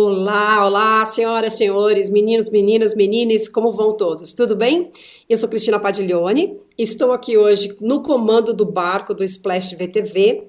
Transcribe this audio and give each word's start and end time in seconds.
Olá, 0.00 0.64
olá, 0.64 1.04
senhoras, 1.06 1.54
senhores, 1.54 2.08
meninos, 2.08 2.48
meninas, 2.50 2.94
menines, 2.94 3.48
como 3.48 3.72
vão 3.72 3.90
todos? 3.96 4.32
Tudo 4.32 4.54
bem? 4.54 4.92
Eu 5.28 5.36
sou 5.36 5.48
Cristina 5.48 5.80
Padiglione, 5.80 6.56
estou 6.78 7.10
aqui 7.10 7.36
hoje 7.36 7.76
no 7.80 8.00
comando 8.00 8.54
do 8.54 8.64
barco 8.64 9.12
do 9.12 9.24
Splash 9.24 9.74
VTV. 9.74 10.46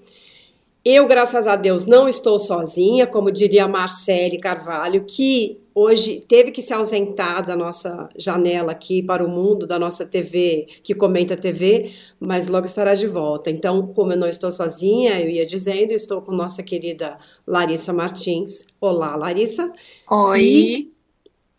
Eu, 0.83 1.07
graças 1.07 1.45
a 1.45 1.57
Deus, 1.57 1.85
não 1.85 2.07
estou 2.07 2.39
sozinha, 2.39 3.05
como 3.05 3.31
diria 3.31 3.67
Marcele 3.67 4.37
Carvalho, 4.37 5.03
que 5.05 5.59
hoje 5.75 6.21
teve 6.25 6.51
que 6.51 6.61
se 6.61 6.73
ausentar 6.73 7.45
da 7.45 7.53
nossa 7.53 8.07
janela 8.17 8.71
aqui 8.71 9.03
para 9.03 9.25
o 9.25 9.29
mundo, 9.29 9.67
da 9.67 9.77
nossa 9.77 10.05
TV, 10.05 10.67
que 10.81 10.95
comenta 10.95 11.35
TV, 11.35 11.91
mas 12.17 12.47
logo 12.47 12.65
estará 12.65 12.95
de 12.95 13.07
volta. 13.07 13.51
Então, 13.51 13.87
como 13.87 14.13
eu 14.13 14.17
não 14.17 14.27
estou 14.27 14.53
sozinha, 14.53 15.19
eu 15.19 15.29
ia 15.29 15.45
dizendo, 15.45 15.91
estou 15.91 16.21
com 16.21 16.31
nossa 16.31 16.63
querida 16.63 17.19
Larissa 17.45 17.91
Martins. 17.91 18.65
Olá, 18.79 19.17
Larissa. 19.17 19.69
Oi. 20.09 20.41
E 20.41 20.98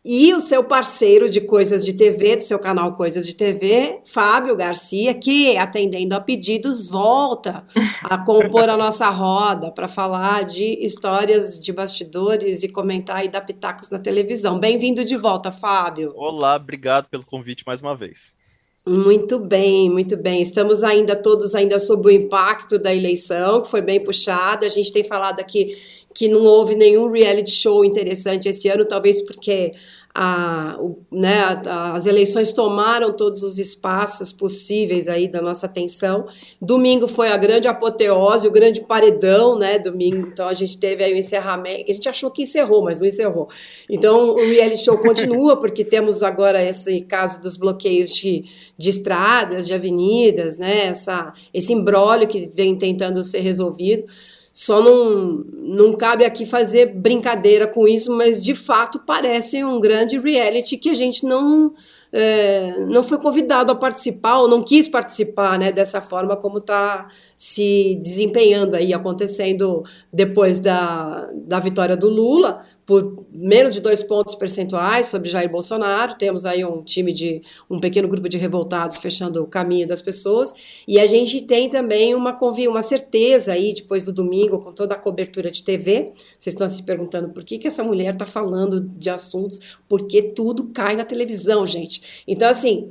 e 0.04 0.32
o 0.32 0.40
seu 0.40 0.64
parceiro 0.64 1.28
de 1.28 1.42
coisas 1.42 1.84
de 1.84 1.92
TV, 1.92 2.36
do 2.36 2.42
seu 2.42 2.58
canal 2.58 2.96
Coisas 2.96 3.26
de 3.26 3.34
TV, 3.34 4.00
Fábio 4.06 4.56
Garcia, 4.56 5.12
que, 5.12 5.58
atendendo 5.58 6.14
a 6.14 6.20
pedidos, 6.20 6.86
volta 6.86 7.66
a 8.04 8.16
compor 8.16 8.70
a 8.70 8.78
nossa 8.78 9.10
roda 9.10 9.70
para 9.70 9.86
falar 9.86 10.44
de 10.44 10.78
histórias 10.84 11.62
de 11.62 11.70
bastidores 11.70 12.62
e 12.62 12.68
comentar 12.68 13.24
e 13.24 13.28
dar 13.28 13.42
pitacos 13.42 13.90
na 13.90 13.98
televisão. 13.98 14.58
Bem-vindo 14.58 15.04
de 15.04 15.16
volta, 15.18 15.52
Fábio. 15.52 16.14
Olá, 16.16 16.56
obrigado 16.56 17.06
pelo 17.08 17.24
convite 17.26 17.62
mais 17.66 17.82
uma 17.82 17.94
vez. 17.94 18.40
Muito 18.86 19.38
bem, 19.38 19.90
muito 19.90 20.16
bem. 20.16 20.40
Estamos 20.40 20.82
ainda 20.82 21.14
todos 21.14 21.54
ainda 21.54 21.78
sob 21.78 22.08
o 22.08 22.10
impacto 22.10 22.78
da 22.78 22.94
eleição, 22.94 23.60
que 23.60 23.68
foi 23.68 23.82
bem 23.82 24.02
puxada. 24.02 24.64
A 24.64 24.70
gente 24.70 24.90
tem 24.90 25.04
falado 25.04 25.38
aqui 25.38 25.76
que 26.14 26.28
não 26.28 26.44
houve 26.44 26.74
nenhum 26.74 27.10
reality 27.10 27.50
show 27.50 27.84
interessante 27.84 28.48
esse 28.48 28.68
ano, 28.68 28.84
talvez 28.84 29.22
porque 29.22 29.72
a, 30.12 30.76
o, 30.80 30.98
né, 31.10 31.40
a, 31.66 31.92
as 31.94 32.04
eleições 32.04 32.52
tomaram 32.52 33.12
todos 33.12 33.44
os 33.44 33.58
espaços 33.58 34.32
possíveis 34.32 35.06
aí 35.06 35.28
da 35.28 35.40
nossa 35.40 35.66
atenção. 35.66 36.26
Domingo 36.60 37.06
foi 37.06 37.28
a 37.28 37.36
grande 37.36 37.68
apoteose, 37.68 38.48
o 38.48 38.50
grande 38.50 38.80
paredão, 38.80 39.56
né? 39.56 39.78
Domingo, 39.78 40.26
então 40.26 40.48
a 40.48 40.54
gente 40.54 40.78
teve 40.78 41.04
aí 41.04 41.14
o 41.14 41.16
encerramento, 41.16 41.84
que 41.84 41.92
a 41.92 41.94
gente 41.94 42.08
achou 42.08 42.30
que 42.30 42.42
encerrou, 42.42 42.82
mas 42.82 43.00
não 43.00 43.06
encerrou. 43.06 43.48
Então 43.88 44.30
o 44.34 44.36
reality 44.36 44.84
show 44.84 44.98
continua, 44.98 45.56
porque 45.58 45.84
temos 45.84 46.22
agora 46.24 46.62
esse 46.62 47.02
caso 47.02 47.40
dos 47.40 47.56
bloqueios 47.56 48.12
de, 48.14 48.44
de 48.76 48.90
estradas, 48.90 49.66
de 49.66 49.74
avenidas, 49.74 50.56
né? 50.56 50.86
Essa, 50.86 51.32
esse 51.54 51.72
embrólio 51.72 52.26
que 52.26 52.50
vem 52.52 52.76
tentando 52.76 53.22
ser 53.22 53.40
resolvido. 53.40 54.04
Só 54.52 54.82
não, 54.82 55.44
não 55.52 55.92
cabe 55.92 56.24
aqui 56.24 56.44
fazer 56.44 56.86
brincadeira 56.86 57.66
com 57.66 57.86
isso, 57.86 58.12
mas 58.16 58.42
de 58.42 58.54
fato 58.54 59.00
parece 59.06 59.62
um 59.62 59.80
grande 59.80 60.18
reality 60.18 60.76
que 60.76 60.90
a 60.90 60.94
gente 60.94 61.24
não 61.24 61.72
é, 62.12 62.86
não 62.86 63.02
foi 63.02 63.18
convidado 63.18 63.70
a 63.70 63.74
participar 63.74 64.38
ou 64.38 64.48
não 64.48 64.62
quis 64.62 64.88
participar 64.88 65.58
né, 65.58 65.70
dessa 65.70 66.00
forma 66.00 66.36
como 66.36 66.58
está 66.58 67.08
se 67.36 67.98
desempenhando 68.02 68.74
aí, 68.74 68.92
acontecendo 68.92 69.84
depois 70.12 70.58
da, 70.58 71.30
da 71.32 71.60
vitória 71.60 71.96
do 71.96 72.08
Lula, 72.08 72.64
por 72.90 73.24
menos 73.32 73.72
de 73.72 73.80
dois 73.80 74.02
pontos 74.02 74.34
percentuais 74.34 75.06
sobre 75.06 75.30
Jair 75.30 75.48
Bolsonaro. 75.48 76.18
Temos 76.18 76.44
aí 76.44 76.64
um 76.64 76.82
time 76.82 77.12
de 77.12 77.40
um 77.70 77.78
pequeno 77.78 78.08
grupo 78.08 78.28
de 78.28 78.36
revoltados 78.36 78.98
fechando 78.98 79.40
o 79.40 79.46
caminho 79.46 79.86
das 79.86 80.02
pessoas. 80.02 80.52
E 80.88 80.98
a 80.98 81.06
gente 81.06 81.40
tem 81.42 81.68
também 81.68 82.16
uma, 82.16 82.36
uma 82.36 82.82
certeza 82.82 83.52
aí, 83.52 83.72
depois 83.72 84.02
do 84.02 84.12
domingo, 84.12 84.58
com 84.58 84.72
toda 84.72 84.96
a 84.96 84.98
cobertura 84.98 85.52
de 85.52 85.62
TV. 85.62 86.10
Vocês 86.36 86.52
estão 86.52 86.68
se 86.68 86.82
perguntando 86.82 87.28
por 87.28 87.44
que, 87.44 87.58
que 87.58 87.68
essa 87.68 87.84
mulher 87.84 88.14
está 88.14 88.26
falando 88.26 88.80
de 88.80 89.08
assuntos, 89.08 89.78
porque 89.88 90.20
tudo 90.22 90.70
cai 90.70 90.96
na 90.96 91.04
televisão, 91.04 91.64
gente. 91.64 92.24
Então, 92.26 92.48
assim. 92.48 92.88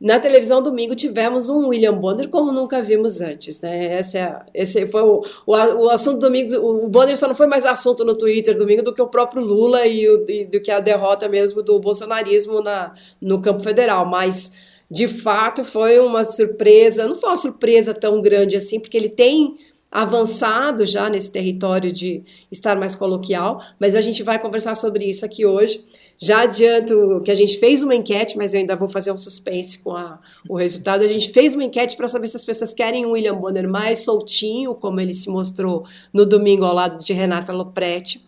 Na 0.00 0.18
televisão 0.18 0.62
domingo 0.62 0.94
tivemos 0.94 1.50
um 1.50 1.68
William 1.68 1.92
Bonner 1.92 2.26
como 2.30 2.50
nunca 2.50 2.80
vimos 2.80 3.20
antes, 3.20 3.60
né? 3.60 3.98
Esse, 4.00 4.16
é, 4.16 4.40
esse 4.54 4.86
foi 4.86 5.02
o, 5.02 5.22
o, 5.46 5.52
o 5.52 5.90
assunto 5.90 6.18
domingo. 6.18 6.56
O 6.56 6.88
Bonner 6.88 7.14
só 7.18 7.28
não 7.28 7.34
foi 7.34 7.46
mais 7.46 7.66
assunto 7.66 8.02
no 8.02 8.16
Twitter 8.16 8.56
domingo 8.56 8.82
do 8.82 8.94
que 8.94 9.02
o 9.02 9.08
próprio 9.08 9.44
Lula 9.44 9.86
e, 9.86 10.08
o, 10.08 10.24
e 10.26 10.46
do 10.46 10.58
que 10.58 10.70
a 10.70 10.80
derrota 10.80 11.28
mesmo 11.28 11.62
do 11.62 11.78
bolsonarismo 11.78 12.62
na, 12.62 12.94
no 13.20 13.42
campo 13.42 13.62
federal. 13.62 14.06
Mas 14.06 14.50
de 14.90 15.06
fato 15.06 15.66
foi 15.66 15.98
uma 15.98 16.24
surpresa, 16.24 17.06
não 17.06 17.14
foi 17.14 17.28
uma 17.28 17.36
surpresa 17.36 17.92
tão 17.92 18.22
grande 18.22 18.56
assim, 18.56 18.80
porque 18.80 18.96
ele 18.96 19.10
tem 19.10 19.54
avançado 19.90 20.86
já 20.86 21.10
nesse 21.10 21.32
território 21.32 21.92
de 21.92 22.22
estar 22.50 22.76
mais 22.76 22.94
coloquial, 22.94 23.60
mas 23.78 23.96
a 23.96 24.00
gente 24.00 24.22
vai 24.22 24.38
conversar 24.38 24.76
sobre 24.76 25.04
isso 25.04 25.24
aqui 25.24 25.44
hoje. 25.44 25.84
Já 26.16 26.42
adianto 26.42 27.22
que 27.24 27.30
a 27.30 27.34
gente 27.34 27.58
fez 27.58 27.82
uma 27.82 27.94
enquete, 27.94 28.36
mas 28.36 28.52
eu 28.52 28.60
ainda 28.60 28.76
vou 28.76 28.86
fazer 28.86 29.10
um 29.10 29.16
suspense 29.16 29.78
com 29.78 29.96
a, 29.96 30.20
o 30.48 30.54
resultado. 30.54 31.02
A 31.02 31.08
gente 31.08 31.30
fez 31.30 31.54
uma 31.54 31.64
enquete 31.64 31.96
para 31.96 32.06
saber 32.06 32.28
se 32.28 32.36
as 32.36 32.44
pessoas 32.44 32.74
querem 32.74 33.06
o 33.06 33.12
William 33.12 33.34
Bonner 33.34 33.68
mais 33.68 34.00
soltinho, 34.00 34.74
como 34.74 35.00
ele 35.00 35.14
se 35.14 35.28
mostrou 35.28 35.84
no 36.12 36.26
domingo 36.26 36.64
ao 36.64 36.74
lado 36.74 37.02
de 37.02 37.12
Renata 37.12 37.52
Lopretti, 37.52 38.22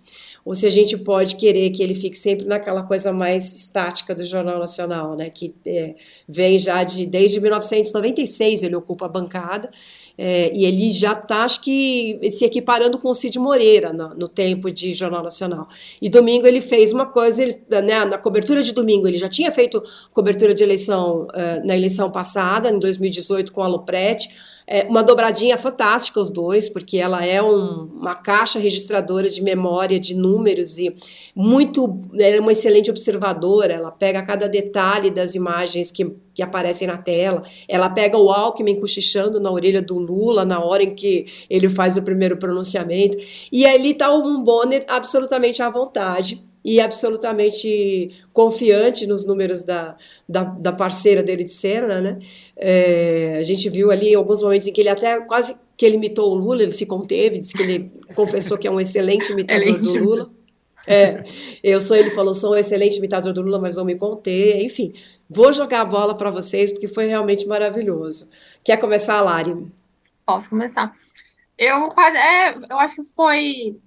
ou 0.44 0.54
se 0.54 0.66
a 0.66 0.70
gente 0.70 0.96
pode 0.96 1.36
querer 1.36 1.70
que 1.70 1.82
ele 1.82 1.94
fique 1.94 2.18
sempre 2.18 2.46
naquela 2.46 2.82
coisa 2.82 3.12
mais 3.12 3.54
estática 3.54 4.14
do 4.14 4.24
Jornal 4.24 4.58
Nacional, 4.58 5.14
né, 5.14 5.30
que 5.30 5.54
é, 5.66 5.94
vem 6.26 6.58
já 6.58 6.82
de 6.82 7.06
desde 7.06 7.40
1996 7.40 8.62
ele 8.62 8.74
ocupa 8.74 9.06
a 9.06 9.08
bancada 9.08 9.70
é, 10.16 10.54
e 10.54 10.64
ele 10.64 10.90
já 10.90 11.12
está, 11.12 11.44
acho 11.44 11.60
que, 11.60 12.18
se 12.30 12.44
equiparando 12.44 12.98
com 12.98 13.08
o 13.08 13.14
Cid 13.14 13.38
Moreira 13.38 13.92
no, 13.92 14.14
no, 14.14 14.28
tempo 14.28 14.70
de 14.70 14.94
Jornal 14.94 15.22
Nacional. 15.22 15.68
E 16.00 16.08
domingo 16.08 16.46
ele 16.46 16.60
fez 16.60 16.92
uma 16.92 17.06
coisa, 17.06 17.42
ele, 17.42 17.60
né, 17.68 18.04
na 18.04 18.18
cobertura 18.18 18.62
de 18.62 18.72
domingo, 18.72 19.08
ele 19.08 19.18
já 19.18 19.28
tinha 19.28 19.50
feito 19.50 19.82
cobertura 20.12 20.54
de 20.54 20.62
eleição 20.62 21.26
uh, 21.28 21.66
na 21.66 21.76
eleição 21.76 22.10
passada, 22.10 22.70
em 22.70 22.78
2018, 22.78 23.52
com 23.52 23.62
a 23.62 23.68
Loprete, 23.68 24.28
é 24.66 24.84
uma 24.84 25.02
dobradinha 25.02 25.58
fantástica 25.58 26.20
os 26.20 26.30
dois, 26.30 26.68
porque 26.68 26.96
ela 26.96 27.24
é 27.24 27.42
um, 27.42 27.90
uma 27.94 28.14
caixa 28.14 28.58
registradora 28.58 29.28
de 29.28 29.42
memória, 29.42 29.98
de 29.98 30.14
números 30.14 30.78
e 30.78 30.94
muito, 31.34 32.00
ela 32.18 32.36
é 32.36 32.40
uma 32.40 32.52
excelente 32.52 32.90
observadora, 32.90 33.74
ela 33.74 33.90
pega 33.90 34.22
cada 34.22 34.48
detalhe 34.48 35.10
das 35.10 35.34
imagens 35.34 35.90
que, 35.90 36.14
que 36.34 36.43
aparecem 36.43 36.88
na 36.88 36.98
tela, 36.98 37.43
ela 37.69 37.88
pega 37.91 38.16
o 38.16 38.31
Alckmin 38.31 38.78
cochichando 38.78 39.41
na 39.41 39.50
orelha 39.50 39.82
do 39.82 39.98
Lula 39.98 40.44
na 40.44 40.65
hora 40.65 40.82
em 40.82 40.94
que 40.94 41.26
ele 41.48 41.69
faz 41.69 41.97
o 41.97 42.03
primeiro 42.03 42.37
pronunciamento, 42.37 43.19
e 43.50 43.66
ali 43.66 43.91
está 43.91 44.12
um 44.12 44.43
Bonner 44.43 44.84
absolutamente 44.88 45.62
à 45.62 45.70
vontade, 45.70 46.43
e 46.65 46.81
absolutamente 46.81 48.10
confiante 48.32 49.06
nos 49.06 49.26
números 49.26 49.65
da, 49.65 49.97
da, 50.28 50.44
da 50.44 50.72
parceira 50.72 51.22
dele 51.22 51.44
de 51.44 51.50
cena, 51.50 52.00
né? 52.00 52.19
É, 52.56 53.38
a 53.41 53.43
gente 53.43 53.69
viu 53.69 53.91
ali 53.91 54.14
alguns 54.14 54.43
momentos 54.43 54.66
em 54.66 54.72
que 54.72 54.81
ele 54.81 54.88
até 54.88 55.20
quase 55.22 55.56
que 55.76 55.84
ele 55.84 55.97
imitou 55.97 56.31
o 56.31 56.34
Lula, 56.34 56.62
ele 56.62 56.72
se 56.72 56.87
conteve, 56.87 57.38
disse 57.38 57.53
que 57.53 57.62
ele 57.62 57.91
confessou 58.14 58.56
que 58.56 58.69
é 58.69 58.70
um 58.70 58.78
excelente 58.78 59.31
imitador 59.32 59.81
do 59.81 60.04
Lula. 60.04 60.31
É, 60.87 61.22
eu 61.62 61.81
sou, 61.81 61.97
ele 61.97 62.10
falou, 62.10 62.34
sou 62.34 62.53
um 62.53 62.56
excelente 62.56 62.99
imitador 62.99 63.32
do 63.32 63.43
Lula, 63.43 63.59
mas 63.59 63.76
não 63.76 63.84
me 63.84 63.97
contei, 63.97 64.64
enfim. 64.64 64.93
Vou 65.34 65.50
jogar 65.50 65.81
a 65.81 65.84
bola 65.87 66.15
para 66.15 66.31
vocês, 66.31 66.70
porque 66.70 66.87
foi 66.87 67.06
realmente 67.06 67.47
maravilhoso. 67.47 68.28
Quer 68.62 68.76
começar, 68.76 69.20
Lari? 69.22 69.66
Posso 70.26 70.50
começar. 70.50 70.93
Eu, 71.56 71.88
é, 72.15 72.54
eu 72.69 72.78
acho 72.78 72.97
que 72.97 73.04
foi, 73.16 73.81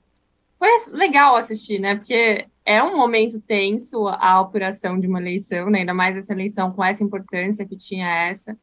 foi 0.58 0.70
legal 0.92 1.36
assistir, 1.36 1.78
né? 1.78 1.96
Porque 1.96 2.48
é 2.66 2.82
um 2.82 2.98
momento 2.98 3.40
tenso 3.40 4.08
a 4.08 4.40
apuração 4.40 5.00
de 5.00 5.06
uma 5.06 5.20
eleição, 5.20 5.70
né? 5.70 5.80
ainda 5.80 5.94
mais 5.94 6.18
essa 6.18 6.34
eleição 6.34 6.72
com 6.72 6.84
essa 6.84 7.04
importância 7.04 7.66
que 7.66 7.78
tinha 7.78 8.10
essa. 8.28 8.58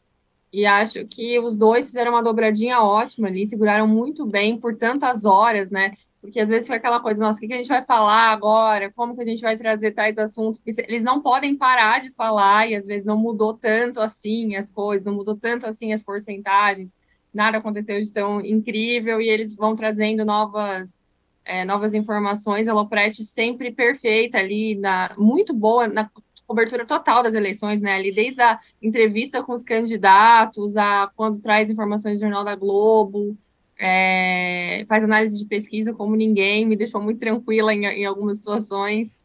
E 0.53 0.66
acho 0.66 1.06
que 1.06 1.38
os 1.38 1.56
dois 1.56 1.87
fizeram 1.87 2.11
uma 2.11 2.23
dobradinha 2.23 2.81
ótima 2.81 3.28
ali, 3.28 3.46
seguraram 3.46 3.87
muito 3.87 4.26
bem 4.26 4.58
por 4.58 4.76
tantas 4.76 5.25
horas, 5.25 5.70
né? 5.70 5.94
Porque 6.22 6.38
às 6.38 6.48
vezes 6.48 6.69
foi 6.69 6.76
aquela 6.76 7.00
coisa, 7.00 7.20
nossa, 7.20 7.44
o 7.44 7.48
que 7.48 7.52
a 7.52 7.56
gente 7.56 7.69
vai 7.69 7.84
falar 7.84 8.30
agora? 8.30 8.92
Como 8.92 9.16
que 9.16 9.22
a 9.22 9.26
gente 9.26 9.42
vai 9.42 9.56
trazer 9.56 9.90
tais 9.90 10.16
assuntos? 10.16 10.60
Eles 10.78 11.02
não 11.02 11.20
podem 11.20 11.56
parar 11.56 12.00
de 12.00 12.12
falar 12.12 12.70
e 12.70 12.76
às 12.76 12.86
vezes 12.86 13.04
não 13.04 13.19
mudou 13.19 13.54
tanto 13.54 14.00
assim 14.00 14.54
as 14.54 14.70
coisas, 14.70 15.04
não 15.04 15.14
mudou 15.14 15.36
tanto 15.36 15.66
assim 15.66 15.92
as 15.92 16.00
porcentagens, 16.00 16.94
nada 17.34 17.58
aconteceu 17.58 18.00
de 18.00 18.12
tão 18.12 18.40
incrível 18.40 19.20
e 19.20 19.28
eles 19.28 19.56
vão 19.56 19.74
trazendo 19.74 20.24
novas 20.24 21.02
é, 21.44 21.64
novas 21.64 21.92
informações, 21.92 22.68
a 22.68 22.72
Loprete 22.72 23.25
sempre 23.25 23.72
perfeita 23.72 24.38
ali, 24.38 24.76
na, 24.76 25.12
muito 25.18 25.52
boa 25.52 25.88
na 25.88 26.08
cobertura 26.46 26.86
total 26.86 27.22
das 27.25 27.34
eleições, 27.34 27.80
né? 27.80 27.94
Ali 27.94 28.12
desde 28.12 28.40
a 28.40 28.60
entrevista 28.80 29.42
com 29.42 29.52
os 29.52 29.64
candidatos, 29.64 30.76
a 30.76 31.10
quando 31.16 31.40
traz 31.40 31.68
informações 31.68 32.18
do 32.18 32.22
Jornal 32.22 32.44
da 32.44 32.54
Globo, 32.54 33.36
é, 33.84 34.84
faz 34.88 35.02
análise 35.02 35.37
de 35.37 35.44
pesquisa 35.44 35.93
como 35.93 36.14
ninguém, 36.14 36.64
me 36.64 36.76
deixou 36.76 37.02
muito 37.02 37.19
tranquila 37.19 37.75
em, 37.75 37.84
em 37.84 38.05
algumas 38.05 38.37
situações. 38.37 39.20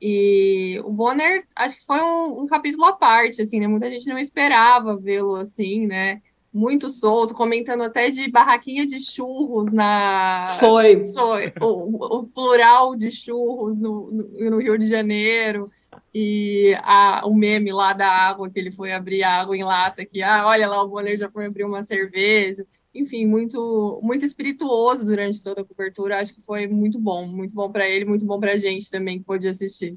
E 0.00 0.80
o 0.84 0.92
Bonner, 0.92 1.44
acho 1.56 1.76
que 1.76 1.84
foi 1.84 2.00
um, 2.00 2.42
um, 2.42 2.46
capítulo 2.46 2.84
à 2.84 2.92
parte, 2.92 3.42
assim, 3.42 3.58
né? 3.58 3.66
Muita 3.66 3.90
gente 3.90 4.06
não 4.08 4.16
esperava 4.16 4.96
vê-lo 4.96 5.34
assim, 5.34 5.86
né? 5.86 6.22
muito 6.52 6.88
solto, 6.88 7.34
comentando 7.34 7.82
até 7.82 8.08
de 8.08 8.30
barraquinha 8.30 8.86
de 8.86 8.98
churros 8.98 9.72
na. 9.74 10.46
Foi. 11.12 11.52
o, 11.60 12.20
o 12.20 12.26
plural 12.28 12.96
de 12.96 13.10
churros 13.10 13.78
no, 13.78 14.10
no, 14.10 14.50
no, 14.50 14.58
Rio 14.58 14.78
de 14.78 14.86
Janeiro. 14.86 15.70
E 16.14 16.74
a, 16.82 17.26
o 17.26 17.34
meme 17.34 17.72
lá 17.72 17.92
da 17.92 18.08
água, 18.08 18.48
que 18.48 18.58
ele 18.58 18.70
foi 18.70 18.90
abrir 18.90 19.22
água 19.22 19.54
em 19.54 19.62
lata, 19.62 20.04
que, 20.04 20.22
ah, 20.22 20.46
olha 20.46 20.66
lá, 20.66 20.82
o 20.82 20.88
Bonner 20.88 21.18
já 21.18 21.28
foi 21.28 21.44
abrir 21.44 21.64
uma 21.64 21.84
cerveja. 21.84 22.64
Enfim, 22.98 23.26
muito, 23.26 24.00
muito 24.02 24.24
espirituoso 24.24 25.04
durante 25.04 25.42
toda 25.42 25.60
a 25.60 25.64
cobertura. 25.64 26.18
Acho 26.18 26.34
que 26.34 26.42
foi 26.42 26.66
muito 26.66 26.98
bom, 26.98 27.26
muito 27.26 27.54
bom 27.54 27.70
para 27.70 27.88
ele, 27.88 28.04
muito 28.04 28.24
bom 28.24 28.38
para 28.40 28.52
a 28.52 28.56
gente 28.56 28.90
também 28.90 29.18
que 29.18 29.24
pôde 29.24 29.48
assistir 29.48 29.96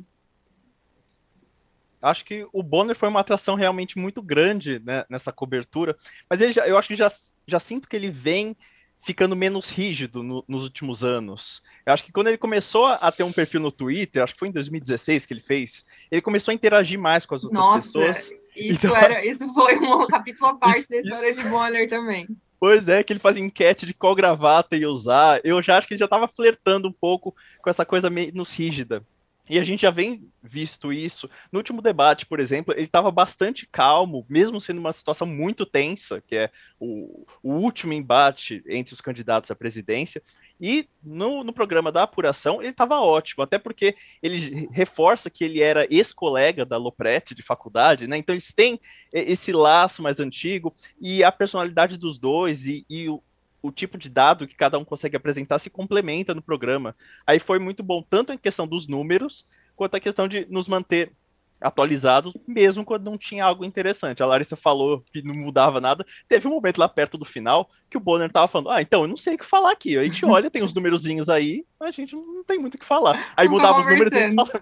acho 2.01 2.25
que 2.25 2.47
o 2.53 2.63
Bonner 2.63 2.95
foi 2.95 3.09
uma 3.09 3.19
atração 3.19 3.55
realmente 3.55 3.97
muito 3.97 4.21
grande 4.21 4.81
né, 4.85 5.05
nessa 5.09 5.31
cobertura, 5.31 5.97
mas 6.29 6.41
ele 6.41 6.53
já, 6.53 6.67
eu 6.67 6.77
acho 6.77 6.87
que 6.87 6.95
já, 6.95 7.07
já 7.45 7.59
sinto 7.59 7.87
que 7.87 7.95
ele 7.95 8.09
vem 8.09 8.55
ficando 9.01 9.35
menos 9.35 9.69
rígido 9.69 10.21
no, 10.21 10.43
nos 10.47 10.63
últimos 10.63 11.03
anos. 11.03 11.63
Eu 11.85 11.93
acho 11.93 12.03
que 12.03 12.11
quando 12.11 12.27
ele 12.27 12.37
começou 12.37 12.85
a 12.87 13.11
ter 13.11 13.23
um 13.23 13.31
perfil 13.31 13.61
no 13.61 13.71
Twitter, 13.71 14.21
acho 14.21 14.33
que 14.33 14.39
foi 14.39 14.49
em 14.49 14.53
2016 14.53 15.25
que 15.25 15.33
ele 15.33 15.41
fez, 15.41 15.85
ele 16.11 16.21
começou 16.21 16.51
a 16.51 16.55
interagir 16.55 16.99
mais 16.99 17.25
com 17.25 17.35
as 17.35 17.43
outras 17.43 17.61
Nossa, 17.61 17.87
pessoas. 17.87 18.31
Isso, 18.55 18.85
então... 18.85 18.95
era, 18.95 19.25
isso 19.25 19.53
foi 19.53 19.77
um 19.77 20.05
capítulo 20.07 20.49
à 20.49 20.55
parte 20.55 20.79
isso, 20.79 20.89
da 20.89 20.97
história 20.97 21.29
isso... 21.29 21.41
de 21.41 21.49
Bonner 21.49 21.89
também. 21.89 22.27
Pois 22.59 22.89
é, 22.89 23.03
que 23.03 23.13
ele 23.13 23.19
fazia 23.19 23.43
enquete 23.43 23.85
de 23.85 23.93
qual 23.93 24.13
gravata 24.13 24.75
ia 24.75 24.89
usar. 24.89 25.39
Eu 25.43 25.61
já 25.61 25.77
acho 25.77 25.87
que 25.87 25.93
ele 25.93 25.99
já 25.99 26.05
estava 26.05 26.27
flertando 26.27 26.87
um 26.87 26.91
pouco 26.91 27.33
com 27.61 27.69
essa 27.69 27.85
coisa 27.85 28.09
menos 28.09 28.53
rígida. 28.53 29.03
E 29.49 29.57
a 29.57 29.63
gente 29.63 29.81
já 29.81 29.89
vem 29.89 30.29
visto 30.43 30.93
isso. 30.93 31.27
No 31.51 31.57
último 31.57 31.81
debate, 31.81 32.25
por 32.25 32.39
exemplo, 32.39 32.71
ele 32.73 32.83
estava 32.83 33.09
bastante 33.09 33.67
calmo, 33.71 34.23
mesmo 34.29 34.61
sendo 34.61 34.79
uma 34.79 34.93
situação 34.93 35.25
muito 35.25 35.65
tensa, 35.65 36.21
que 36.21 36.35
é 36.35 36.51
o, 36.79 37.25
o 37.41 37.53
último 37.53 37.93
embate 37.93 38.61
entre 38.67 38.93
os 38.93 39.01
candidatos 39.01 39.49
à 39.49 39.55
presidência. 39.55 40.21
E 40.59 40.89
no, 41.01 41.43
no 41.43 41.53
programa 41.53 41.91
da 41.91 42.03
apuração, 42.03 42.61
ele 42.61 42.71
estava 42.71 42.99
ótimo, 42.99 43.43
até 43.43 43.57
porque 43.57 43.95
ele 44.21 44.67
reforça 44.71 45.29
que 45.29 45.43
ele 45.43 45.61
era 45.61 45.87
ex-colega 45.89 46.65
da 46.65 46.75
Lopretti 46.75 47.33
de 47.33 47.41
faculdade, 47.41 48.07
né? 48.07 48.17
Então 48.17 48.33
eles 48.33 48.53
têm 48.53 48.79
esse 49.13 49.53
laço 49.53 50.01
mais 50.01 50.19
antigo 50.19 50.75
e 50.99 51.23
a 51.23 51.31
personalidade 51.31 51.97
dos 51.97 52.17
dois 52.17 52.65
e, 52.65 52.85
e 52.89 53.07
o, 53.07 53.23
o 53.61 53.71
tipo 53.71 53.97
de 53.97 54.09
dado 54.09 54.47
que 54.47 54.55
cada 54.55 54.77
um 54.77 54.83
consegue 54.83 55.15
apresentar 55.15 55.59
se 55.59 55.69
complementa 55.69 56.35
no 56.35 56.41
programa. 56.41 56.95
Aí 57.25 57.39
foi 57.39 57.59
muito 57.59 57.81
bom, 57.81 58.01
tanto 58.01 58.33
em 58.33 58.37
questão 58.37 58.67
dos 58.67 58.87
números, 58.87 59.45
quanto 59.75 59.95
a 59.95 59.99
questão 59.99 60.27
de 60.27 60.45
nos 60.49 60.67
manter 60.67 61.13
atualizados, 61.61 62.33
mesmo 62.47 62.85
quando 62.85 63.05
não 63.05 63.17
tinha 63.17 63.45
algo 63.45 63.65
interessante. 63.65 64.23
A 64.23 64.25
Larissa 64.25 64.55
falou 64.55 65.03
que 65.11 65.21
não 65.21 65.33
mudava 65.33 65.81
nada. 65.81 66.05
Teve 66.27 66.47
um 66.47 66.51
momento 66.51 66.77
lá 66.77 66.87
perto 66.87 67.17
do 67.17 67.25
final 67.25 67.69
que 67.89 67.97
o 67.97 67.99
Bonner 67.99 68.31
tava 68.31 68.47
falando: 68.47 68.69
Ah, 68.69 68.81
então 68.81 69.01
eu 69.01 69.07
não 69.07 69.17
sei 69.17 69.35
o 69.35 69.37
que 69.37 69.45
falar 69.45 69.71
aqui. 69.71 69.97
A 69.97 70.03
gente 70.03 70.23
olha, 70.25 70.49
tem 70.49 70.63
os 70.63 70.73
númerozinhos 70.73 71.29
aí, 71.29 71.65
a 71.79 71.91
gente 71.91 72.15
não 72.15 72.43
tem 72.43 72.59
muito 72.59 72.75
o 72.75 72.77
que 72.77 72.85
falar. 72.85 73.33
Aí 73.35 73.47
mudava 73.47 73.79
os 73.79 73.87
números 73.87 74.13
e 74.13 74.17
eles 74.17 74.35
falavam. 74.35 74.61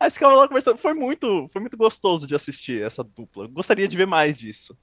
Aí 0.00 0.10
ficava 0.10 0.34
lá 0.34 0.48
conversando. 0.48 0.78
Foi 0.78 0.94
muito, 0.94 1.48
foi 1.52 1.60
muito 1.60 1.76
gostoso 1.76 2.26
de 2.26 2.34
assistir 2.34 2.82
essa 2.82 3.04
dupla. 3.04 3.46
Gostaria 3.46 3.86
de 3.86 3.96
ver 3.96 4.06
mais 4.06 4.36
disso. 4.36 4.76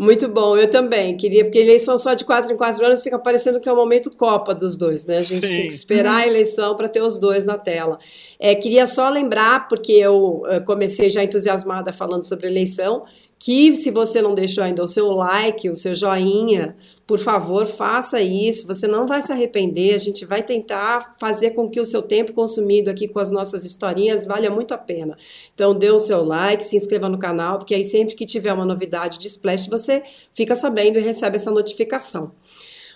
Muito 0.00 0.30
bom, 0.30 0.56
eu 0.56 0.66
também 0.66 1.14
queria, 1.14 1.44
porque 1.44 1.58
eleição 1.58 1.98
só 1.98 2.14
de 2.14 2.24
quatro 2.24 2.50
em 2.50 2.56
quatro 2.56 2.82
anos 2.86 3.02
fica 3.02 3.18
parecendo 3.18 3.60
que 3.60 3.68
é 3.68 3.72
o 3.72 3.76
momento 3.76 4.10
Copa 4.10 4.54
dos 4.54 4.74
dois, 4.74 5.04
né? 5.04 5.18
A 5.18 5.22
gente 5.22 5.46
Sim. 5.46 5.54
tem 5.54 5.68
que 5.68 5.74
esperar 5.74 6.22
a 6.22 6.26
eleição 6.26 6.74
para 6.74 6.88
ter 6.88 7.02
os 7.02 7.18
dois 7.18 7.44
na 7.44 7.58
tela. 7.58 7.98
É, 8.38 8.54
queria 8.54 8.86
só 8.86 9.10
lembrar, 9.10 9.68
porque 9.68 9.92
eu 9.92 10.42
eh, 10.46 10.60
comecei 10.60 11.10
já 11.10 11.22
entusiasmada 11.22 11.92
falando 11.92 12.24
sobre 12.24 12.46
eleição, 12.46 13.04
que 13.38 13.76
se 13.76 13.90
você 13.90 14.22
não 14.22 14.34
deixou 14.34 14.64
ainda 14.64 14.82
o 14.82 14.86
seu 14.86 15.10
like, 15.10 15.68
o 15.68 15.76
seu 15.76 15.94
joinha, 15.94 16.74
por 17.10 17.18
favor, 17.18 17.66
faça 17.66 18.20
isso. 18.22 18.68
Você 18.68 18.86
não 18.86 19.04
vai 19.04 19.20
se 19.20 19.32
arrepender. 19.32 19.96
A 19.96 19.98
gente 19.98 20.24
vai 20.24 20.44
tentar 20.44 21.16
fazer 21.18 21.50
com 21.50 21.68
que 21.68 21.80
o 21.80 21.84
seu 21.84 22.02
tempo 22.02 22.32
consumido 22.32 22.88
aqui 22.88 23.08
com 23.08 23.18
as 23.18 23.32
nossas 23.32 23.64
historinhas 23.64 24.24
valha 24.24 24.48
muito 24.48 24.72
a 24.72 24.78
pena. 24.78 25.18
Então, 25.52 25.74
dê 25.74 25.90
o 25.90 25.98
seu 25.98 26.22
like, 26.22 26.64
se 26.64 26.76
inscreva 26.76 27.08
no 27.08 27.18
canal, 27.18 27.58
porque 27.58 27.74
aí 27.74 27.84
sempre 27.84 28.14
que 28.14 28.24
tiver 28.24 28.52
uma 28.52 28.64
novidade 28.64 29.18
de 29.18 29.26
Splash, 29.26 29.66
você 29.66 30.04
fica 30.32 30.54
sabendo 30.54 31.00
e 31.00 31.02
recebe 31.02 31.34
essa 31.34 31.50
notificação. 31.50 32.30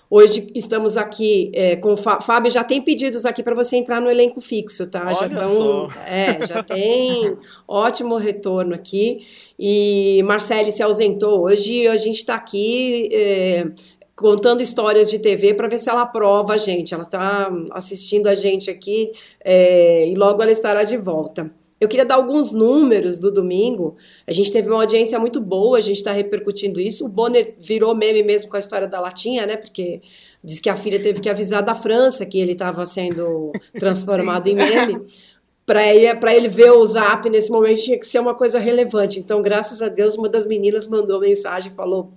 Hoje 0.09 0.49
estamos 0.55 0.97
aqui 0.97 1.51
é, 1.53 1.75
com 1.75 1.95
o 1.95 1.97
Fábio, 1.97 2.49
já 2.51 2.63
tem 2.63 2.81
pedidos 2.81 3.27
aqui 3.27 3.43
para 3.43 3.55
você 3.55 3.77
entrar 3.77 4.01
no 4.01 4.09
elenco 4.09 4.41
fixo, 4.41 4.87
tá? 4.87 5.07
Olha 5.07 5.15
já 5.15 5.29
tão, 5.29 5.89
é, 6.07 6.47
já 6.47 6.63
tem 6.63 7.37
ótimo 7.67 8.17
retorno 8.17 8.75
aqui. 8.75 9.27
E 9.59 10.23
Marcele 10.25 10.71
se 10.71 10.85
ausentou 10.85 11.43
hoje, 11.43 11.89
a 11.89 11.97
gente 11.97 12.19
está 12.19 12.37
aqui 12.37 13.09
é, 13.13 13.67
contando 14.17 14.61
histórias 14.61 15.11
de 15.11 15.19
TV 15.19 15.55
para 15.55 15.69
ver 15.69 15.79
se 15.79 15.91
ela 15.91 16.03
aprova 16.03 16.55
a 16.55 16.57
gente. 16.57 16.95
Ela 16.95 17.05
está 17.05 17.51
assistindo 17.73 18.29
a 18.29 18.35
gente 18.35 18.71
aqui 18.71 19.11
é, 19.45 20.09
e 20.09 20.15
logo 20.15 20.43
ela 20.43 20.53
estará 20.53 20.85
de 20.85 20.97
volta. 20.97 21.51
Eu 21.81 21.89
queria 21.89 22.07
dar 22.07 22.15
alguns 22.15 22.53
números 22.53 23.19
do 23.19 23.31
domingo. 23.31 23.97
A 24.27 24.33
gente 24.33 24.51
teve 24.51 24.69
uma 24.69 24.81
audiência 24.81 25.19
muito 25.19 25.41
boa, 25.41 25.77
a 25.77 25.81
gente 25.81 25.97
está 25.97 26.13
repercutindo 26.13 26.81
isso. 26.81 27.05
O 27.05 27.09
Bonner 27.09 27.57
virou 27.59 27.95
meme 27.95 28.23
mesmo 28.23 28.49
com 28.49 28.57
a 28.57 28.61
história 28.61 28.87
da 28.87 29.01
latinha, 29.01 29.45
né? 29.45 29.57
Porque 29.57 30.01
diz 30.43 30.61
que 30.61 30.71
a 30.71 30.77
filha 30.77 31.03
teve 31.03 31.21
que 31.21 31.29
avisar 31.29 31.63
da 31.63 31.75
França 31.75 32.25
que 32.25 32.39
ele 32.39 32.53
estava 32.53 32.87
sendo 32.87 33.53
transformado 33.79 34.47
em 34.47 34.55
meme. 34.55 35.05
Para 35.67 35.87
ele, 35.95 36.07
ele 36.07 36.49
ver 36.49 36.71
o 36.73 36.87
zap 36.87 37.29
nesse 37.31 37.51
momento 37.51 37.83
tinha 37.83 37.99
que 37.99 38.07
ser 38.07 38.19
uma 38.19 38.35
coisa 38.35 38.59
relevante. 38.59 39.19
Então, 39.19 39.41
graças 39.43 39.81
a 39.81 39.89
Deus, 39.89 40.15
uma 40.15 40.29
das 40.29 40.47
meninas 40.47 40.87
mandou 40.87 41.19
mensagem 41.19 41.73
e 41.73 41.75
falou: 41.75 42.13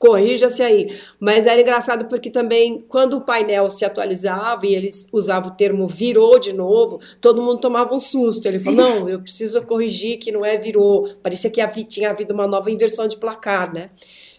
corrija-se 0.00 0.62
aí. 0.62 0.98
Mas 1.20 1.46
era 1.46 1.60
engraçado 1.60 2.06
porque 2.06 2.30
também, 2.30 2.82
quando 2.88 3.18
o 3.18 3.20
painel 3.20 3.68
se 3.70 3.84
atualizava 3.84 4.66
e 4.66 4.74
eles 4.74 5.06
usavam 5.12 5.50
o 5.50 5.54
termo 5.54 5.86
virou 5.86 6.38
de 6.38 6.54
novo, 6.54 6.98
todo 7.20 7.42
mundo 7.42 7.60
tomava 7.60 7.94
um 7.94 8.00
susto. 8.00 8.46
Ele 8.46 8.58
falou: 8.58 8.80
não, 8.80 9.08
eu 9.08 9.20
preciso 9.20 9.60
corrigir 9.62 10.18
que 10.18 10.32
não 10.32 10.44
é 10.44 10.56
virou. 10.56 11.06
Parecia 11.22 11.50
que 11.50 11.60
havia, 11.60 11.84
tinha 11.84 12.10
havido 12.10 12.32
uma 12.32 12.46
nova 12.46 12.70
inversão 12.70 13.06
de 13.06 13.18
placar, 13.18 13.72
né? 13.72 13.90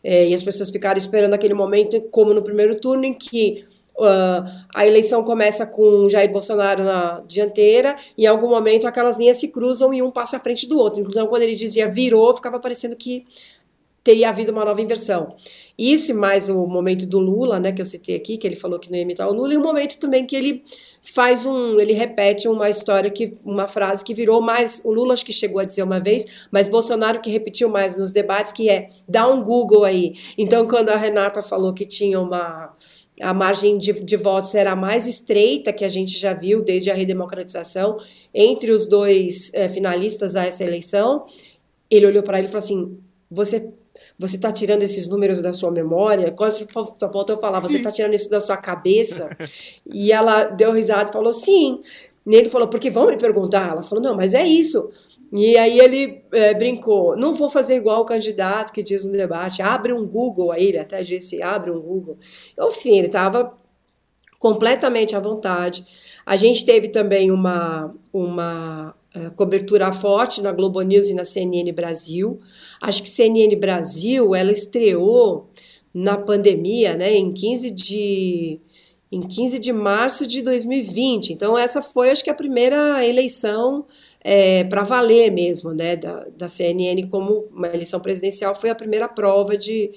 É, 0.03 0.27
e 0.27 0.33
as 0.33 0.41
pessoas 0.41 0.71
ficaram 0.71 0.97
esperando 0.97 1.35
aquele 1.35 1.53
momento, 1.53 2.01
como 2.09 2.33
no 2.33 2.41
primeiro 2.41 2.75
turno, 2.77 3.05
em 3.05 3.13
que 3.13 3.63
Uh, 3.93 4.41
a 4.73 4.87
eleição 4.87 5.21
começa 5.21 5.65
com 5.65 6.07
Jair 6.09 6.31
Bolsonaro 6.31 6.81
na 6.81 7.21
dianteira, 7.27 7.95
e 8.17 8.23
em 8.23 8.25
algum 8.25 8.49
momento 8.49 8.87
aquelas 8.87 9.17
linhas 9.17 9.37
se 9.37 9.49
cruzam 9.49 9.93
e 9.93 10.01
um 10.01 10.09
passa 10.09 10.37
à 10.37 10.39
frente 10.39 10.65
do 10.65 10.79
outro. 10.79 11.01
Então, 11.01 11.27
quando 11.27 11.43
ele 11.43 11.53
dizia 11.53 11.89
virou, 11.89 12.33
ficava 12.33 12.57
parecendo 12.59 12.95
que 12.95 13.25
teria 14.03 14.30
havido 14.30 14.51
uma 14.51 14.65
nova 14.65 14.81
inversão. 14.81 15.36
Isso 15.77 16.12
e 16.12 16.13
mais 16.13 16.50
o 16.50 16.65
momento 16.65 17.06
do 17.06 17.19
Lula, 17.19 17.59
né, 17.59 17.71
que 17.71 17.81
eu 17.81 17.85
citei 17.85 18.16
aqui, 18.16 18.37
que 18.37 18.47
ele 18.47 18.56
falou 18.56 18.80
que 18.80 18.90
não 18.90 18.97
ia 18.97 19.04
imitar 19.04 19.28
o 19.30 19.33
Lula, 19.33 19.54
e 19.54 19.57
o 19.57 19.61
momento 19.61 19.99
também 19.99 20.25
que 20.25 20.35
ele 20.35 20.64
faz 21.04 21.45
um, 21.45 21.80
ele 21.80 21.94
repete 21.94 22.47
uma 22.47 22.69
história 22.69 23.09
que 23.09 23.37
uma 23.44 23.68
frase 23.68 24.04
que 24.04 24.14
virou 24.14 24.42
mais, 24.42 24.81
o 24.83 24.92
Lula 24.92 25.14
acho 25.14 25.25
que 25.25 25.33
chegou 25.33 25.59
a 25.59 25.64
dizer 25.64 25.83
uma 25.83 25.99
vez, 25.99 26.47
mas 26.52 26.68
Bolsonaro 26.68 27.21
que 27.21 27.30
repetiu 27.30 27.69
mais 27.69 27.95
nos 27.95 28.11
debates 28.11 28.52
que 28.52 28.69
é, 28.69 28.90
dá 29.07 29.28
um 29.28 29.44
Google 29.44 29.83
aí. 29.83 30.14
Então 30.37 30.68
quando 30.68 30.90
a 30.90 30.97
Renata 30.97 31.42
falou 31.42 31.73
que 31.73 31.85
tinha 31.85 32.19
uma 32.19 32.75
a 33.19 33.33
margem 33.33 33.78
de, 33.78 33.94
de 34.04 34.18
votos 34.18 34.56
era 34.56 34.71
a 34.71 34.75
mais 34.75 35.06
estreita 35.06 35.71
que 35.71 35.85
a 35.85 35.90
gente 35.90 36.18
já 36.18 36.33
viu 36.33 36.61
desde 36.61 36.90
a 36.90 36.94
redemocratização 36.94 37.97
entre 38.33 38.71
os 38.71 38.87
dois 38.87 39.52
é, 39.54 39.69
finalistas 39.69 40.35
a 40.35 40.45
essa 40.45 40.64
eleição. 40.64 41.25
Ele 41.90 42.07
olhou 42.07 42.23
para 42.23 42.40
ele 42.40 42.47
e 42.47 42.49
falou 42.49 42.64
assim: 42.64 42.97
Você 43.30 43.71
você 44.21 44.35
está 44.35 44.51
tirando 44.51 44.83
esses 44.83 45.07
números 45.07 45.42
da 45.42 45.51
sua 45.51 45.71
memória? 45.71 46.31
Quase 46.31 46.68
faltou 46.71 47.25
eu 47.35 47.40
falar, 47.40 47.59
você 47.59 47.78
está 47.78 47.90
tirando 47.92 48.13
isso 48.13 48.30
da 48.30 48.40
sua 48.40 48.56
cabeça? 48.56 49.35
e 49.92 50.11
ela 50.11 50.44
deu 50.44 50.71
risada 50.71 51.09
e 51.09 51.13
falou, 51.13 51.33
sim. 51.33 51.81
E 52.28 52.35
ele 52.35 52.47
falou, 52.47 52.68
porque 52.68 52.92
vão 52.92 53.07
me 53.07 53.18
perguntar? 53.18 53.71
Ela 53.71 53.81
falou, 53.81 54.04
não, 54.04 54.16
mas 54.16 54.35
é 54.35 54.45
isso. 54.45 54.92
E 55.33 55.57
aí 55.57 55.80
ele 55.80 56.23
é, 56.33 56.54
brincou, 56.54 57.18
não 57.18 57.33
vou 57.33 57.49
fazer 57.49 57.75
igual 57.75 58.01
o 58.01 58.06
candidato 58.06 58.71
que 58.71 58.83
diz 58.83 59.06
no 59.06 59.13
debate, 59.13 59.61
abre 59.61 59.92
um 59.92 60.06
Google 60.06 60.51
aí, 60.51 60.68
ele 60.68 60.78
até 60.78 61.01
disse, 61.01 61.42
abre 61.42 61.71
um 61.71 61.81
Google. 61.81 62.18
Enfim, 62.59 62.97
ele 62.97 63.07
estava 63.07 63.57
completamente 64.37 65.16
à 65.16 65.19
vontade. 65.19 65.83
A 66.25 66.35
gente 66.35 66.63
teve 66.63 66.90
também 66.90 67.31
uma, 67.31 67.95
uma 68.13 68.94
cobertura 69.35 69.91
forte 69.91 70.41
na 70.41 70.51
Globo 70.51 70.81
News 70.81 71.09
e 71.09 71.13
na 71.13 71.23
CNN 71.23 71.71
Brasil. 71.73 72.39
Acho 72.80 73.03
que 73.03 73.09
CNN 73.09 73.56
Brasil, 73.56 74.33
ela 74.33 74.51
estreou 74.51 75.49
na 75.94 76.18
pandemia, 76.18 76.95
né, 76.95 77.13
em 77.13 77.33
15 77.33 77.71
de 77.71 78.59
em 79.11 79.21
15 79.27 79.59
de 79.59 79.73
março 79.73 80.25
de 80.25 80.41
2020. 80.41 81.33
Então 81.33 81.57
essa 81.57 81.81
foi, 81.81 82.09
acho 82.11 82.23
que 82.23 82.30
a 82.30 82.33
primeira 82.33 83.06
eleição 83.06 83.85
é, 84.23 84.63
para 84.63 84.83
valer 84.83 85.30
mesmo, 85.31 85.73
né, 85.73 85.97
da, 85.97 86.27
da 86.37 86.47
CNN 86.47 87.09
como 87.09 87.45
uma 87.51 87.68
eleição 87.68 87.99
presidencial 87.99 88.56
foi 88.56 88.69
a 88.69 88.75
primeira 88.75 89.09
prova 89.09 89.57
de 89.57 89.91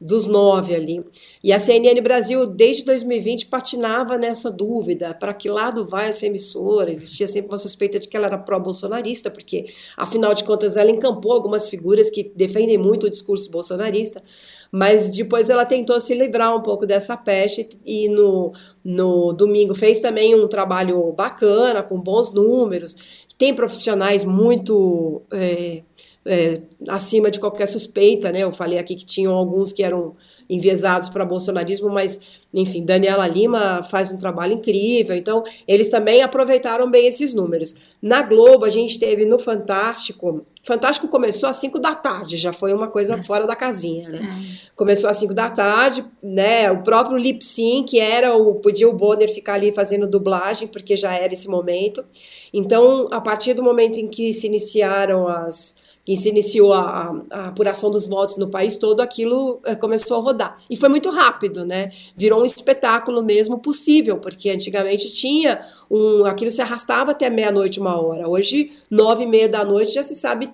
dos 0.00 0.26
nove 0.26 0.74
ali. 0.74 1.04
E 1.42 1.52
a 1.52 1.58
CNN 1.58 2.00
Brasil, 2.00 2.46
desde 2.46 2.84
2020, 2.84 3.46
patinava 3.46 4.16
nessa 4.16 4.50
dúvida: 4.50 5.12
para 5.14 5.34
que 5.34 5.48
lado 5.48 5.86
vai 5.86 6.08
essa 6.08 6.26
emissora? 6.26 6.90
Existia 6.90 7.26
sempre 7.26 7.50
uma 7.50 7.58
suspeita 7.58 7.98
de 7.98 8.06
que 8.06 8.16
ela 8.16 8.26
era 8.26 8.38
pró-bolsonarista, 8.38 9.30
porque, 9.30 9.66
afinal 9.96 10.34
de 10.34 10.44
contas, 10.44 10.76
ela 10.76 10.90
encampou 10.90 11.32
algumas 11.32 11.68
figuras 11.68 12.10
que 12.10 12.32
defendem 12.34 12.78
muito 12.78 13.06
o 13.06 13.10
discurso 13.10 13.50
bolsonarista, 13.50 14.22
mas 14.70 15.10
depois 15.10 15.50
ela 15.50 15.64
tentou 15.64 16.00
se 16.00 16.14
livrar 16.14 16.54
um 16.56 16.62
pouco 16.62 16.86
dessa 16.86 17.16
peste 17.16 17.68
e 17.84 18.08
no, 18.08 18.52
no 18.84 19.32
domingo 19.32 19.74
fez 19.74 19.98
também 19.98 20.34
um 20.34 20.46
trabalho 20.46 21.12
bacana, 21.12 21.82
com 21.82 22.00
bons 22.00 22.32
números. 22.32 23.26
Tem 23.36 23.54
profissionais 23.54 24.24
muito. 24.24 25.22
É, 25.32 25.82
é, 26.28 26.60
acima 26.88 27.30
de 27.30 27.40
qualquer 27.40 27.66
suspeita, 27.66 28.30
né? 28.30 28.40
Eu 28.40 28.52
falei 28.52 28.78
aqui 28.78 28.94
que 28.94 29.04
tinham 29.04 29.34
alguns 29.34 29.72
que 29.72 29.82
eram 29.82 30.14
enviesados 30.48 31.08
para 31.08 31.24
bolsonarismo, 31.24 31.88
mas, 31.88 32.38
enfim, 32.52 32.84
Daniela 32.84 33.26
Lima 33.26 33.82
faz 33.82 34.12
um 34.12 34.18
trabalho 34.18 34.52
incrível, 34.52 35.16
então 35.16 35.42
eles 35.66 35.88
também 35.88 36.22
aproveitaram 36.22 36.90
bem 36.90 37.06
esses 37.06 37.34
números. 37.34 37.74
Na 38.00 38.22
Globo, 38.22 38.64
a 38.64 38.70
gente 38.70 38.98
teve 38.98 39.24
no 39.26 39.38
Fantástico, 39.38 40.46
Fantástico 40.62 41.08
começou 41.08 41.48
às 41.48 41.56
5 41.56 41.78
da 41.78 41.94
tarde, 41.94 42.36
já 42.36 42.52
foi 42.52 42.74
uma 42.74 42.88
coisa 42.88 43.16
hum. 43.16 43.22
fora 43.22 43.46
da 43.46 43.56
casinha, 43.56 44.10
né? 44.10 44.20
Hum. 44.20 44.56
Começou 44.76 45.08
às 45.08 45.16
5 45.16 45.32
da 45.32 45.48
tarde, 45.48 46.04
né? 46.22 46.70
O 46.70 46.82
próprio 46.82 47.16
Lip 47.16 47.42
Sync 47.42 47.98
era 47.98 48.36
o. 48.36 48.56
Podia 48.56 48.86
o 48.86 48.92
Bonner 48.92 49.32
ficar 49.32 49.54
ali 49.54 49.72
fazendo 49.72 50.06
dublagem, 50.06 50.68
porque 50.68 50.94
já 50.94 51.14
era 51.14 51.32
esse 51.32 51.48
momento. 51.48 52.04
Então, 52.52 53.08
a 53.10 53.20
partir 53.20 53.54
do 53.54 53.62
momento 53.62 53.98
em 53.98 54.08
que 54.08 54.32
se 54.34 54.46
iniciaram 54.46 55.26
as 55.26 55.74
que 56.08 56.16
se 56.16 56.30
iniciou 56.30 56.72
a, 56.72 57.22
a, 57.30 57.48
apuração 57.48 57.90
dos 57.90 58.06
votos 58.08 58.38
no 58.38 58.48
país 58.48 58.78
todo, 58.78 59.02
aquilo 59.02 59.60
é, 59.62 59.74
começou 59.74 60.16
a 60.16 60.20
rodar. 60.22 60.56
E 60.70 60.74
foi 60.74 60.88
muito 60.88 61.10
rápido, 61.10 61.66
né? 61.66 61.90
Virou 62.16 62.40
um 62.40 62.46
espetáculo 62.46 63.22
mesmo 63.22 63.58
possível, 63.58 64.16
porque 64.16 64.48
antigamente 64.48 65.12
tinha 65.12 65.60
um. 65.90 66.24
aquilo 66.24 66.50
se 66.50 66.62
arrastava 66.62 67.10
até 67.10 67.28
meia-noite, 67.28 67.78
uma 67.78 68.00
hora. 68.00 68.26
Hoje, 68.26 68.70
nove 68.90 69.24
e 69.24 69.26
meia 69.26 69.50
da 69.50 69.62
noite, 69.66 69.92
já 69.92 70.02
se 70.02 70.14
sabe 70.14 70.50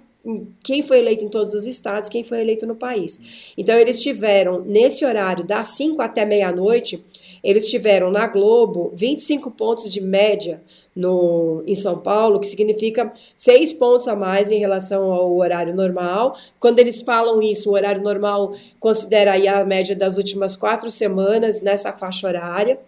quem 0.61 0.83
foi 0.83 0.99
eleito 0.99 1.25
em 1.25 1.29
todos 1.29 1.55
os 1.55 1.69
estados, 1.69 2.09
quem 2.09 2.25
foi 2.25 2.41
eleito 2.41 2.67
no 2.67 2.75
país. 2.75 3.53
Então, 3.57 3.77
eles 3.77 4.03
tiveram, 4.03 4.61
nesse 4.61 5.05
horário, 5.05 5.45
das 5.45 5.69
5 5.69 6.03
até 6.03 6.25
meia-noite, 6.25 7.05
eles 7.45 7.69
tiveram 7.69 8.11
na 8.11 8.27
Globo 8.27 8.91
25 8.97 9.51
pontos 9.51 9.93
de 9.93 10.01
média 10.01 10.63
no, 10.97 11.63
em 11.67 11.75
São 11.75 11.99
Paulo, 11.99 12.41
que 12.41 12.47
significa 12.47 13.13
seis 13.37 13.71
pontos 13.71 14.09
a 14.09 14.17
mais 14.17 14.51
em 14.51 14.59
relação 14.59 15.13
ao 15.13 15.37
horário 15.37 15.75
normal. 15.75 16.35
Quando 16.59 16.79
eles 16.79 17.03
falam 17.03 17.43
isso, 17.43 17.69
o 17.69 17.75
horário 17.75 18.03
normal 18.03 18.55
considera 18.81 19.33
aí 19.33 19.47
a 19.47 19.63
média 19.63 19.95
das 19.95 20.17
últimas 20.17 20.57
quatro 20.57 20.91
semanas 20.91 21.61
nessa 21.61 21.93
faixa 21.93 22.27
horária. 22.27 22.81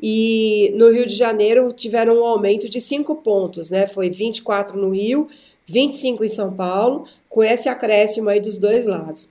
E 0.00 0.74
no 0.76 0.90
Rio 0.90 1.06
de 1.06 1.14
Janeiro 1.14 1.72
tiveram 1.72 2.20
um 2.20 2.26
aumento 2.26 2.68
de 2.68 2.80
cinco 2.80 3.16
pontos, 3.16 3.70
né? 3.70 3.86
Foi 3.86 4.10
24 4.10 4.76
no 4.78 4.90
Rio, 4.90 5.26
25 5.64 6.22
em 6.24 6.28
São 6.28 6.52
Paulo, 6.52 7.06
com 7.30 7.42
esse 7.42 7.68
acréscimo 7.68 8.28
aí 8.28 8.40
dos 8.40 8.58
dois 8.58 8.86
lados. 8.86 9.28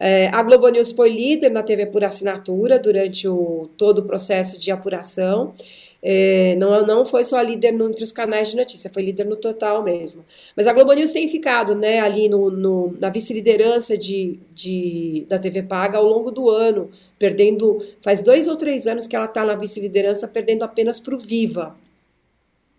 É, 0.00 0.28
a 0.28 0.42
Globo 0.42 0.66
News 0.70 0.92
foi 0.92 1.10
líder 1.10 1.50
na 1.50 1.62
TV 1.62 1.84
por 1.84 2.02
assinatura 2.02 2.78
durante 2.78 3.28
o, 3.28 3.68
todo 3.76 3.98
o 3.98 4.04
processo 4.04 4.58
de 4.58 4.70
apuração. 4.70 5.54
É, 6.02 6.56
não, 6.56 6.86
não 6.86 7.04
foi 7.04 7.22
só 7.22 7.38
líder 7.42 7.72
no, 7.72 7.90
entre 7.90 8.02
os 8.02 8.10
canais 8.10 8.48
de 8.48 8.56
notícia, 8.56 8.90
foi 8.92 9.02
líder 9.02 9.26
no 9.26 9.36
total 9.36 9.82
mesmo. 9.82 10.24
Mas 10.56 10.66
a 10.66 10.72
Globo 10.72 10.94
News 10.94 11.12
tem 11.12 11.28
ficado 11.28 11.74
né, 11.74 12.00
ali 12.00 12.30
no, 12.30 12.50
no 12.50 12.96
na 12.98 13.10
vice-liderança 13.10 13.98
de, 13.98 14.38
de, 14.50 15.26
da 15.28 15.38
TV 15.38 15.62
Paga 15.62 15.98
ao 15.98 16.04
longo 16.04 16.30
do 16.30 16.48
ano, 16.48 16.90
perdendo. 17.18 17.84
Faz 18.02 18.22
dois 18.22 18.48
ou 18.48 18.56
três 18.56 18.86
anos 18.86 19.06
que 19.06 19.14
ela 19.14 19.26
está 19.26 19.44
na 19.44 19.54
vice-liderança, 19.54 20.26
perdendo 20.26 20.62
apenas 20.62 20.98
para 20.98 21.14
o 21.14 21.18
Viva. 21.18 21.76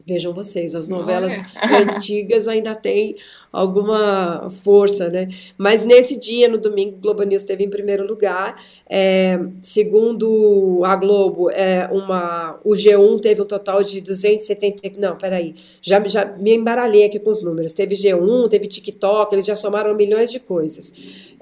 Vejam 0.05 0.33
vocês, 0.33 0.73
as 0.75 0.87
novelas 0.87 1.33
antigas 1.61 2.47
ainda 2.47 2.73
têm 2.75 3.15
alguma 3.51 4.49
força, 4.49 5.09
né? 5.09 5.27
Mas 5.57 5.83
nesse 5.83 6.17
dia, 6.17 6.47
no 6.47 6.57
domingo, 6.57 6.97
Globo 6.97 7.23
News 7.23 7.41
esteve 7.41 7.63
em 7.63 7.69
primeiro 7.69 8.05
lugar. 8.05 8.61
É, 8.89 9.39
segundo 9.61 10.81
a 10.85 10.95
Globo, 10.95 11.49
é 11.51 11.87
uma, 11.91 12.59
o 12.63 12.71
G1 12.71 13.19
teve 13.19 13.41
um 13.41 13.45
total 13.45 13.83
de 13.83 14.01
270. 14.01 14.99
Não, 14.99 15.17
peraí, 15.17 15.55
já, 15.81 16.01
já 16.07 16.25
me 16.25 16.55
embaralhei 16.55 17.05
aqui 17.05 17.19
com 17.19 17.29
os 17.29 17.43
números. 17.43 17.73
Teve 17.73 17.95
G1, 17.95 18.49
teve 18.49 18.67
TikTok, 18.67 19.35
eles 19.35 19.45
já 19.45 19.55
somaram 19.55 19.93
milhões 19.95 20.31
de 20.31 20.39
coisas. 20.39 20.93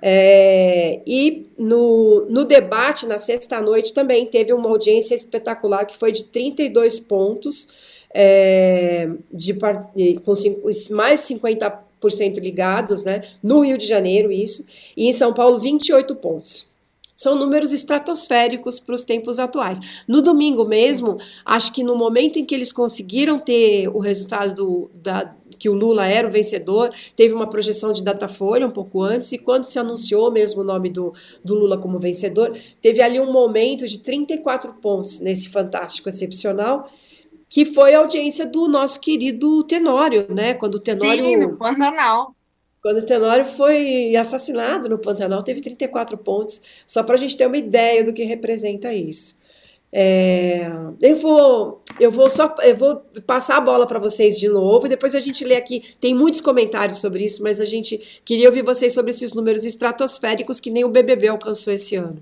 É, 0.01 1.01
e 1.05 1.47
no, 1.57 2.25
no 2.29 2.45
debate, 2.45 3.05
na 3.05 3.19
sexta-noite, 3.19 3.93
também 3.93 4.25
teve 4.25 4.53
uma 4.53 4.69
audiência 4.69 5.13
espetacular 5.13 5.85
que 5.85 5.97
foi 5.97 6.11
de 6.11 6.23
32 6.23 6.99
pontos 6.99 7.67
é, 8.13 9.09
de, 9.31 9.53
com 9.53 10.33
mais 10.91 11.21
50% 11.21 12.39
ligados, 12.39 13.03
né? 13.03 13.21
No 13.41 13.61
Rio 13.61 13.77
de 13.77 13.85
Janeiro, 13.85 14.31
isso, 14.31 14.65
e 14.95 15.07
em 15.07 15.13
São 15.13 15.33
Paulo, 15.33 15.59
28 15.59 16.15
pontos. 16.15 16.67
São 17.15 17.35
números 17.35 17.73
estratosféricos 17.73 18.79
para 18.79 18.95
os 18.95 19.03
tempos 19.03 19.39
atuais. 19.39 20.03
No 20.07 20.21
domingo 20.21 20.63
mesmo, 20.63 21.17
acho 21.45 21.73
que 21.73 21.83
no 21.83 21.97
momento 21.97 22.39
em 22.39 22.45
que 22.45 22.55
eles 22.55 22.71
conseguiram 22.71 23.37
ter 23.37 23.89
o 23.89 23.99
resultado 23.99 24.55
do, 24.55 24.89
da, 25.03 25.35
que 25.59 25.67
o 25.67 25.73
Lula 25.73 26.07
era 26.07 26.25
o 26.25 26.31
vencedor, 26.31 26.89
teve 27.17 27.33
uma 27.33 27.45
projeção 27.45 27.91
de 27.91 28.01
Datafolha 28.01 28.65
um 28.65 28.71
pouco 28.71 29.03
antes, 29.03 29.33
e 29.33 29.37
quando 29.37 29.65
se 29.65 29.77
anunciou 29.77 30.31
mesmo 30.31 30.61
o 30.61 30.63
nome 30.63 30.89
do, 30.89 31.13
do 31.43 31.55
Lula 31.55 31.77
como 31.77 31.99
vencedor, 31.99 32.57
teve 32.81 33.01
ali 33.01 33.19
um 33.19 33.33
momento 33.33 33.85
de 33.85 33.99
34 33.99 34.75
pontos 34.75 35.19
nesse 35.19 35.49
fantástico 35.49 36.07
excepcional, 36.07 36.89
que 37.49 37.65
foi 37.65 37.95
a 37.95 37.99
audiência 37.99 38.45
do 38.45 38.67
nosso 38.67 38.99
querido 38.99 39.63
Tenório, 39.63 40.27
né? 40.29 40.53
Quando 40.53 40.75
o 40.75 40.79
Tenório. 40.79 41.25
Sim, 41.25 41.35
no 41.35 41.57
Pantanal. 41.57 42.35
Quando 42.81 42.99
o 42.99 43.05
Tenório 43.05 43.43
foi 43.43 44.15
assassinado 44.15 44.87
no 44.87 44.99
Pantanal, 44.99 45.43
teve 45.43 45.59
34 45.59 46.17
pontos, 46.17 46.61
só 46.87 47.03
para 47.03 47.15
a 47.15 47.17
gente 47.17 47.35
ter 47.35 47.47
uma 47.47 47.57
ideia 47.57 48.05
do 48.05 48.13
que 48.13 48.23
representa 48.23 48.93
isso. 48.93 49.37
É, 49.91 50.67
eu 51.01 51.15
vou, 51.15 51.81
eu 51.99 52.11
vou 52.11 52.29
só, 52.29 52.55
eu 52.61 52.77
vou 52.77 52.97
passar 53.25 53.57
a 53.57 53.61
bola 53.61 53.87
para 53.87 53.97
vocês 53.97 54.39
de 54.39 54.47
novo 54.47 54.85
e 54.85 54.89
depois 54.89 55.15
a 55.15 55.19
gente 55.19 55.43
lê 55.43 55.55
aqui. 55.55 55.83
Tem 55.99 56.13
muitos 56.13 56.41
comentários 56.41 56.99
sobre 56.99 57.25
isso, 57.25 57.41
mas 57.41 57.59
a 57.59 57.65
gente 57.65 58.21
queria 58.23 58.47
ouvir 58.47 58.63
vocês 58.63 58.93
sobre 58.93 59.11
esses 59.11 59.33
números 59.33 59.65
estratosféricos 59.65 60.59
que 60.59 60.69
nem 60.69 60.85
o 60.85 60.89
BBB 60.89 61.29
alcançou 61.29 61.73
esse 61.73 61.95
ano. 61.95 62.21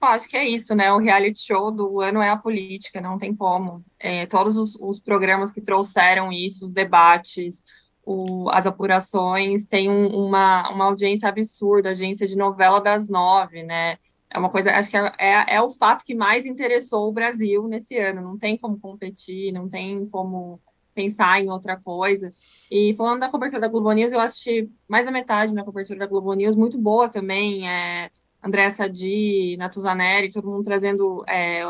Eu 0.00 0.08
acho 0.08 0.28
que 0.28 0.36
é 0.36 0.48
isso, 0.48 0.74
né? 0.76 0.92
O 0.92 0.98
reality 0.98 1.40
show 1.40 1.72
do 1.72 2.00
ano 2.00 2.22
é 2.22 2.30
a 2.30 2.36
política, 2.36 3.00
não 3.00 3.18
tem 3.18 3.34
como. 3.34 3.84
É, 3.98 4.26
todos 4.26 4.56
os, 4.56 4.76
os, 4.76 5.00
programas 5.00 5.50
que 5.50 5.60
trouxeram 5.60 6.32
isso, 6.32 6.64
os 6.64 6.72
debates, 6.72 7.64
o, 8.04 8.48
as 8.50 8.64
apurações, 8.64 9.66
tem 9.66 9.90
um, 9.90 10.06
uma, 10.26 10.70
uma 10.70 10.84
audiência 10.84 11.28
absurda, 11.28 11.90
agência 11.90 12.26
de 12.28 12.36
novela 12.36 12.80
das 12.80 13.08
nove, 13.08 13.64
né? 13.64 13.98
É 14.30 14.38
uma 14.38 14.50
coisa, 14.50 14.70
acho 14.72 14.90
que 14.90 14.96
é, 14.96 15.12
é, 15.18 15.56
é, 15.56 15.62
o 15.62 15.70
fato 15.70 16.04
que 16.04 16.14
mais 16.14 16.46
interessou 16.46 17.08
o 17.08 17.12
Brasil 17.12 17.66
nesse 17.66 17.98
ano. 17.98 18.22
Não 18.22 18.38
tem 18.38 18.56
como 18.56 18.78
competir, 18.78 19.52
não 19.52 19.68
tem 19.68 20.06
como 20.06 20.60
pensar 20.94 21.40
em 21.40 21.50
outra 21.50 21.76
coisa. 21.76 22.32
E 22.70 22.94
falando 22.96 23.20
da 23.20 23.30
cobertura 23.30 23.60
da 23.60 23.68
Globo 23.68 23.90
News, 23.92 24.12
eu 24.12 24.20
assisti 24.20 24.70
mais 24.86 25.04
da 25.06 25.12
metade 25.12 25.54
na 25.54 25.64
cobertura 25.64 25.98
da 25.98 26.06
Globo 26.06 26.32
News, 26.34 26.54
muito 26.54 26.78
boa 26.78 27.08
também. 27.08 27.68
É, 27.68 28.10
Andréa 28.42 28.70
Sadi, 28.70 29.56
Natuzaneri, 29.56 30.32
todo 30.32 30.48
mundo 30.48 30.64
trazendo 30.64 31.24
é, 31.28 31.64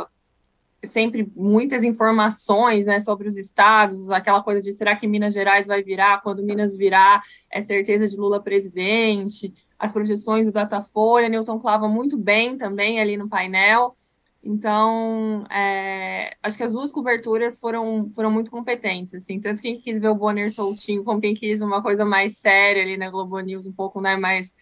sempre 0.84 1.30
muitas 1.34 1.82
informações 1.82 2.86
né, 2.86 3.00
sobre 3.00 3.28
os 3.28 3.36
estados, 3.36 4.10
aquela 4.10 4.42
coisa 4.42 4.62
de 4.62 4.72
será 4.72 4.94
que 4.94 5.06
Minas 5.06 5.34
Gerais 5.34 5.66
vai 5.66 5.82
virar, 5.82 6.22
quando 6.22 6.42
Minas 6.42 6.76
virar, 6.76 7.22
é 7.50 7.62
certeza 7.62 8.06
de 8.06 8.16
Lula 8.16 8.40
presidente, 8.40 9.52
as 9.78 9.92
projeções 9.92 10.46
do 10.46 10.52
Datafolha, 10.52 11.28
Newton 11.28 11.58
Clava 11.58 11.88
muito 11.88 12.16
bem 12.16 12.56
também 12.56 13.00
ali 13.00 13.16
no 13.16 13.28
painel. 13.28 13.96
Então, 14.42 15.44
é, 15.50 16.36
acho 16.42 16.56
que 16.56 16.62
as 16.62 16.72
duas 16.72 16.92
coberturas 16.92 17.58
foram, 17.58 18.08
foram 18.14 18.30
muito 18.30 18.50
competentes, 18.50 19.14
assim, 19.14 19.40
tanto 19.40 19.60
quem 19.60 19.80
quis 19.80 20.00
ver 20.00 20.08
o 20.08 20.14
Bonner 20.14 20.50
soltinho, 20.52 21.02
como 21.02 21.20
quem 21.20 21.34
quis 21.34 21.60
uma 21.60 21.82
coisa 21.82 22.04
mais 22.04 22.38
séria 22.38 22.82
ali 22.82 22.96
na 22.96 23.10
Globo 23.10 23.38
News, 23.40 23.66
um 23.66 23.72
pouco 23.72 24.00
né, 24.00 24.16
mais 24.16 24.54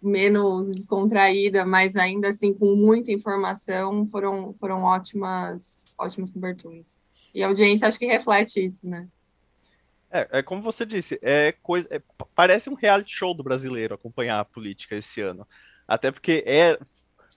menos 0.00 0.68
descontraída, 0.68 1.64
mas 1.64 1.96
ainda 1.96 2.28
assim 2.28 2.54
com 2.54 2.74
muita 2.74 3.10
informação, 3.12 4.06
foram, 4.06 4.54
foram 4.58 4.82
ótimas, 4.82 5.94
ótimas 5.98 6.30
coberturas. 6.30 6.98
E 7.34 7.42
a 7.42 7.48
audiência 7.48 7.86
acho 7.86 7.98
que 7.98 8.06
reflete 8.06 8.64
isso, 8.64 8.88
né? 8.88 9.08
É, 10.10 10.38
é 10.38 10.42
como 10.42 10.62
você 10.62 10.86
disse, 10.86 11.18
é 11.20 11.52
coisa, 11.62 11.86
é, 11.90 12.00
parece 12.34 12.70
um 12.70 12.74
reality 12.74 13.14
show 13.14 13.34
do 13.34 13.42
brasileiro 13.42 13.94
acompanhar 13.94 14.40
a 14.40 14.44
política 14.44 14.96
esse 14.96 15.20
ano. 15.20 15.46
Até 15.86 16.10
porque 16.10 16.42
é, 16.46 16.78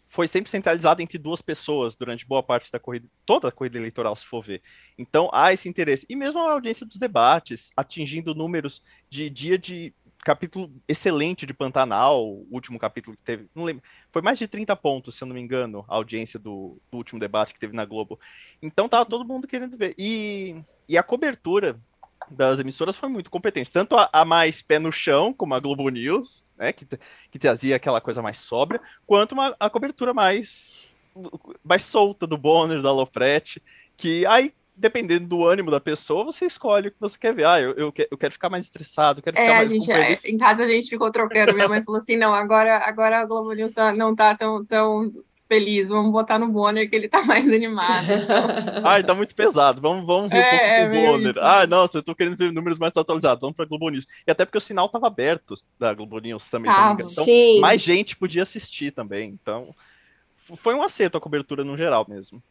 foi 0.08 0.28
sempre 0.28 0.52
centralizado 0.52 1.02
entre 1.02 1.18
duas 1.18 1.42
pessoas 1.42 1.96
durante 1.96 2.26
boa 2.26 2.44
parte 2.44 2.72
da 2.72 2.80
corrida, 2.80 3.08
toda 3.26 3.48
a 3.48 3.52
corrida 3.52 3.78
eleitoral, 3.78 4.16
se 4.16 4.26
for 4.26 4.42
ver. 4.42 4.62
Então 4.98 5.30
há 5.34 5.54
esse 5.54 5.68
interesse. 5.68 6.06
E 6.10 6.16
mesmo 6.16 6.40
a 6.40 6.52
audiência 6.52 6.86
dos 6.86 6.98
debates, 6.98 7.72
atingindo 7.76 8.36
números 8.36 8.82
de 9.10 9.30
dia 9.30 9.58
de 9.58 9.94
capítulo 10.24 10.72
excelente 10.88 11.46
de 11.46 11.54
Pantanal, 11.54 12.26
o 12.26 12.48
último 12.52 12.78
capítulo 12.80 13.18
que 13.18 13.24
teve, 13.24 13.50
não 13.56 13.64
lembro, 13.64 13.84
foi 14.12 14.22
mais 14.22 14.38
de 14.38 14.48
30 14.48 14.76
pontos, 14.76 15.16
se 15.16 15.24
eu 15.24 15.28
não 15.28 15.36
me 15.36 15.42
engano, 15.42 15.84
a 15.88 15.96
audiência 15.96 16.40
do, 16.40 16.78
do 16.92 16.98
último 16.98 17.20
debate 17.20 17.54
que 17.54 17.60
teve 17.60 17.76
na 17.76 17.86
Globo. 17.86 18.20
Então 18.62 18.88
tava 18.88 19.06
todo 19.06 19.26
mundo 19.26 19.48
querendo 19.48 19.78
ver. 19.78 19.96
E, 19.98 20.56
e 20.88 20.98
a 20.98 21.04
cobertura 21.04 21.80
das 22.30 22.60
emissoras 22.60 22.96
foi 22.96 23.10
muito 23.10 23.32
competente. 23.32 23.72
Tanto 23.72 23.96
a, 23.96 24.10
a, 24.12 24.24
mais 24.24 24.62
pé 24.62 24.78
no 24.78 24.92
chão, 24.92 25.34
como 25.34 25.56
a 25.56 25.60
Globo 25.60 25.90
News, 25.90 26.46
né, 26.58 26.72
que, 26.72 26.86
que 27.32 27.40
trazia 27.40 27.76
aquela 27.76 28.00
coisa 28.00 28.22
mais 28.22 28.38
sóbria, 28.38 28.82
quanto 29.06 29.32
uma, 29.32 29.56
a 29.60 29.70
cobertura 29.70 30.14
mais, 30.14 30.96
mais 31.64 31.84
solta 31.84 32.28
do 32.28 32.38
Bonner, 32.38 32.82
da 32.82 32.92
Lopretti, 32.92 33.62
que 33.98 34.26
aí 34.26 34.54
dependendo 34.82 35.28
do 35.28 35.46
ânimo 35.46 35.70
da 35.70 35.80
pessoa, 35.80 36.26
você 36.26 36.46
escolhe 36.46 36.88
o 36.88 36.92
que 36.92 37.00
você 37.00 37.18
quer 37.18 37.34
ver. 37.34 37.46
Ah, 37.46 37.62
eu, 37.62 37.72
eu, 37.74 37.94
eu 38.10 38.18
quero 38.18 38.34
ficar 38.34 38.50
mais 38.50 38.66
estressado, 38.66 39.22
quero 39.22 39.38
é, 39.38 39.42
ficar 39.42 39.54
mais 39.54 39.70
gente, 39.70 39.92
é, 39.92 40.18
Em 40.26 40.38
casa 40.38 40.64
a 40.64 40.68
gente 40.68 40.90
ficou 40.90 41.12
trocando. 41.12 41.54
Minha 41.54 41.70
mãe 41.70 41.84
falou 41.84 42.02
assim: 42.02 42.18
não, 42.18 42.34
agora, 42.34 42.80
agora 42.80 43.20
a 43.20 43.26
Globo 43.26 43.54
News 43.54 43.74
tá, 43.74 43.94
não 43.94 44.16
tá 44.16 44.36
tão, 44.36 44.66
tão 44.66 45.12
feliz, 45.48 45.88
vamos 45.88 46.12
botar 46.12 46.40
no 46.40 46.48
Bonner 46.48 46.90
que 46.90 46.96
ele 46.96 47.08
tá 47.08 47.22
mais 47.24 47.46
animado. 47.48 48.08
Então. 48.72 48.90
Ai, 48.90 49.04
tá 49.04 49.14
muito 49.14 49.36
pesado, 49.36 49.82
vamos, 49.82 50.06
vamos 50.06 50.30
ver 50.30 50.38
é, 50.38 50.86
um 50.86 50.90
pouco 50.90 50.96
é, 50.96 51.06
Bonner. 51.06 51.36
Ah, 51.40 51.68
nossa, 51.68 51.98
eu 51.98 52.04
tô 52.04 52.16
querendo 52.16 52.38
ver 52.38 52.52
números 52.52 52.80
mais 52.80 52.96
atualizados, 52.96 53.42
vamos 53.42 53.56
pra 53.56 53.66
Globo 53.66 53.90
News. 53.90 54.08
E 54.26 54.32
até 54.32 54.46
porque 54.46 54.58
o 54.58 54.62
sinal 54.62 54.88
tava 54.90 55.08
aberto 55.08 55.56
da 55.78 55.94
Globo 55.94 56.18
News 56.20 56.50
também, 56.50 56.72
ah, 56.72 56.94
então 56.94 57.26
sim. 57.26 57.60
mais 57.60 57.82
gente 57.82 58.16
podia 58.16 58.44
assistir 58.44 58.92
também, 58.92 59.30
então 59.30 59.76
foi 60.56 60.74
um 60.74 60.82
acerto 60.82 61.18
a 61.18 61.22
cobertura 61.22 61.64
no 61.64 61.78
geral 61.78 62.06
mesmo. 62.08 62.42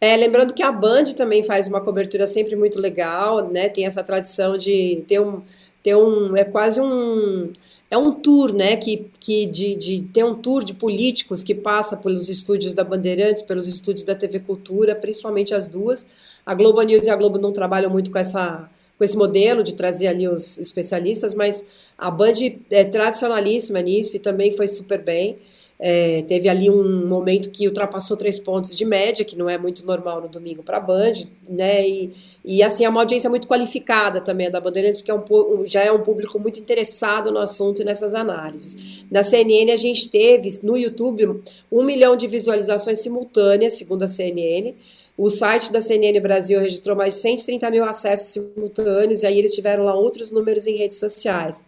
É, 0.00 0.16
lembrando 0.16 0.54
que 0.54 0.62
a 0.62 0.70
Band 0.70 1.06
também 1.16 1.42
faz 1.42 1.66
uma 1.66 1.80
cobertura 1.80 2.26
sempre 2.26 2.54
muito 2.54 2.78
legal, 2.78 3.48
né? 3.50 3.68
Tem 3.68 3.84
essa 3.84 4.02
tradição 4.02 4.56
de 4.56 5.02
ter 5.08 5.20
um, 5.20 5.42
ter 5.82 5.96
um 5.96 6.36
é 6.36 6.44
quase 6.44 6.80
um 6.80 7.52
é 7.90 7.96
um 7.98 8.12
tour, 8.12 8.52
né? 8.52 8.76
Que, 8.76 9.10
que 9.18 9.46
de, 9.46 9.74
de 9.76 10.02
ter 10.02 10.24
um 10.24 10.34
tour 10.36 10.62
de 10.62 10.74
políticos 10.74 11.42
que 11.42 11.54
passa 11.54 11.96
pelos 11.96 12.28
estúdios 12.28 12.72
da 12.72 12.84
Bandeirantes, 12.84 13.42
pelos 13.42 13.66
estúdios 13.66 14.04
da 14.04 14.14
TV 14.14 14.40
Cultura, 14.40 14.94
principalmente 14.94 15.52
as 15.54 15.68
duas. 15.68 16.06
A 16.46 16.54
Globo 16.54 16.80
News 16.82 17.06
e 17.06 17.10
a 17.10 17.16
Globo 17.16 17.38
não 17.38 17.52
trabalham 17.52 17.90
muito 17.90 18.10
com 18.10 18.18
essa 18.18 18.70
com 18.98 19.04
esse 19.04 19.16
modelo 19.16 19.62
de 19.62 19.74
trazer 19.74 20.08
ali 20.08 20.26
os 20.26 20.58
especialistas, 20.58 21.32
mas 21.32 21.64
a 21.96 22.10
Band 22.10 22.32
é 22.70 22.84
tradicionalíssima 22.84 23.80
nisso 23.80 24.16
e 24.16 24.18
também 24.18 24.50
foi 24.52 24.66
super 24.66 25.00
bem. 25.02 25.38
É, 25.80 26.22
teve 26.22 26.48
ali 26.48 26.68
um 26.68 27.06
momento 27.06 27.50
que 27.50 27.68
ultrapassou 27.68 28.16
três 28.16 28.36
pontos 28.36 28.76
de 28.76 28.84
média, 28.84 29.24
que 29.24 29.36
não 29.36 29.48
é 29.48 29.56
muito 29.56 29.86
normal 29.86 30.20
no 30.20 30.28
domingo 30.28 30.60
para 30.60 30.78
a 30.78 30.80
Band, 30.80 31.12
né? 31.48 31.88
E, 31.88 32.12
e 32.44 32.62
assim, 32.64 32.84
é 32.84 32.88
uma 32.88 33.00
audiência 33.00 33.30
muito 33.30 33.46
qualificada 33.46 34.20
também 34.20 34.50
da 34.50 34.60
Bandeirantes, 34.60 35.00
porque 35.00 35.12
é 35.12 35.14
um, 35.14 35.66
já 35.66 35.82
é 35.82 35.92
um 35.92 36.00
público 36.00 36.38
muito 36.40 36.58
interessado 36.58 37.30
no 37.30 37.38
assunto 37.38 37.80
e 37.80 37.84
nessas 37.84 38.14
análises. 38.14 39.04
Na 39.08 39.22
CNN, 39.22 39.70
a 39.70 39.76
gente 39.76 40.08
teve 40.08 40.58
no 40.64 40.76
YouTube 40.76 41.42
um 41.70 41.84
milhão 41.84 42.16
de 42.16 42.26
visualizações 42.26 42.98
simultâneas, 42.98 43.74
segundo 43.74 44.02
a 44.02 44.08
CNN. 44.08 44.74
O 45.16 45.30
site 45.30 45.72
da 45.72 45.80
CNN 45.80 46.18
Brasil 46.20 46.60
registrou 46.60 46.96
mais 46.96 47.14
de 47.14 47.20
130 47.20 47.70
mil 47.70 47.84
acessos 47.84 48.30
simultâneos, 48.30 49.22
e 49.22 49.26
aí 49.26 49.38
eles 49.38 49.54
tiveram 49.54 49.84
lá 49.84 49.94
outros 49.94 50.32
números 50.32 50.66
em 50.66 50.76
redes 50.76 50.98
sociais. 50.98 51.64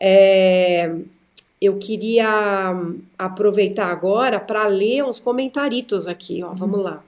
É, 0.00 0.92
eu 1.60 1.76
queria 1.76 2.74
aproveitar 3.18 3.86
agora 3.86 4.40
para 4.40 4.66
ler 4.66 5.04
uns 5.04 5.20
comentaritos 5.20 6.06
aqui, 6.06 6.42
ó. 6.42 6.48
Uhum. 6.48 6.54
Vamos 6.54 6.82
lá. 6.82 7.04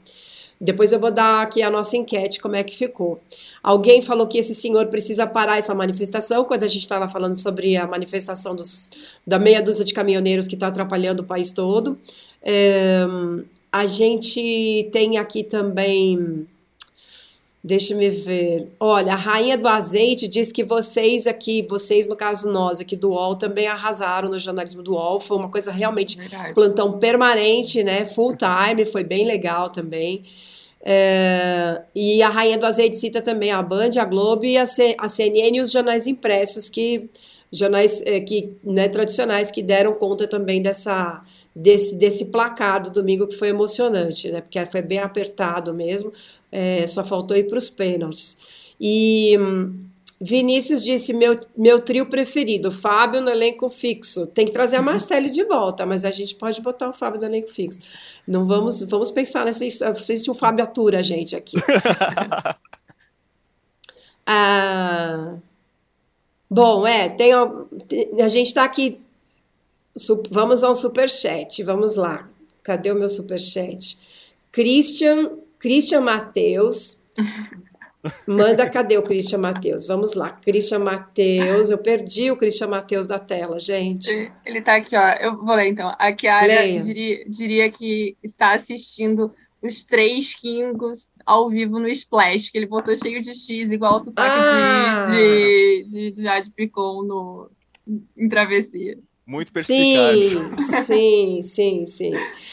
Depois 0.61 0.93
eu 0.93 1.01
vou 1.01 1.11
dar 1.11 1.43
aqui 1.43 1.61
a 1.61 1.69
nossa 1.69 1.97
enquete, 1.97 2.39
como 2.39 2.55
é 2.55 2.63
que 2.63 2.77
ficou. 2.77 3.21
Alguém 3.61 4.01
falou 4.01 4.29
que 4.29 4.39
esse 4.39 4.55
senhor 4.55 4.87
precisa 4.87 5.27
parar 5.27 5.59
essa 5.59 5.75
manifestação, 5.75 6.45
quando 6.45 6.63
a 6.63 6.69
gente 6.69 6.83
estava 6.83 7.09
falando 7.09 7.37
sobre 7.37 7.77
a 7.77 7.85
manifestação 7.85 8.55
dos, 8.55 8.89
da 9.27 9.41
meia 9.41 9.61
dúzia 9.61 9.85
de 9.85 9.93
caminhoneiros 9.93 10.47
que 10.47 10.55
está 10.55 10.69
atrapalhando 10.69 11.25
o 11.25 11.27
país 11.27 11.51
todo. 11.51 11.99
É, 12.41 13.05
a 13.73 13.87
gente 13.87 14.89
tem 14.93 15.19
aqui 15.19 15.43
também 15.43 16.47
Deixa-me 17.65 18.11
ver. 18.11 18.73
Olha, 18.81 19.13
a 19.13 19.17
rainha 19.17 19.57
do 19.57 19.69
azeite 19.69 20.27
diz 20.27 20.51
que 20.51 20.65
vocês 20.65 21.29
aqui, 21.29 21.65
vocês, 21.71 22.09
no 22.09 22.17
caso 22.17 22.51
nós 22.51 22.81
aqui 22.81 22.97
do 22.97 23.11
UOL, 23.11 23.37
também 23.37 23.69
arrasaram 23.69 24.29
no 24.29 24.39
jornalismo 24.39 24.83
do 24.83 24.95
UOL. 24.95 25.21
Foi 25.21 25.37
uma 25.37 25.49
coisa 25.49 25.71
realmente 25.71 26.19
Verdade. 26.19 26.55
plantão 26.55 26.99
permanente, 26.99 27.85
né? 27.85 28.05
Full 28.05 28.37
time, 28.37 28.85
foi 28.85 29.05
bem 29.05 29.25
legal 29.25 29.71
também. 29.71 30.25
É, 30.85 31.83
e 31.95 32.21
a 32.21 32.29
rainha 32.29 32.59
do 32.59 32.67
azeite 32.67 32.97
cita 32.97 33.23
também 33.23 33.53
a 33.53 33.63
Band, 33.63 33.91
a 34.01 34.05
Globo 34.05 34.45
e 34.45 34.59
a, 34.59 34.67
C, 34.67 34.97
a 34.99 35.09
CNN 35.09 35.57
e 35.57 35.61
os 35.61 35.71
jornais 35.71 36.09
impressos, 36.09 36.69
que 36.69 37.09
jornais 37.53 38.03
é, 38.05 38.19
que, 38.19 38.57
né, 38.65 38.89
tradicionais 38.89 39.53
que 39.53 39.63
deram 39.63 39.95
conta 39.95 40.27
também 40.27 40.61
dessa 40.61 41.23
desse, 41.55 41.97
desse 41.97 42.27
placar 42.27 42.83
do 42.83 42.91
domingo 42.91 43.27
que 43.27 43.37
foi 43.37 43.49
emocionante, 43.49 44.31
né? 44.31 44.41
Porque 44.41 44.65
foi 44.67 44.83
bem 44.83 44.99
apertado 44.99 45.75
mesmo, 45.75 46.13
é, 46.51 46.87
só 46.87 47.05
faltou 47.05 47.37
ir 47.37 47.45
para 47.45 47.59
os 47.59 47.69
pênaltis. 47.69 48.39
E 48.81 49.37
hum, 49.39 49.85
Vinícius 50.25 50.85
disse: 50.85 51.13
meu, 51.13 51.37
meu 51.57 51.81
trio 51.81 52.07
preferido, 52.07 52.71
Fábio 52.71 53.21
no 53.21 53.29
elenco 53.29 53.69
fixo. 53.69 54.25
Tem 54.25 54.47
que 54.47 54.53
trazer 54.53 54.77
a 54.77 54.83
Marcele 54.83 55.29
de 55.29 55.43
volta, 55.43 55.85
mas 55.85 56.05
a 56.05 56.13
gente 56.13 56.37
pode 56.37 56.61
botar 56.61 56.89
o 56.89 56.93
Fábio 56.93 57.21
no 57.21 57.27
elenco 57.27 57.51
fixo. 57.51 57.81
Não 58.27 58.45
vamos, 58.45 58.83
vamos 58.83 59.11
pensar 59.11 59.45
nessa. 59.45 59.65
Não 59.89 59.97
sei 59.97 60.17
se 60.17 60.31
o 60.31 60.35
Fábio 60.35 60.63
atura 60.63 61.01
a 61.01 61.03
gente 61.03 61.35
aqui. 61.35 61.57
ah, 64.25 65.35
bom, 66.49 66.87
é, 66.87 67.09
tem, 67.09 67.33
a 67.33 68.29
gente 68.29 68.47
está 68.47 68.63
aqui 68.63 69.02
Vamos 70.31 70.65
ao 70.65 70.75
superchat, 70.75 71.63
vamos 71.63 71.97
lá. 71.97 72.29
Cadê 72.63 72.91
o 72.91 72.95
meu 72.95 73.09
superchat? 73.09 73.99
Christian, 74.51 75.39
Christian 75.59 76.01
Matheus. 76.01 77.01
Manda, 78.27 78.69
cadê 78.69 78.99
o 78.99 79.03
Christian 79.03 79.39
Matheus? 79.39 79.87
Vamos 79.87 80.15
lá, 80.15 80.33
Christian 80.33 80.81
Matheus. 80.81 81.71
Eu 81.71 81.79
perdi 81.79 82.31
o 82.31 82.37
Christian 82.37 82.69
Matheus 82.69 83.07
da 83.07 83.19
tela, 83.19 83.61
gente. 83.61 84.11
Ele 84.45 84.59
está 84.59 84.77
aqui, 84.77 84.97
ó. 84.97 85.13
Eu 85.21 85.37
vou 85.37 85.55
ler 85.55 85.69
então. 85.69 85.95
A 85.99 86.13
Kiara 86.13 86.81
diria, 86.81 87.25
diria 87.29 87.71
que 87.71 88.17
está 88.23 88.55
assistindo 88.55 89.33
os 89.63 89.85
três 89.85 90.35
Kingos 90.35 91.11
ao 91.25 91.49
vivo 91.49 91.79
no 91.79 91.89
Splash, 91.89 92.51
que 92.51 92.59
ele 92.59 92.67
botou 92.67 92.97
cheio 92.97 93.21
de 93.21 93.35
X, 93.35 93.71
igual 93.71 93.95
o 93.95 94.01
sotaque 94.01 94.37
ah. 94.37 95.03
de, 95.07 95.13
de, 95.13 95.89
de, 95.89 96.11
de 96.11 96.23
Jade 96.23 96.51
Picon 96.51 97.03
no, 97.05 97.51
em 98.17 98.29
Travessia. 98.29 98.99
Muito 99.33 99.51
perspicaz. 99.51 100.29
Sim, 100.29 101.43
sim, 101.43 101.43
sim, 101.43 101.87
sim. 101.87 102.13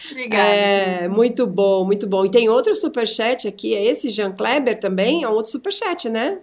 Obrigada. 0.09 0.41
É, 0.41 1.09
muito 1.09 1.45
bom, 1.45 1.83
muito 1.83 2.07
bom. 2.07 2.25
E 2.25 2.31
tem 2.31 2.47
outro 2.47 2.73
superchat 2.73 3.49
aqui, 3.49 3.75
é 3.75 3.83
esse 3.83 4.07
Jean 4.09 4.31
Kleber 4.31 4.79
também? 4.79 5.23
É 5.23 5.27
um 5.27 5.33
outro 5.33 5.51
superchat, 5.51 6.07
né? 6.07 6.39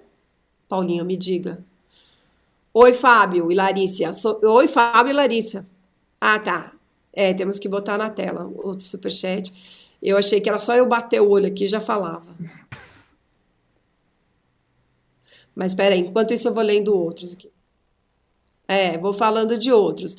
Paulinho, 0.68 1.06
me 1.06 1.16
diga. 1.16 1.64
Oi, 2.74 2.92
Fábio 2.92 3.50
e 3.50 3.54
Larissa. 3.54 4.10
Oi, 4.44 4.68
Fábio 4.68 5.10
e 5.10 5.14
Larissa. 5.14 5.66
Ah, 6.20 6.38
tá. 6.38 6.70
É, 7.14 7.32
temos 7.32 7.58
que 7.58 7.66
botar 7.66 7.96
na 7.96 8.10
tela 8.10 8.52
outro 8.56 8.84
superchat. 8.84 9.50
Eu 10.02 10.18
achei 10.18 10.38
que 10.38 10.50
era 10.50 10.58
só 10.58 10.76
eu 10.76 10.84
bater 10.84 11.22
o 11.22 11.30
olho 11.30 11.46
aqui 11.46 11.64
e 11.64 11.68
já 11.68 11.80
falava. 11.80 12.36
Mas 15.54 15.72
espera 15.72 15.94
aí, 15.94 16.00
enquanto 16.00 16.34
isso 16.34 16.46
eu 16.46 16.52
vou 16.52 16.62
lendo 16.62 16.94
outros 16.94 17.32
aqui. 17.32 17.55
É, 18.68 18.98
vou 18.98 19.12
falando 19.12 19.56
de 19.56 19.72
outros. 19.72 20.16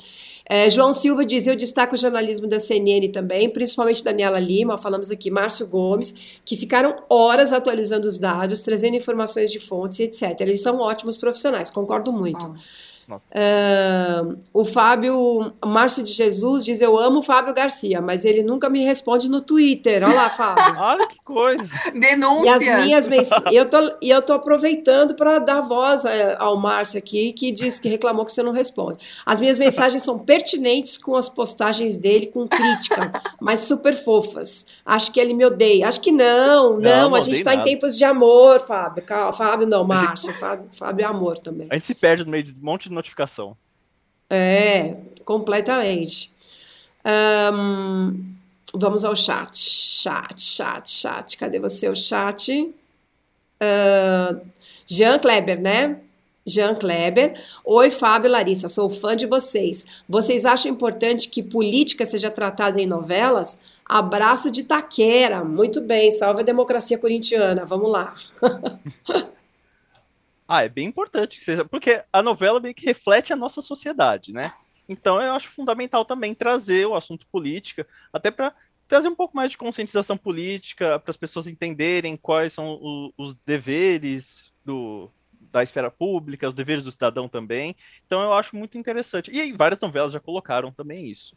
É, 0.48 0.70
João 0.70 0.94
Silva 0.94 1.26
diz: 1.26 1.46
Eu 1.46 1.54
destaco 1.54 1.94
o 1.94 1.98
jornalismo 1.98 2.46
da 2.46 2.58
CNN 2.58 3.08
também, 3.08 3.50
principalmente 3.50 4.02
Daniela 4.02 4.38
Lima, 4.38 4.78
falamos 4.78 5.10
aqui, 5.10 5.30
Márcio 5.30 5.66
Gomes, 5.66 6.14
que 6.44 6.56
ficaram 6.56 6.96
horas 7.10 7.52
atualizando 7.52 8.08
os 8.08 8.18
dados, 8.18 8.62
trazendo 8.62 8.96
informações 8.96 9.52
de 9.52 9.60
fontes, 9.60 10.00
etc. 10.00 10.40
Eles 10.40 10.62
são 10.62 10.78
ótimos 10.78 11.18
profissionais, 11.18 11.70
concordo 11.70 12.10
muito. 12.10 12.46
Ah. 12.46 12.54
Uh, 13.16 14.38
o 14.52 14.64
Fábio 14.64 15.52
Márcio 15.64 16.04
de 16.04 16.12
Jesus 16.12 16.64
diz: 16.64 16.80
Eu 16.80 16.98
amo 16.98 17.20
o 17.20 17.22
Fábio 17.22 17.54
Garcia, 17.54 18.02
mas 18.02 18.24
ele 18.24 18.42
nunca 18.42 18.68
me 18.68 18.84
responde 18.84 19.30
no 19.30 19.40
Twitter. 19.40 20.04
Olha 20.04 20.14
lá, 20.14 20.30
Fábio. 20.30 20.76
Olha 20.78 21.08
que 21.08 21.16
coisa. 21.24 21.72
Denúncia. 21.98 22.44
E 22.44 22.48
as 22.48 23.06
minhas 23.06 23.08
eu 23.50 23.66
tô, 23.66 23.78
e 24.02 24.10
eu 24.10 24.20
tô 24.20 24.34
aproveitando 24.34 25.14
para 25.14 25.38
dar 25.38 25.62
voz 25.62 26.04
é, 26.04 26.36
ao 26.38 26.56
Márcio 26.56 26.98
aqui, 26.98 27.32
que 27.32 27.50
diz 27.50 27.80
que 27.80 27.88
reclamou 27.88 28.24
que 28.24 28.32
você 28.32 28.42
não 28.42 28.52
responde. 28.52 29.06
As 29.24 29.40
minhas 29.40 29.56
mensagens 29.56 30.02
são 30.02 30.18
pertinentes 30.18 30.98
com 30.98 31.16
as 31.16 31.28
postagens 31.28 31.96
dele, 31.96 32.26
com 32.26 32.46
crítica, 32.46 33.12
mas 33.40 33.60
super 33.60 33.94
fofas. 33.94 34.66
Acho 34.84 35.10
que 35.12 35.18
ele 35.18 35.32
me 35.32 35.46
odeia. 35.46 35.88
Acho 35.88 36.00
que 36.00 36.12
não, 36.12 36.74
não. 36.74 36.80
não, 36.80 37.10
não 37.10 37.14
a 37.14 37.20
gente 37.20 37.36
está 37.36 37.54
em 37.54 37.62
tempos 37.62 37.96
de 37.96 38.04
amor, 38.04 38.60
Fábio. 38.60 39.04
Fábio 39.32 39.66
não, 39.66 39.84
Márcio. 39.84 40.34
Fábio, 40.34 40.66
Fábio 40.70 41.04
é 41.04 41.08
amor 41.08 41.38
também. 41.38 41.68
A 41.70 41.74
gente 41.74 41.86
se 41.86 41.94
perde 41.94 42.24
no 42.24 42.30
meio 42.30 42.44
de 42.44 42.52
um 42.52 42.64
monte 42.64 42.88
de 42.88 42.97
notificação. 42.98 43.56
É, 44.30 44.94
completamente. 45.24 46.30
Um, 47.52 48.34
vamos 48.74 49.04
ao 49.04 49.16
chat. 49.16 49.56
Chat, 49.56 50.40
chat, 50.40 50.90
chat. 50.90 51.36
Cadê 51.36 51.58
você, 51.58 51.88
o 51.88 51.96
chat? 51.96 52.74
Uh, 53.60 54.40
Jean 54.86 55.18
Kleber, 55.18 55.60
né? 55.60 56.00
Jean 56.46 56.74
Kleber. 56.74 57.34
Oi, 57.64 57.90
Fábio 57.90 58.30
Larissa, 58.30 58.68
sou 58.68 58.88
fã 58.88 59.14
de 59.14 59.26
vocês. 59.26 59.86
Vocês 60.08 60.44
acham 60.44 60.72
importante 60.72 61.28
que 61.28 61.42
política 61.42 62.06
seja 62.06 62.30
tratada 62.30 62.80
em 62.80 62.86
novelas? 62.86 63.58
Abraço 63.84 64.50
de 64.50 64.62
Taquera. 64.62 65.44
Muito 65.44 65.80
bem, 65.80 66.10
salve 66.10 66.40
a 66.40 66.44
democracia 66.44 66.98
corintiana. 66.98 67.64
Vamos 67.64 67.92
lá. 67.92 68.14
ah, 70.48 70.64
é 70.64 70.68
bem 70.68 70.86
importante 70.86 71.36
que 71.36 71.44
seja, 71.44 71.64
porque 71.64 72.02
a 72.10 72.22
novela 72.22 72.58
meio 72.58 72.74
que 72.74 72.86
reflete 72.86 73.32
a 73.32 73.36
nossa 73.36 73.60
sociedade, 73.60 74.32
né? 74.32 74.54
Então 74.88 75.20
eu 75.20 75.34
acho 75.34 75.48
fundamental 75.48 76.06
também 76.06 76.34
trazer 76.34 76.86
o 76.86 76.94
assunto 76.94 77.26
política, 77.26 77.86
até 78.10 78.30
para 78.30 78.54
trazer 78.88 79.08
um 79.08 79.14
pouco 79.14 79.36
mais 79.36 79.50
de 79.50 79.58
conscientização 79.58 80.16
política, 80.16 80.98
para 80.98 81.10
as 81.10 81.16
pessoas 81.16 81.46
entenderem 81.46 82.16
quais 82.16 82.54
são 82.54 82.78
o, 82.80 83.12
os 83.18 83.34
deveres 83.44 84.50
do, 84.64 85.10
da 85.52 85.62
esfera 85.62 85.90
pública, 85.90 86.48
os 86.48 86.54
deveres 86.54 86.84
do 86.84 86.90
cidadão 86.90 87.28
também. 87.28 87.76
Então 88.06 88.22
eu 88.22 88.32
acho 88.32 88.56
muito 88.56 88.78
interessante. 88.78 89.30
E 89.30 89.52
várias 89.52 89.80
novelas 89.80 90.14
já 90.14 90.20
colocaram 90.20 90.72
também 90.72 91.06
isso. 91.06 91.36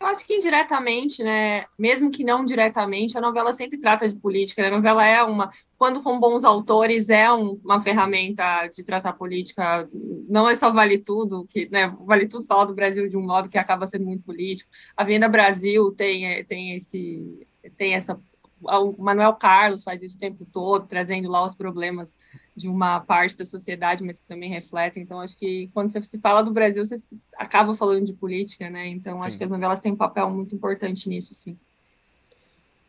Eu 0.00 0.06
acho 0.06 0.24
que 0.24 0.34
indiretamente, 0.34 1.22
né? 1.22 1.66
Mesmo 1.78 2.10
que 2.10 2.24
não 2.24 2.42
diretamente, 2.42 3.18
a 3.18 3.20
novela 3.20 3.52
sempre 3.52 3.78
trata 3.78 4.08
de 4.08 4.16
política. 4.16 4.62
Né? 4.62 4.68
A 4.68 4.70
novela 4.70 5.04
é 5.04 5.22
uma, 5.22 5.50
quando 5.76 6.02
com 6.02 6.18
bons 6.18 6.42
autores, 6.42 7.10
é 7.10 7.30
um, 7.30 7.60
uma 7.62 7.82
ferramenta 7.82 8.66
de 8.68 8.82
tratar 8.82 9.12
política. 9.12 9.86
Não 10.26 10.48
é 10.48 10.54
só 10.54 10.72
Vale 10.72 10.96
Tudo, 10.98 11.46
que 11.46 11.68
né, 11.70 11.94
Vale 12.06 12.26
Tudo 12.26 12.46
fala 12.46 12.64
do 12.64 12.74
Brasil 12.74 13.10
de 13.10 13.16
um 13.16 13.26
modo 13.26 13.50
que 13.50 13.58
acaba 13.58 13.86
sendo 13.86 14.06
muito 14.06 14.24
político. 14.24 14.70
A 14.96 15.04
Venda 15.04 15.28
Brasil 15.28 15.92
tem, 15.92 16.44
tem 16.44 16.74
esse 16.74 17.46
tem 17.76 17.92
essa 17.94 18.18
o 18.62 18.94
Manuel 19.02 19.34
Carlos 19.34 19.82
faz 19.82 20.02
isso 20.02 20.16
o 20.16 20.20
tempo 20.20 20.44
todo, 20.44 20.86
trazendo 20.86 21.30
lá 21.30 21.44
os 21.44 21.54
problemas 21.54 22.16
de 22.60 22.68
uma 22.68 23.00
parte 23.00 23.38
da 23.38 23.44
sociedade, 23.44 24.04
mas 24.04 24.18
que 24.18 24.26
também 24.26 24.50
refletem. 24.50 25.02
Então, 25.02 25.18
acho 25.18 25.34
que 25.36 25.68
quando 25.72 25.90
você 25.90 26.00
se 26.02 26.18
fala 26.18 26.42
do 26.42 26.52
Brasil, 26.52 26.84
você 26.84 26.96
acaba 27.38 27.74
falando 27.74 28.04
de 28.04 28.12
política, 28.12 28.68
né? 28.68 28.86
Então, 28.88 29.16
sim. 29.16 29.26
acho 29.26 29.38
que 29.38 29.44
as 29.44 29.50
novelas 29.50 29.80
têm 29.80 29.92
um 29.92 29.96
papel 29.96 30.28
muito 30.28 30.54
importante 30.54 31.08
nisso, 31.08 31.32
sim. 31.32 31.56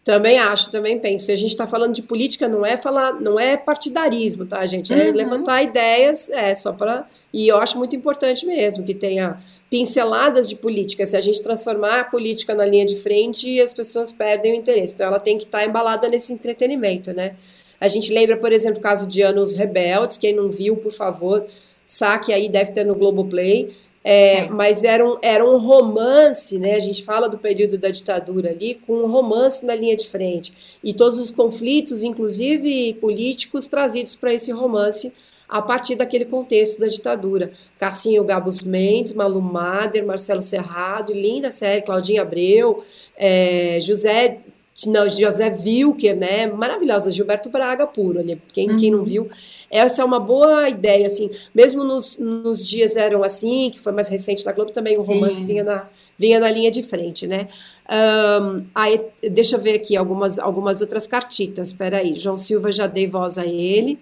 Também 0.03 0.39
acho, 0.39 0.69
também 0.71 0.99
penso. 0.99 1.31
E 1.31 1.33
a 1.33 1.37
gente 1.37 1.51
está 1.51 1.65
falando 1.65 1.93
de 1.93 2.01
política, 2.01 2.49
não 2.49 2.65
é 2.65 2.75
falar, 2.75 3.13
não 3.13 3.39
é 3.39 3.55
partidarismo, 3.55 4.45
tá, 4.45 4.65
gente? 4.65 4.91
É 4.91 5.07
uhum. 5.07 5.15
levantar 5.15 5.63
ideias, 5.63 6.29
é 6.29 6.53
só 6.53 6.73
para. 6.73 7.07
E 7.31 7.47
eu 7.47 7.57
acho 7.61 7.77
muito 7.77 7.95
importante 7.95 8.45
mesmo 8.45 8.83
que 8.83 8.93
tenha 8.93 9.39
pinceladas 9.69 10.49
de 10.49 10.55
política. 10.55 11.05
Se 11.05 11.15
a 11.15 11.21
gente 11.21 11.41
transformar 11.41 12.01
a 12.01 12.03
política 12.03 12.53
na 12.53 12.65
linha 12.65 12.85
de 12.85 12.97
frente, 12.97 13.61
as 13.61 13.71
pessoas 13.71 14.11
perdem 14.11 14.51
o 14.51 14.55
interesse. 14.55 14.95
Então 14.95 15.07
ela 15.07 15.19
tem 15.19 15.37
que 15.37 15.45
estar 15.45 15.59
tá 15.59 15.65
embalada 15.65 16.09
nesse 16.09 16.33
entretenimento, 16.33 17.13
né? 17.13 17.35
A 17.81 17.87
gente 17.87 18.13
lembra, 18.13 18.37
por 18.37 18.53
exemplo, 18.53 18.77
o 18.77 18.81
caso 18.81 19.07
de 19.07 19.23
Anos 19.23 19.53
Rebeldes. 19.53 20.15
Quem 20.15 20.35
não 20.35 20.51
viu, 20.51 20.77
por 20.77 20.91
favor, 20.91 21.47
saque 21.83 22.31
aí, 22.31 22.47
deve 22.47 22.71
ter 22.71 22.85
no 22.85 22.93
Globoplay. 22.93 23.75
É, 24.03 24.47
mas 24.49 24.83
era 24.83 25.05
um, 25.05 25.17
era 25.21 25.45
um 25.45 25.57
romance, 25.57 26.57
né? 26.57 26.75
A 26.75 26.79
gente 26.79 27.03
fala 27.03 27.27
do 27.27 27.37
período 27.37 27.77
da 27.77 27.89
ditadura 27.89 28.51
ali, 28.51 28.75
com 28.75 28.93
um 28.93 29.07
romance 29.07 29.65
na 29.65 29.75
linha 29.75 29.95
de 29.95 30.07
frente. 30.07 30.53
E 30.83 30.93
todos 30.93 31.19
os 31.19 31.31
conflitos, 31.31 32.03
inclusive 32.03 32.93
políticos, 32.95 33.67
trazidos 33.67 34.15
para 34.15 34.33
esse 34.33 34.51
romance 34.51 35.11
a 35.51 35.61
partir 35.61 35.95
daquele 35.95 36.25
contexto 36.25 36.79
da 36.79 36.87
ditadura. 36.87 37.51
Cassinho 37.77 38.23
Gabos 38.23 38.61
Mendes, 38.61 39.11
Malu 39.11 39.41
Mader, 39.41 40.05
Marcelo 40.05 40.41
Serrado, 40.41 41.11
linda 41.13 41.51
série, 41.51 41.81
Claudinha 41.81 42.21
Abreu, 42.21 42.81
é, 43.17 43.77
José 43.81 44.39
não, 44.87 45.07
José 45.07 45.49
Wilker, 45.49 46.15
né? 46.15 46.47
Maravilhosa, 46.47 47.11
Gilberto 47.11 47.49
Braga 47.49 47.85
puro 47.85 48.19
ali. 48.19 48.41
Quem, 48.53 48.69
uhum. 48.69 48.77
quem 48.77 48.91
não 48.91 48.99
uhum. 48.99 49.05
viu, 49.05 49.29
essa 49.69 50.01
é 50.01 50.05
uma 50.05 50.19
boa 50.19 50.69
ideia, 50.69 51.05
assim. 51.05 51.29
Mesmo 51.53 51.83
nos, 51.83 52.17
nos 52.17 52.65
dias 52.65 52.95
eram 52.95 53.23
assim, 53.23 53.69
que 53.69 53.79
foi 53.79 53.91
mais 53.91 54.07
recente 54.07 54.45
na 54.45 54.51
Globo, 54.51 54.71
também 54.71 54.97
o 54.97 55.01
romance 55.01 55.43
vinha 55.43 55.63
na, 55.63 55.89
vinha 56.17 56.39
na 56.39 56.49
linha 56.49 56.71
de 56.71 56.81
frente, 56.81 57.27
né? 57.27 57.47
Um, 57.89 58.61
aí, 58.73 59.01
deixa 59.31 59.55
eu 59.55 59.59
ver 59.59 59.75
aqui 59.75 59.95
algumas, 59.95 60.39
algumas 60.39 60.81
outras 60.81 61.07
cartitas. 61.07 61.69
Espera 61.69 61.97
aí, 61.97 62.15
João 62.15 62.37
Silva 62.37 62.71
já 62.71 62.87
dei 62.87 63.07
voz 63.07 63.37
a 63.37 63.45
ele. 63.45 63.99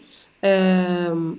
Um, 1.14 1.38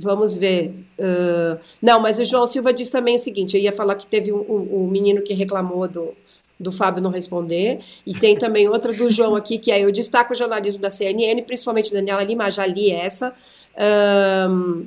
Vamos 0.00 0.36
ver. 0.36 0.72
Uh, 0.96 1.58
não, 1.82 1.98
mas 1.98 2.20
o 2.20 2.24
João 2.24 2.46
Silva 2.46 2.72
disse 2.72 2.92
também 2.92 3.16
o 3.16 3.18
seguinte: 3.18 3.56
eu 3.56 3.60
ia 3.60 3.72
falar 3.72 3.96
que 3.96 4.06
teve 4.06 4.32
um, 4.32 4.38
um, 4.48 4.84
um 4.84 4.86
menino 4.86 5.22
que 5.22 5.34
reclamou 5.34 5.88
do, 5.88 6.14
do 6.58 6.72
Fábio 6.72 7.02
não 7.02 7.10
responder. 7.10 7.78
E 8.06 8.14
tem 8.14 8.36
também 8.36 8.68
outra 8.68 8.92
do 8.92 9.10
João 9.10 9.36
aqui, 9.36 9.58
que 9.58 9.70
é 9.70 9.84
eu 9.84 9.92
destaco 9.92 10.32
o 10.32 10.36
jornalismo 10.36 10.78
da 10.78 10.90
CNN, 10.90 11.42
principalmente 11.42 11.92
Daniela 11.92 12.22
Lima, 12.22 12.50
já 12.50 12.66
li 12.66 12.90
essa. 12.90 13.34
Um, 14.50 14.86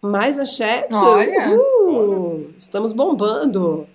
mais 0.00 0.38
a 0.38 0.46
chat. 0.46 0.94
Olha. 0.94 1.54
Uh, 1.54 2.50
estamos 2.56 2.92
bombando. 2.92 3.86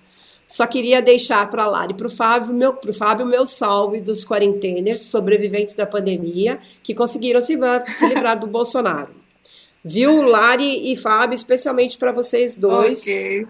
Só 0.45 0.67
queria 0.67 1.01
deixar 1.01 1.49
para 1.49 1.65
lá 1.67 1.88
e 1.89 1.93
para 1.93 2.07
o 2.07 2.09
Fábio, 2.09 2.53
meu, 2.53 2.73
pro 2.73 2.93
Fábio 2.93 3.25
meu 3.25 3.45
salve 3.45 4.01
dos 4.01 4.25
quarenteners, 4.25 4.99
sobreviventes 4.99 5.73
da 5.73 5.88
pandemia, 5.88 6.59
que 6.83 6.93
conseguiram 6.93 7.41
se, 7.41 7.57
se 7.95 8.05
livrar 8.05 8.38
do 8.38 8.45
Bolsonaro. 8.45 9.12
Viu, 9.83 10.21
Lari 10.21 10.91
e 10.91 10.95
Fábio, 10.95 11.33
especialmente 11.33 11.97
para 11.97 12.12
vocês 12.12 12.55
dois. 12.57 13.01
Ok. 13.01 13.47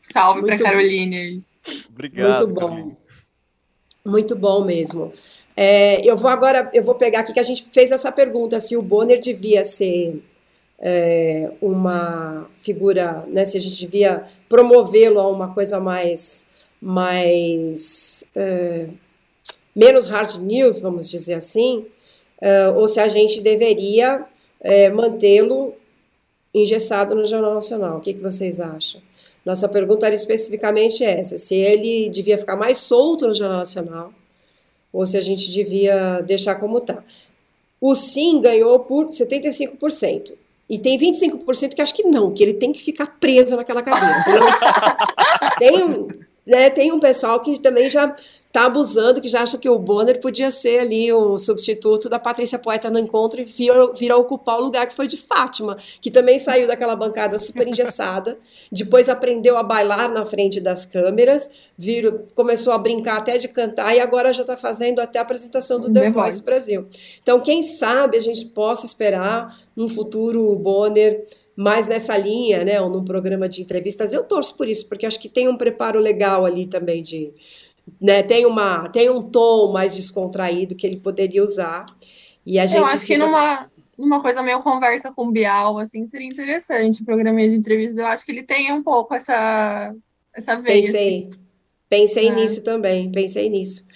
Salve 0.00 0.42
para 0.42 0.58
Caroline. 0.58 1.44
Obrigado. 1.88 2.46
Muito 2.46 2.60
bom. 2.60 2.96
Muito 4.04 4.36
bom 4.36 4.64
mesmo. 4.64 5.12
É, 5.54 6.00
eu 6.08 6.16
vou 6.16 6.30
agora, 6.30 6.70
eu 6.72 6.82
vou 6.82 6.94
pegar 6.94 7.20
aqui 7.20 7.34
que 7.34 7.40
a 7.40 7.44
gente 7.44 7.66
fez 7.70 7.92
essa 7.92 8.10
pergunta 8.10 8.60
se 8.60 8.76
o 8.76 8.82
Bonner 8.82 9.20
devia 9.20 9.62
ser 9.64 10.22
é, 10.78 11.52
uma 11.60 12.48
figura, 12.54 13.24
né, 13.28 13.44
se 13.44 13.58
a 13.58 13.60
gente 13.60 13.78
devia 13.78 14.24
promovê-lo 14.48 15.20
a 15.20 15.28
uma 15.28 15.52
coisa 15.52 15.78
mais, 15.78 16.46
mais 16.80 18.24
é, 18.34 18.88
menos 19.76 20.06
hard 20.06 20.40
news, 20.40 20.80
vamos 20.80 21.10
dizer 21.10 21.34
assim, 21.34 21.84
é, 22.40 22.70
ou 22.70 22.88
se 22.88 22.98
a 22.98 23.08
gente 23.08 23.42
deveria 23.42 24.24
é, 24.62 24.88
mantê-lo 24.88 25.74
engessado 26.54 27.14
no 27.14 27.26
Jornal 27.26 27.54
Nacional. 27.54 27.98
O 27.98 28.00
que, 28.00 28.14
que 28.14 28.20
vocês 28.20 28.58
acham? 28.58 29.00
Nossa 29.44 29.68
pergunta 29.68 30.06
era 30.06 30.14
especificamente 30.14 31.02
essa: 31.02 31.38
se 31.38 31.54
ele 31.54 32.08
devia 32.08 32.38
ficar 32.38 32.56
mais 32.56 32.78
solto 32.78 33.26
no 33.26 33.34
Jornal 33.34 33.58
Nacional 33.58 34.12
ou 34.92 35.06
se 35.06 35.16
a 35.16 35.20
gente 35.20 35.50
devia 35.50 36.20
deixar 36.20 36.56
como 36.56 36.78
está. 36.78 37.02
O 37.80 37.94
sim 37.94 38.40
ganhou 38.40 38.80
por 38.80 39.08
75%. 39.08 40.34
E 40.68 40.78
tem 40.78 40.98
25% 40.98 41.74
que 41.74 41.82
acha 41.82 41.94
que 41.94 42.04
não, 42.04 42.32
que 42.32 42.42
ele 42.42 42.54
tem 42.54 42.72
que 42.72 42.80
ficar 42.80 43.18
preso 43.18 43.56
naquela 43.56 43.82
cadeira. 43.82 44.58
tem, 45.58 45.82
um, 45.82 46.08
é, 46.46 46.70
tem 46.70 46.92
um 46.92 47.00
pessoal 47.00 47.40
que 47.40 47.58
também 47.58 47.90
já 47.90 48.14
tá 48.52 48.66
abusando, 48.66 49.20
que 49.20 49.28
já 49.28 49.42
acha 49.42 49.58
que 49.58 49.68
o 49.68 49.78
Bonner 49.78 50.20
podia 50.20 50.50
ser 50.50 50.80
ali 50.80 51.12
o 51.12 51.38
substituto 51.38 52.08
da 52.08 52.18
Patrícia 52.18 52.58
Poeta 52.58 52.90
no 52.90 52.98
encontro 52.98 53.40
e 53.40 53.44
vir, 53.44 53.72
vir 53.96 54.10
a 54.10 54.16
ocupar 54.16 54.58
o 54.58 54.64
lugar 54.64 54.86
que 54.86 54.94
foi 54.94 55.06
de 55.06 55.16
Fátima, 55.16 55.76
que 56.00 56.10
também 56.10 56.38
saiu 56.38 56.66
daquela 56.66 56.96
bancada 56.96 57.38
super 57.38 57.66
engessada, 57.68 58.38
depois 58.70 59.08
aprendeu 59.08 59.56
a 59.56 59.62
bailar 59.62 60.12
na 60.12 60.26
frente 60.26 60.60
das 60.60 60.84
câmeras, 60.84 61.50
vir, 61.78 62.24
começou 62.34 62.72
a 62.72 62.78
brincar 62.78 63.18
até 63.18 63.38
de 63.38 63.46
cantar 63.46 63.94
e 63.94 64.00
agora 64.00 64.32
já 64.32 64.42
está 64.42 64.56
fazendo 64.56 65.00
até 65.00 65.18
a 65.18 65.22
apresentação 65.22 65.78
do 65.78 65.92
The, 65.92 66.00
The 66.00 66.10
Voice, 66.10 66.28
Voice 66.30 66.42
Brasil. 66.42 66.86
Então, 67.22 67.40
quem 67.40 67.62
sabe 67.62 68.16
a 68.16 68.20
gente 68.20 68.46
possa 68.46 68.84
esperar 68.84 69.56
um 69.76 69.88
futuro 69.88 70.54
Bonner 70.56 71.24
mais 71.56 71.86
nessa 71.86 72.16
linha, 72.16 72.64
né, 72.64 72.80
ou 72.80 72.88
num 72.88 73.04
programa 73.04 73.46
de 73.46 73.60
entrevistas. 73.60 74.14
Eu 74.14 74.24
torço 74.24 74.56
por 74.56 74.66
isso, 74.66 74.88
porque 74.88 75.04
acho 75.04 75.20
que 75.20 75.28
tem 75.28 75.46
um 75.46 75.58
preparo 75.58 76.00
legal 76.00 76.46
ali 76.46 76.66
também 76.66 77.02
de 77.02 77.34
né, 78.00 78.22
tem, 78.22 78.46
uma, 78.46 78.88
tem 78.88 79.10
um 79.10 79.22
tom 79.22 79.72
mais 79.72 79.94
descontraído 79.96 80.74
que 80.74 80.86
ele 80.86 80.96
poderia 80.96 81.42
usar. 81.42 81.86
E 82.44 82.58
a 82.58 82.66
gente 82.66 82.78
Eu 82.78 82.84
acho 82.84 82.98
fica... 82.98 83.06
que 83.06 83.18
numa, 83.18 83.70
numa 83.96 84.22
coisa 84.22 84.42
meio 84.42 84.60
conversa 84.60 85.12
com 85.12 85.26
o 85.26 85.30
Bial, 85.30 85.78
assim, 85.78 86.06
seria 86.06 86.26
interessante, 86.26 87.02
o 87.02 87.04
programa 87.04 87.40
de 87.40 87.54
entrevista. 87.54 88.00
Eu 88.00 88.06
acho 88.06 88.24
que 88.24 88.32
ele 88.32 88.42
tem 88.42 88.72
um 88.72 88.82
pouco 88.82 89.14
essa, 89.14 89.94
essa 90.34 90.56
veia. 90.56 90.82
Pensei, 90.82 91.28
assim. 91.28 91.30
pensei 91.88 92.28
é. 92.28 92.34
nisso 92.34 92.62
também, 92.62 93.10
pensei 93.10 93.50
nisso. 93.50 93.86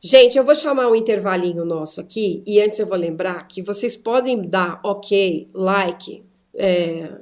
Gente, 0.00 0.36
eu 0.36 0.44
vou 0.44 0.54
chamar 0.54 0.88
um 0.88 0.96
intervalinho 0.96 1.64
nosso 1.64 2.00
aqui, 2.00 2.42
e 2.44 2.60
antes 2.60 2.78
eu 2.80 2.86
vou 2.86 2.98
lembrar 2.98 3.46
que 3.46 3.62
vocês 3.62 3.96
podem 3.96 4.42
dar 4.42 4.80
ok, 4.82 5.48
like, 5.54 6.24
é, 6.56 7.20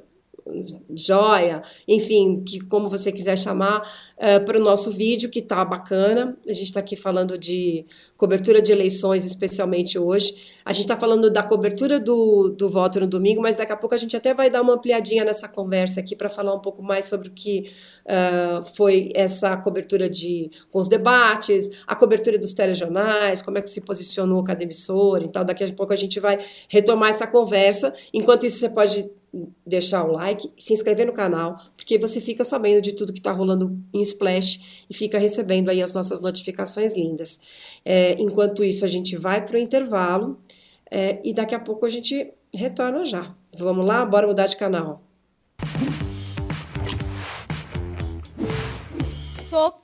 joia, 0.95 1.61
enfim, 1.87 2.43
que 2.43 2.59
como 2.59 2.89
você 2.89 3.11
quiser 3.11 3.37
chamar, 3.37 3.81
uh, 4.17 4.45
para 4.45 4.57
o 4.57 4.61
nosso 4.61 4.91
vídeo, 4.91 5.29
que 5.29 5.41
tá 5.41 5.63
bacana. 5.63 6.37
A 6.47 6.53
gente 6.53 6.65
está 6.65 6.79
aqui 6.79 6.95
falando 6.95 7.37
de 7.37 7.85
cobertura 8.17 8.61
de 8.61 8.71
eleições, 8.71 9.25
especialmente 9.25 9.97
hoje. 9.97 10.35
A 10.63 10.73
gente 10.73 10.83
está 10.83 10.97
falando 10.97 11.29
da 11.29 11.43
cobertura 11.43 11.99
do, 11.99 12.49
do 12.49 12.69
voto 12.69 12.99
no 12.99 13.07
domingo, 13.07 13.41
mas 13.41 13.55
daqui 13.55 13.71
a 13.71 13.77
pouco 13.77 13.95
a 13.95 13.97
gente 13.97 14.15
até 14.15 14.33
vai 14.33 14.49
dar 14.49 14.61
uma 14.61 14.73
ampliadinha 14.73 15.25
nessa 15.25 15.47
conversa 15.47 15.99
aqui 15.99 16.15
para 16.15 16.29
falar 16.29 16.53
um 16.53 16.59
pouco 16.59 16.83
mais 16.83 17.05
sobre 17.05 17.29
o 17.29 17.31
que 17.31 17.69
uh, 18.05 18.63
foi 18.75 19.09
essa 19.15 19.57
cobertura 19.57 20.09
de 20.09 20.51
com 20.69 20.79
os 20.79 20.87
debates, 20.87 21.69
a 21.87 21.95
cobertura 21.95 22.37
dos 22.37 22.53
telejornais, 22.53 23.41
como 23.41 23.57
é 23.57 23.61
que 23.61 23.69
se 23.69 23.81
posicionou 23.81 24.43
cada 24.43 24.63
emissora 24.63 25.23
e 25.23 25.27
tal. 25.27 25.43
Daqui 25.43 25.63
a 25.63 25.73
pouco 25.73 25.93
a 25.93 25.95
gente 25.95 26.19
vai 26.19 26.39
retomar 26.67 27.09
essa 27.09 27.27
conversa. 27.27 27.93
Enquanto 28.13 28.45
isso, 28.45 28.59
você 28.59 28.69
pode 28.69 29.09
deixar 29.65 30.03
o 30.03 30.11
like, 30.11 30.51
se 30.57 30.73
inscrever 30.73 31.05
no 31.05 31.13
canal, 31.13 31.57
porque 31.77 31.97
você 31.97 32.19
fica 32.19 32.43
sabendo 32.43 32.81
de 32.81 32.93
tudo 32.93 33.13
que 33.13 33.19
está 33.19 33.31
rolando 33.31 33.77
em 33.93 34.01
Splash 34.01 34.83
e 34.89 34.93
fica 34.93 35.17
recebendo 35.17 35.69
aí 35.69 35.81
as 35.81 35.93
nossas 35.93 36.19
notificações 36.19 36.95
lindas. 36.95 37.39
É, 37.85 38.13
enquanto 38.21 38.63
isso, 38.63 38.83
a 38.83 38.87
gente 38.87 39.15
vai 39.15 39.45
para 39.45 39.55
o 39.55 39.59
intervalo 39.59 40.39
é, 40.89 41.19
e 41.23 41.33
daqui 41.33 41.55
a 41.55 41.59
pouco 41.59 41.85
a 41.85 41.89
gente 41.89 42.33
retorna 42.53 43.05
já. 43.05 43.33
Vamos 43.57 43.85
lá? 43.85 44.05
Bora 44.05 44.27
mudar 44.27 44.47
de 44.47 44.57
canal. 44.57 45.01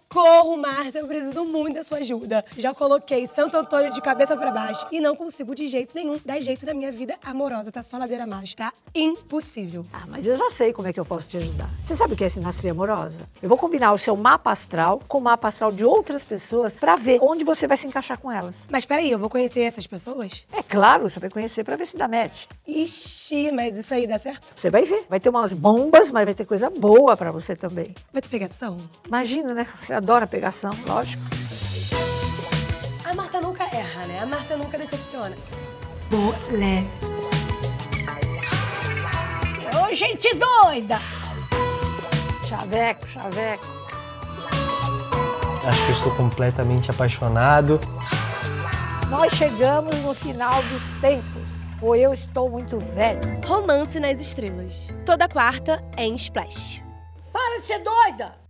Socorro, 0.09 0.55
Márcia, 0.55 0.99
eu 0.99 1.07
preciso 1.07 1.43
muito 1.43 1.75
da 1.75 1.83
sua 1.83 1.97
ajuda. 1.97 2.43
Já 2.57 2.73
coloquei 2.73 3.27
Santo 3.27 3.57
Antônio 3.57 3.91
de 3.91 4.01
cabeça 4.01 4.37
para 4.37 4.51
baixo 4.51 4.87
e 4.89 5.01
não 5.01 5.15
consigo 5.17 5.53
de 5.53 5.67
jeito 5.67 5.93
nenhum 5.93 6.17
dar 6.25 6.39
jeito 6.39 6.65
na 6.65 6.73
minha 6.73 6.91
vida 6.91 7.15
amorosa. 7.23 7.71
Tá 7.73 7.83
só 7.83 7.97
ladeira 7.97 8.23
abaixo, 8.23 8.55
tá 8.55 8.71
impossível. 8.95 9.85
Ah, 9.91 10.05
mas 10.07 10.25
eu 10.25 10.35
já 10.37 10.49
sei 10.49 10.71
como 10.71 10.87
é 10.87 10.93
que 10.93 10.99
eu 10.99 11.05
posso 11.05 11.27
te 11.27 11.37
ajudar. 11.37 11.69
Você 11.85 11.93
sabe 11.93 12.13
o 12.13 12.17
que 12.17 12.23
é 12.23 12.29
sinastria 12.29 12.71
amorosa? 12.71 13.19
Eu 13.43 13.49
vou 13.49 13.57
combinar 13.57 13.91
o 13.91 13.97
seu 13.97 14.15
mapa 14.15 14.49
astral 14.51 15.01
com 15.09 15.17
o 15.17 15.21
mapa 15.21 15.49
astral 15.49 15.71
de 15.71 15.83
outras 15.83 16.23
pessoas 16.23 16.73
para 16.73 16.95
ver 16.95 17.19
onde 17.21 17.43
você 17.43 17.67
vai 17.67 17.75
se 17.75 17.85
encaixar 17.85 18.17
com 18.17 18.31
elas. 18.31 18.67
Mas 18.71 18.85
peraí, 18.85 19.11
eu 19.11 19.19
vou 19.19 19.29
conhecer 19.29 19.61
essas 19.61 19.85
pessoas? 19.85 20.45
É 20.53 20.63
claro, 20.63 21.09
você 21.09 21.19
vai 21.19 21.29
conhecer 21.29 21.65
para 21.65 21.75
ver 21.75 21.85
se 21.85 21.97
dá 21.97 22.07
match. 22.07 22.45
Ixi, 22.65 23.51
mas 23.51 23.77
isso 23.77 23.93
aí 23.93 24.07
dá 24.07 24.17
certo? 24.17 24.47
Você 24.55 24.69
vai 24.69 24.83
ver. 24.83 25.05
Vai 25.09 25.19
ter 25.19 25.29
umas 25.29 25.53
bombas, 25.53 26.11
mas 26.11 26.23
vai 26.23 26.33
ter 26.33 26.45
coisa 26.45 26.69
boa 26.69 27.17
para 27.17 27.31
você 27.31 27.57
também. 27.57 27.93
Vai 28.13 28.21
ter 28.21 28.29
pegação? 28.29 28.77
Imagina, 29.05 29.53
né? 29.53 29.67
Você 29.81 29.96
adora 29.97 30.27
pegação, 30.27 30.71
lógico. 30.85 31.23
A 33.03 33.13
Marta 33.15 33.41
nunca 33.41 33.63
erra, 33.65 34.05
né? 34.05 34.19
A 34.19 34.25
Marta 34.25 34.55
nunca 34.55 34.77
decepciona. 34.77 35.35
Leve. 36.51 36.87
Ô, 39.75 39.93
gente 39.93 40.29
doida! 40.35 40.99
Chaveco, 42.47 43.07
chaveco. 43.07 43.65
Acho 45.65 45.83
que 45.83 45.91
eu 45.91 45.95
estou 45.95 46.15
completamente 46.15 46.89
apaixonado. 46.91 47.79
Nós 49.09 49.33
chegamos 49.33 49.97
no 49.99 50.13
final 50.13 50.61
dos 50.63 50.91
tempos. 51.01 51.41
Ou 51.81 51.95
eu 51.95 52.13
estou 52.13 52.49
muito 52.49 52.79
velho. 52.79 53.21
Romance 53.45 53.99
nas 53.99 54.19
Estrelas. 54.19 54.73
Toda 55.05 55.27
quarta 55.27 55.83
em 55.97 56.15
Splash. 56.15 56.81
Para 57.31 57.59
de 57.59 57.67
ser 57.67 57.79
doida! 57.79 58.47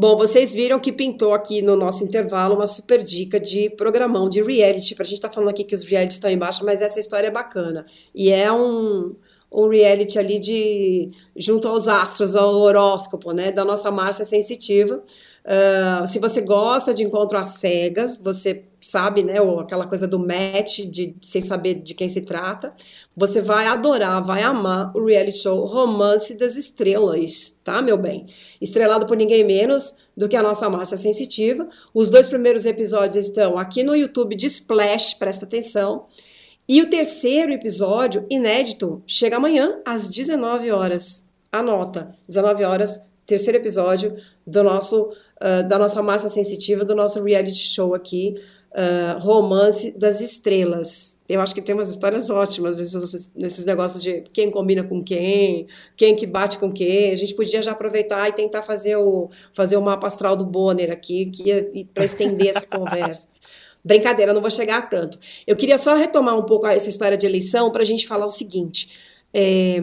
Bom, 0.00 0.16
vocês 0.16 0.54
viram 0.54 0.78
que 0.78 0.92
pintou 0.92 1.34
aqui 1.34 1.60
no 1.60 1.74
nosso 1.74 2.04
intervalo 2.04 2.54
uma 2.54 2.68
super 2.68 3.02
dica 3.02 3.40
de 3.40 3.68
programão 3.68 4.28
de 4.28 4.40
reality. 4.40 4.94
Pra 4.94 5.04
gente 5.04 5.20
tá 5.20 5.28
falando 5.28 5.48
aqui 5.48 5.64
que 5.64 5.74
os 5.74 5.84
realities 5.84 6.14
estão 6.18 6.30
embaixo, 6.30 6.64
mas 6.64 6.80
essa 6.80 7.00
história 7.00 7.26
é 7.26 7.30
bacana. 7.32 7.84
E 8.14 8.30
é 8.30 8.52
um, 8.52 9.16
um 9.50 9.68
reality 9.68 10.18
ali 10.18 10.38
de 10.38 11.10
junto 11.36 11.68
aos 11.68 11.88
astros, 11.88 12.36
ao 12.36 12.54
horóscopo, 12.54 13.32
né? 13.32 13.50
Da 13.50 13.64
nossa 13.64 13.90
Márcia 13.90 14.24
Sensitiva. 14.24 15.02
Uh, 15.44 16.06
se 16.06 16.18
você 16.18 16.42
gosta 16.42 16.92
de 16.92 17.02
encontro 17.02 17.38
às 17.38 17.54
cegas, 17.54 18.18
você 18.18 18.64
sabe, 18.80 19.22
né, 19.22 19.40
ou 19.40 19.60
aquela 19.60 19.86
coisa 19.86 20.06
do 20.06 20.18
match, 20.18 20.80
de 20.80 21.16
sem 21.22 21.40
saber 21.40 21.74
de 21.74 21.94
quem 21.94 22.08
se 22.08 22.20
trata, 22.20 22.72
você 23.16 23.40
vai 23.40 23.66
adorar, 23.66 24.22
vai 24.22 24.42
amar 24.42 24.94
o 24.94 25.06
reality 25.06 25.38
show 25.38 25.64
Romance 25.64 26.36
das 26.36 26.56
Estrelas, 26.56 27.56
tá, 27.64 27.80
meu 27.80 27.96
bem? 27.96 28.26
Estrelado 28.60 29.06
por 29.06 29.16
ninguém 29.16 29.42
menos 29.42 29.96
do 30.16 30.28
que 30.28 30.36
a 30.36 30.42
nossa 30.42 30.68
Márcia 30.68 30.96
Sensitiva. 30.96 31.66
Os 31.94 32.10
dois 32.10 32.28
primeiros 32.28 32.66
episódios 32.66 33.16
estão 33.16 33.58
aqui 33.58 33.82
no 33.82 33.96
YouTube 33.96 34.36
de 34.36 34.46
Splash, 34.46 35.14
presta 35.14 35.44
atenção. 35.44 36.06
E 36.68 36.82
o 36.82 36.90
terceiro 36.90 37.50
episódio, 37.50 38.26
inédito, 38.28 39.02
chega 39.06 39.36
amanhã 39.36 39.80
às 39.86 40.10
19 40.10 40.70
horas. 40.70 41.24
Anota, 41.50 42.14
19 42.28 42.62
horas, 42.62 43.00
terceiro 43.24 43.56
episódio 43.56 44.18
do 44.46 44.62
nosso, 44.62 45.04
uh, 45.04 45.66
da 45.66 45.78
nossa 45.78 46.02
massa 46.02 46.28
sensitiva, 46.28 46.84
do 46.84 46.94
nosso 46.94 47.22
reality 47.22 47.64
show 47.64 47.94
aqui, 47.94 48.34
uh, 48.72 49.18
Romance 49.18 49.92
das 49.92 50.20
Estrelas. 50.20 51.16
Eu 51.26 51.40
acho 51.40 51.54
que 51.54 51.62
tem 51.62 51.74
umas 51.74 51.88
histórias 51.88 52.28
ótimas 52.28 52.76
nesses, 52.76 53.32
nesses 53.34 53.64
negócios 53.64 54.02
de 54.02 54.20
quem 54.30 54.50
combina 54.50 54.84
com 54.84 55.02
quem, 55.02 55.66
quem 55.96 56.14
que 56.14 56.26
bate 56.26 56.58
com 56.58 56.70
quem. 56.70 57.12
A 57.12 57.16
gente 57.16 57.34
podia 57.34 57.62
já 57.62 57.72
aproveitar 57.72 58.28
e 58.28 58.32
tentar 58.32 58.60
fazer 58.60 58.96
o, 58.96 59.30
fazer 59.54 59.78
o 59.78 59.82
mapa 59.82 60.06
astral 60.06 60.36
do 60.36 60.44
Bonner 60.44 60.92
aqui, 60.92 61.30
que 61.30 61.86
para 61.94 62.04
estender 62.04 62.48
essa 62.48 62.66
conversa. 62.68 63.28
Brincadeira, 63.84 64.32
não 64.32 64.40
vou 64.40 64.50
chegar 64.50 64.78
a 64.78 64.82
tanto. 64.82 65.18
Eu 65.46 65.56
queria 65.56 65.78
só 65.78 65.94
retomar 65.94 66.38
um 66.38 66.44
pouco 66.44 66.66
essa 66.66 66.88
história 66.88 67.16
de 67.16 67.26
eleição 67.26 67.70
para 67.70 67.82
a 67.82 67.86
gente 67.86 68.06
falar 68.06 68.26
o 68.26 68.30
seguinte. 68.30 68.90
É, 69.32 69.80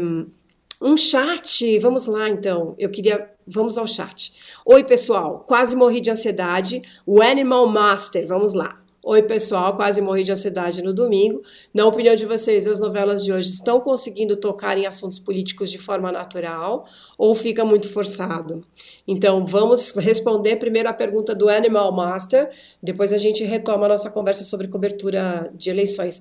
um 0.81 0.97
chat, 0.97 1.79
vamos 1.79 2.07
lá 2.07 2.29
então. 2.29 2.75
Eu 2.77 2.89
queria. 2.89 3.31
Vamos 3.47 3.77
ao 3.77 3.85
chat. 3.87 4.33
Oi, 4.65 4.83
pessoal, 4.83 5.43
quase 5.47 5.75
morri 5.75 6.01
de 6.01 6.09
ansiedade. 6.09 6.81
O 7.05 7.21
Animal 7.21 7.67
Master, 7.67 8.25
vamos 8.27 8.53
lá. 8.53 8.81
Oi, 9.07 9.21
pessoal, 9.21 9.75
quase 9.75 10.01
morri 10.01 10.23
de 10.23 10.31
ansiedade 10.31 10.81
no 10.81 10.91
domingo. 10.91 11.43
Na 11.71 11.85
opinião 11.85 12.15
de 12.15 12.25
vocês, 12.25 12.65
as 12.65 12.79
novelas 12.79 13.23
de 13.23 13.31
hoje 13.31 13.51
estão 13.51 13.79
conseguindo 13.79 14.35
tocar 14.35 14.79
em 14.79 14.87
assuntos 14.87 15.19
políticos 15.19 15.69
de 15.69 15.77
forma 15.77 16.11
natural 16.11 16.87
ou 17.15 17.35
fica 17.35 17.63
muito 17.63 17.87
forçado? 17.87 18.65
Então, 19.07 19.45
vamos 19.45 19.91
responder 19.91 20.55
primeiro 20.55 20.89
a 20.89 20.93
pergunta 20.93 21.35
do 21.35 21.47
Animal 21.47 21.91
Master, 21.91 22.49
depois 22.81 23.13
a 23.13 23.19
gente 23.19 23.43
retoma 23.43 23.85
a 23.85 23.89
nossa 23.89 24.09
conversa 24.09 24.43
sobre 24.43 24.67
cobertura 24.67 25.51
de 25.53 25.69
eleições. 25.69 26.19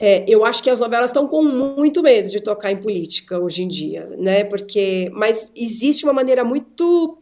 É, 0.00 0.24
eu 0.28 0.44
acho 0.44 0.62
que 0.62 0.70
as 0.70 0.78
novelas 0.78 1.10
estão 1.10 1.26
com 1.26 1.42
muito 1.42 2.00
medo 2.00 2.30
de 2.30 2.40
tocar 2.40 2.70
em 2.70 2.76
política 2.76 3.40
hoje 3.40 3.64
em 3.64 3.68
dia, 3.68 4.06
né? 4.18 4.44
Porque, 4.44 5.10
mas 5.12 5.50
existe 5.56 6.04
uma 6.04 6.12
maneira 6.12 6.44
muito 6.44 7.18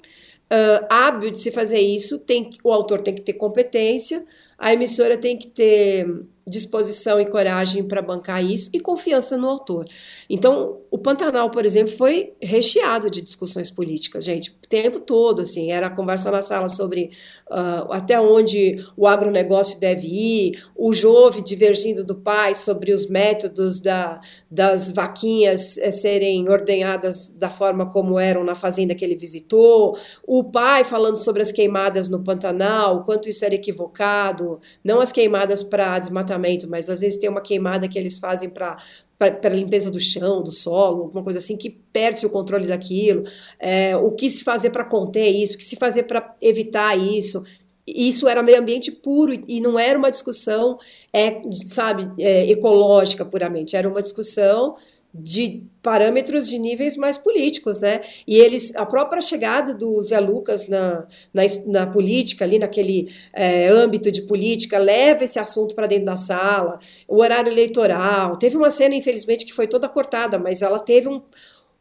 uh, 0.52 0.86
hábil 0.90 1.30
de 1.30 1.38
se 1.38 1.50
fazer 1.50 1.80
isso. 1.80 2.18
Tem, 2.18 2.50
o 2.62 2.72
autor 2.72 3.02
tem 3.02 3.14
que 3.14 3.22
ter 3.22 3.32
competência, 3.32 4.24
a 4.58 4.72
emissora 4.72 5.16
tem 5.16 5.38
que 5.38 5.48
ter 5.48 6.06
disposição 6.46 7.20
e 7.20 7.26
coragem 7.26 7.84
para 7.84 8.02
bancar 8.02 8.44
isso 8.44 8.70
e 8.72 8.80
confiança 8.80 9.36
no 9.36 9.48
autor. 9.48 9.86
Então, 10.28 10.80
o 10.90 10.98
Pantanal, 10.98 11.50
por 11.50 11.64
exemplo, 11.64 11.96
foi 11.96 12.34
recheado 12.42 13.08
de 13.08 13.20
discussões 13.22 13.70
políticas, 13.70 14.24
gente, 14.24 14.50
o 14.50 14.68
tempo 14.68 15.00
todo, 15.00 15.42
assim, 15.42 15.70
era 15.70 15.88
conversa 15.88 16.30
na 16.30 16.42
sala 16.42 16.68
sobre 16.68 17.10
uh, 17.50 17.92
até 17.92 18.20
onde 18.20 18.84
o 18.96 19.06
agronegócio 19.06 19.78
deve 19.78 20.06
ir, 20.06 20.64
o 20.76 20.92
Jove 20.92 21.42
divergindo 21.42 22.04
do 22.04 22.16
pai 22.16 22.54
sobre 22.54 22.92
os 22.92 23.08
métodos 23.08 23.80
da, 23.80 24.20
das 24.50 24.90
vaquinhas 24.90 25.78
eh, 25.78 25.90
serem 25.90 26.48
ordenhadas 26.48 27.32
da 27.32 27.48
forma 27.48 27.90
como 27.90 28.18
eram 28.18 28.44
na 28.44 28.54
fazenda 28.54 28.94
que 28.94 29.04
ele 29.04 29.16
visitou, 29.16 29.96
o 30.26 30.44
pai 30.44 30.84
falando 30.84 31.16
sobre 31.16 31.42
as 31.42 31.52
queimadas 31.52 32.08
no 32.08 32.22
Pantanal, 32.22 32.96
o 32.96 33.04
quanto 33.04 33.28
isso 33.28 33.44
era 33.44 33.54
equivocado, 33.54 34.58
não 34.84 35.00
as 35.00 35.12
queimadas 35.12 35.62
para 35.62 35.94
desmatamento, 36.32 36.68
mas 36.68 36.88
às 36.88 37.00
vezes 37.00 37.18
tem 37.18 37.28
uma 37.28 37.40
queimada 37.40 37.88
que 37.88 37.98
eles 37.98 38.18
fazem 38.18 38.48
para 38.48 38.76
para 39.18 39.54
limpeza 39.54 39.88
do 39.88 40.00
chão, 40.00 40.42
do 40.42 40.50
solo, 40.50 41.04
alguma 41.04 41.22
coisa 41.22 41.38
assim, 41.38 41.56
que 41.56 41.70
perde 41.70 42.26
o 42.26 42.30
controle 42.30 42.66
daquilo, 42.66 43.22
é, 43.56 43.96
o 43.96 44.10
que 44.10 44.28
se 44.28 44.42
fazer 44.42 44.70
para 44.70 44.84
conter 44.84 45.28
isso, 45.28 45.54
o 45.54 45.58
que 45.58 45.64
se 45.64 45.76
fazer 45.76 46.02
para 46.02 46.34
evitar 46.42 46.98
isso. 46.98 47.44
Isso 47.86 48.26
era 48.26 48.42
meio 48.42 48.58
ambiente 48.58 48.90
puro 48.90 49.32
e 49.46 49.60
não 49.60 49.78
era 49.78 49.96
uma 49.96 50.10
discussão, 50.10 50.76
é, 51.12 51.40
sabe, 51.52 52.10
é, 52.20 52.50
ecológica 52.50 53.24
puramente, 53.24 53.76
era 53.76 53.88
uma 53.88 54.02
discussão 54.02 54.74
de 55.14 55.62
parâmetros 55.82 56.48
de 56.48 56.58
níveis 56.58 56.96
mais 56.96 57.18
políticos, 57.18 57.78
né? 57.78 58.00
E 58.26 58.38
eles, 58.38 58.74
a 58.76 58.86
própria 58.86 59.20
chegada 59.20 59.74
do 59.74 60.00
Zé 60.00 60.18
Lucas 60.18 60.66
na, 60.68 61.06
na, 61.34 61.42
na 61.66 61.86
política, 61.86 62.44
ali 62.44 62.58
naquele 62.58 63.12
é, 63.32 63.68
âmbito 63.68 64.10
de 64.10 64.22
política, 64.22 64.78
leva 64.78 65.24
esse 65.24 65.38
assunto 65.38 65.74
para 65.74 65.86
dentro 65.86 66.06
da 66.06 66.16
sala, 66.16 66.78
o 67.06 67.20
horário 67.20 67.50
eleitoral. 67.52 68.36
Teve 68.36 68.56
uma 68.56 68.70
cena, 68.70 68.94
infelizmente, 68.94 69.44
que 69.44 69.52
foi 69.52 69.66
toda 69.66 69.88
cortada, 69.88 70.38
mas 70.38 70.62
ela 70.62 70.80
teve 70.80 71.08
um, 71.08 71.20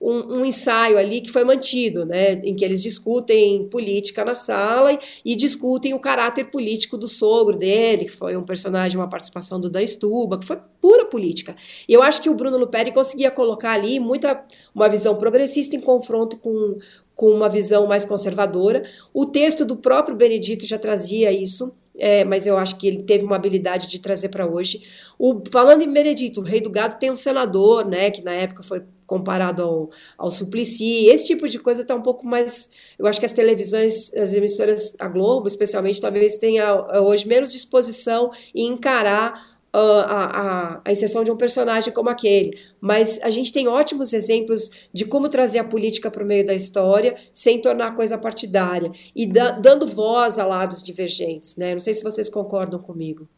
um, 0.02 0.40
um, 0.40 0.46
ensaio 0.46 0.98
ali 0.98 1.22
que 1.22 1.30
foi 1.30 1.44
mantido, 1.44 2.06
né, 2.06 2.34
em 2.44 2.56
que 2.56 2.66
eles 2.66 2.82
discutem 2.82 3.68
política 3.68 4.26
na 4.26 4.36
sala 4.36 4.92
e, 4.92 5.00
e, 5.24 5.36
discutem 5.36 5.94
o 5.94 6.00
caráter 6.00 6.46
político 6.46 6.98
do 6.98 7.08
sogro 7.08 7.56
dele, 7.56 8.06
que 8.06 8.12
foi 8.12 8.36
um 8.36 8.44
personagem, 8.44 8.98
uma 8.98 9.08
participação 9.08 9.60
do 9.60 9.70
Dan 9.70 9.86
Stuba, 9.86 10.40
que 10.40 10.48
foi 10.48 10.58
pura 10.82 11.06
política. 11.06 11.56
E 11.88 11.94
eu 11.94 12.02
acho 12.02 12.20
que 12.22 12.30
o 12.30 12.34
Bruno 12.34 12.58
Luperi 12.58 12.92
conseguia 12.92 13.30
colocar 13.30 13.74
ali 13.74 14.00
muita 14.00 14.44
uma 14.74 14.90
visão 14.90 15.16
progressista 15.16 15.76
em 15.76 15.82
confronto 15.82 16.36
com, 16.38 16.80
com 17.14 17.30
uma 17.30 17.48
visão 17.48 17.86
mais 17.86 18.04
conservadora. 18.04 18.84
O 19.14 19.28
texto 19.28 19.64
do 19.64 19.76
próprio 19.76 20.16
Benedito 20.16 20.66
já 20.66 20.80
trazia 20.80 21.32
isso. 21.32 21.72
É, 22.00 22.24
mas 22.24 22.48
eu 22.48 22.58
acho 22.58 22.78
que 22.78 22.88
ele 22.88 23.04
teve 23.04 23.26
uma 23.26 23.36
habilidade 23.36 23.88
de 23.90 24.00
trazer 24.00 24.30
para 24.30 24.48
hoje. 24.48 24.82
O, 25.20 25.42
falando 25.52 25.82
em 25.82 25.92
Benedito, 25.92 26.40
o 26.40 26.44
Rei 26.44 26.62
do 26.62 26.70
Gado 26.70 26.98
tem 26.98 27.12
um 27.12 27.18
senador, 27.18 27.86
né, 27.86 28.10
que 28.10 28.24
na 28.24 28.32
época 28.32 28.64
foi 28.64 28.82
comparado 29.12 29.62
ao, 29.62 29.90
ao 30.18 30.32
Suplicy. 30.32 31.08
Esse 31.08 31.28
tipo 31.28 31.46
de 31.50 31.60
coisa 31.60 31.82
está 31.82 31.94
um 31.94 32.02
pouco 32.02 32.26
mais. 32.26 32.70
Eu 32.98 33.06
acho 33.06 33.20
que 33.20 33.26
as 33.26 33.34
televisões, 33.34 34.14
as 34.14 34.34
emissoras, 34.34 34.96
a 34.98 35.10
Globo 35.10 35.50
especialmente, 35.50 36.00
talvez 36.00 36.38
tenha 36.38 37.02
hoje 37.02 37.28
menos 37.28 37.52
disposição 37.52 38.32
em 38.56 38.68
encarar 38.68 39.60
Uh, 39.74 40.04
a, 40.06 40.24
a, 40.26 40.82
a, 40.84 40.92
inserção 40.92 41.24
de 41.24 41.32
um 41.32 41.38
personagem 41.38 41.94
como 41.94 42.10
aquele. 42.10 42.60
Mas 42.82 43.22
a 43.24 43.30
gente 43.30 43.54
tem 43.54 43.70
ótimos 43.70 44.12
exemplos 44.12 44.70
de 44.94 45.06
como 45.06 45.30
trazer 45.30 45.60
a 45.60 45.64
política 45.64 46.12
para 46.12 46.26
o 46.26 46.28
meio 46.28 46.46
da 46.46 46.54
história 46.54 47.16
sem 47.32 47.62
tornar 47.62 47.88
a 47.88 47.96
coisa 47.96 48.18
partidária 48.18 48.92
e 49.16 49.26
da, 49.26 49.52
dando 49.52 49.88
voz 49.88 50.38
a 50.38 50.46
lados 50.46 50.84
divergentes. 50.84 51.56
Né? 51.56 51.72
Não 51.72 51.80
sei 51.80 51.94
se 51.94 52.04
vocês 52.04 52.30
concordam 52.30 52.82
comigo. 52.82 53.30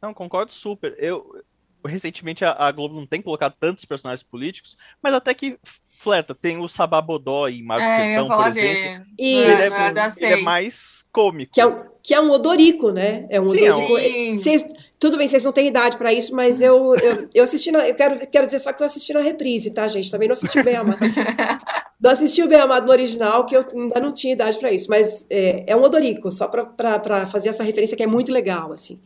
Não, 0.00 0.14
concordo 0.14 0.52
super. 0.52 0.94
Eu, 0.96 1.42
recentemente 1.84 2.44
a, 2.44 2.52
a, 2.52 2.72
Globo 2.72 2.94
não 2.94 3.06
tem 3.06 3.22
colocado 3.22 3.54
tantos 3.58 3.84
personagens 3.84 4.22
políticos, 4.22 4.76
mas 5.02 5.14
até 5.14 5.34
que 5.34 5.58
flerta. 6.00 6.34
Tem 6.34 6.56
o 6.58 6.66
Sabá 6.66 7.00
Bodó 7.00 7.46
em 7.46 7.62
Marco 7.62 7.84
é, 7.84 7.96
Sertão, 7.96 8.28
por 8.28 8.46
exemplo. 8.46 9.06
Isso. 9.18 9.78
Ele 9.78 9.98
é, 9.98 10.12
ele 10.32 10.40
é, 10.40 10.42
mais 10.42 11.04
cômico. 11.12 11.52
Que 11.52 11.60
é, 11.60 11.66
um, 11.66 11.82
que 12.02 12.14
é 12.14 12.20
um 12.20 12.30
odorico, 12.30 12.90
né? 12.90 13.26
É 13.28 13.38
um 13.40 13.50
Sim, 13.50 13.68
odorico. 13.68 13.98
É 13.98 14.30
um... 14.30 14.38
Cês, 14.38 14.64
tudo 14.98 15.18
bem, 15.18 15.28
vocês 15.28 15.44
não 15.44 15.52
têm 15.52 15.68
idade 15.68 15.98
para 15.98 16.12
isso, 16.12 16.34
mas 16.34 16.60
eu, 16.62 16.94
eu, 16.96 17.28
eu 17.34 17.44
assisti 17.44 17.70
na, 17.70 17.86
eu 17.86 17.94
quero, 17.94 18.26
quero 18.26 18.46
dizer 18.46 18.58
só 18.60 18.72
que 18.72 18.82
eu 18.82 18.86
assisti 18.86 19.12
na 19.12 19.20
reprise, 19.20 19.72
tá, 19.72 19.86
gente? 19.88 20.10
Também 20.10 20.26
não 20.26 20.32
assisti 20.32 20.58
o 20.58 20.64
Bem 20.64 20.76
Amado. 20.76 20.98
não 22.00 22.10
assisti 22.10 22.42
o 22.42 22.48
Bem 22.48 22.60
Amado 22.60 22.86
no 22.86 22.92
original, 22.92 23.44
que 23.44 23.54
eu 23.54 23.66
ainda 23.74 24.00
não 24.00 24.12
tinha 24.12 24.32
idade 24.32 24.58
para 24.58 24.72
isso, 24.72 24.88
mas 24.88 25.26
é, 25.28 25.64
é 25.66 25.76
um 25.76 25.82
odorico, 25.82 26.30
só 26.30 26.48
para 26.48 27.26
fazer 27.26 27.50
essa 27.50 27.62
referência 27.62 27.96
que 27.96 28.02
é 28.02 28.06
muito 28.06 28.32
legal, 28.32 28.72
assim. 28.72 29.00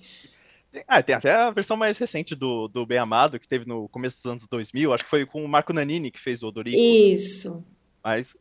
Ah, 0.88 1.02
tem 1.02 1.14
até 1.14 1.32
a 1.32 1.50
versão 1.50 1.76
mais 1.76 1.98
recente 1.98 2.34
do, 2.34 2.68
do 2.68 2.84
Bem 2.84 2.98
Amado, 2.98 3.38
que 3.38 3.46
teve 3.46 3.66
no 3.66 3.88
começo 3.88 4.16
dos 4.16 4.26
anos 4.26 4.46
2000, 4.48 4.92
acho 4.92 5.04
que 5.04 5.10
foi 5.10 5.26
com 5.26 5.44
o 5.44 5.48
Marco 5.48 5.72
Nanini 5.72 6.10
que 6.10 6.20
fez 6.20 6.42
o 6.42 6.48
Odorico. 6.48 6.76
Isso. 6.76 7.64
Mas 8.02 8.37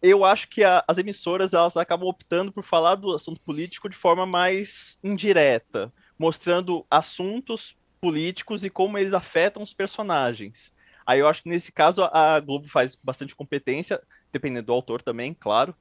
eu 0.00 0.24
acho 0.24 0.48
que 0.48 0.64
a, 0.64 0.84
as 0.88 0.98
emissoras 0.98 1.52
elas 1.52 1.76
acabam 1.76 2.08
optando 2.08 2.52
por 2.52 2.64
falar 2.64 2.96
do 2.96 3.14
assunto 3.14 3.40
político 3.40 3.88
de 3.88 3.96
forma 3.96 4.26
mais 4.26 4.98
indireta, 5.02 5.92
mostrando 6.18 6.84
assuntos 6.90 7.76
políticos 8.00 8.64
e 8.64 8.70
como 8.70 8.98
eles 8.98 9.12
afetam 9.12 9.62
os 9.62 9.72
personagens. 9.72 10.72
Aí 11.06 11.20
eu 11.20 11.28
acho 11.28 11.42
que 11.42 11.48
nesse 11.48 11.70
caso 11.70 12.02
a 12.12 12.40
Globo 12.40 12.68
faz 12.68 12.96
bastante 12.96 13.36
competência, 13.36 14.00
dependendo 14.32 14.66
do 14.66 14.72
autor 14.72 15.02
também, 15.02 15.34
claro, 15.34 15.74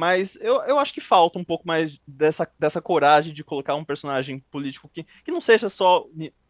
mas 0.00 0.34
eu, 0.40 0.62
eu 0.62 0.78
acho 0.78 0.94
que 0.94 1.00
falta 1.00 1.38
um 1.38 1.44
pouco 1.44 1.68
mais 1.68 2.00
dessa, 2.06 2.50
dessa 2.58 2.80
coragem 2.80 3.34
de 3.34 3.44
colocar 3.44 3.74
um 3.74 3.84
personagem 3.84 4.40
político 4.50 4.88
que, 4.88 5.04
que 5.22 5.30
não 5.30 5.42
seja 5.42 5.68
só 5.68 6.06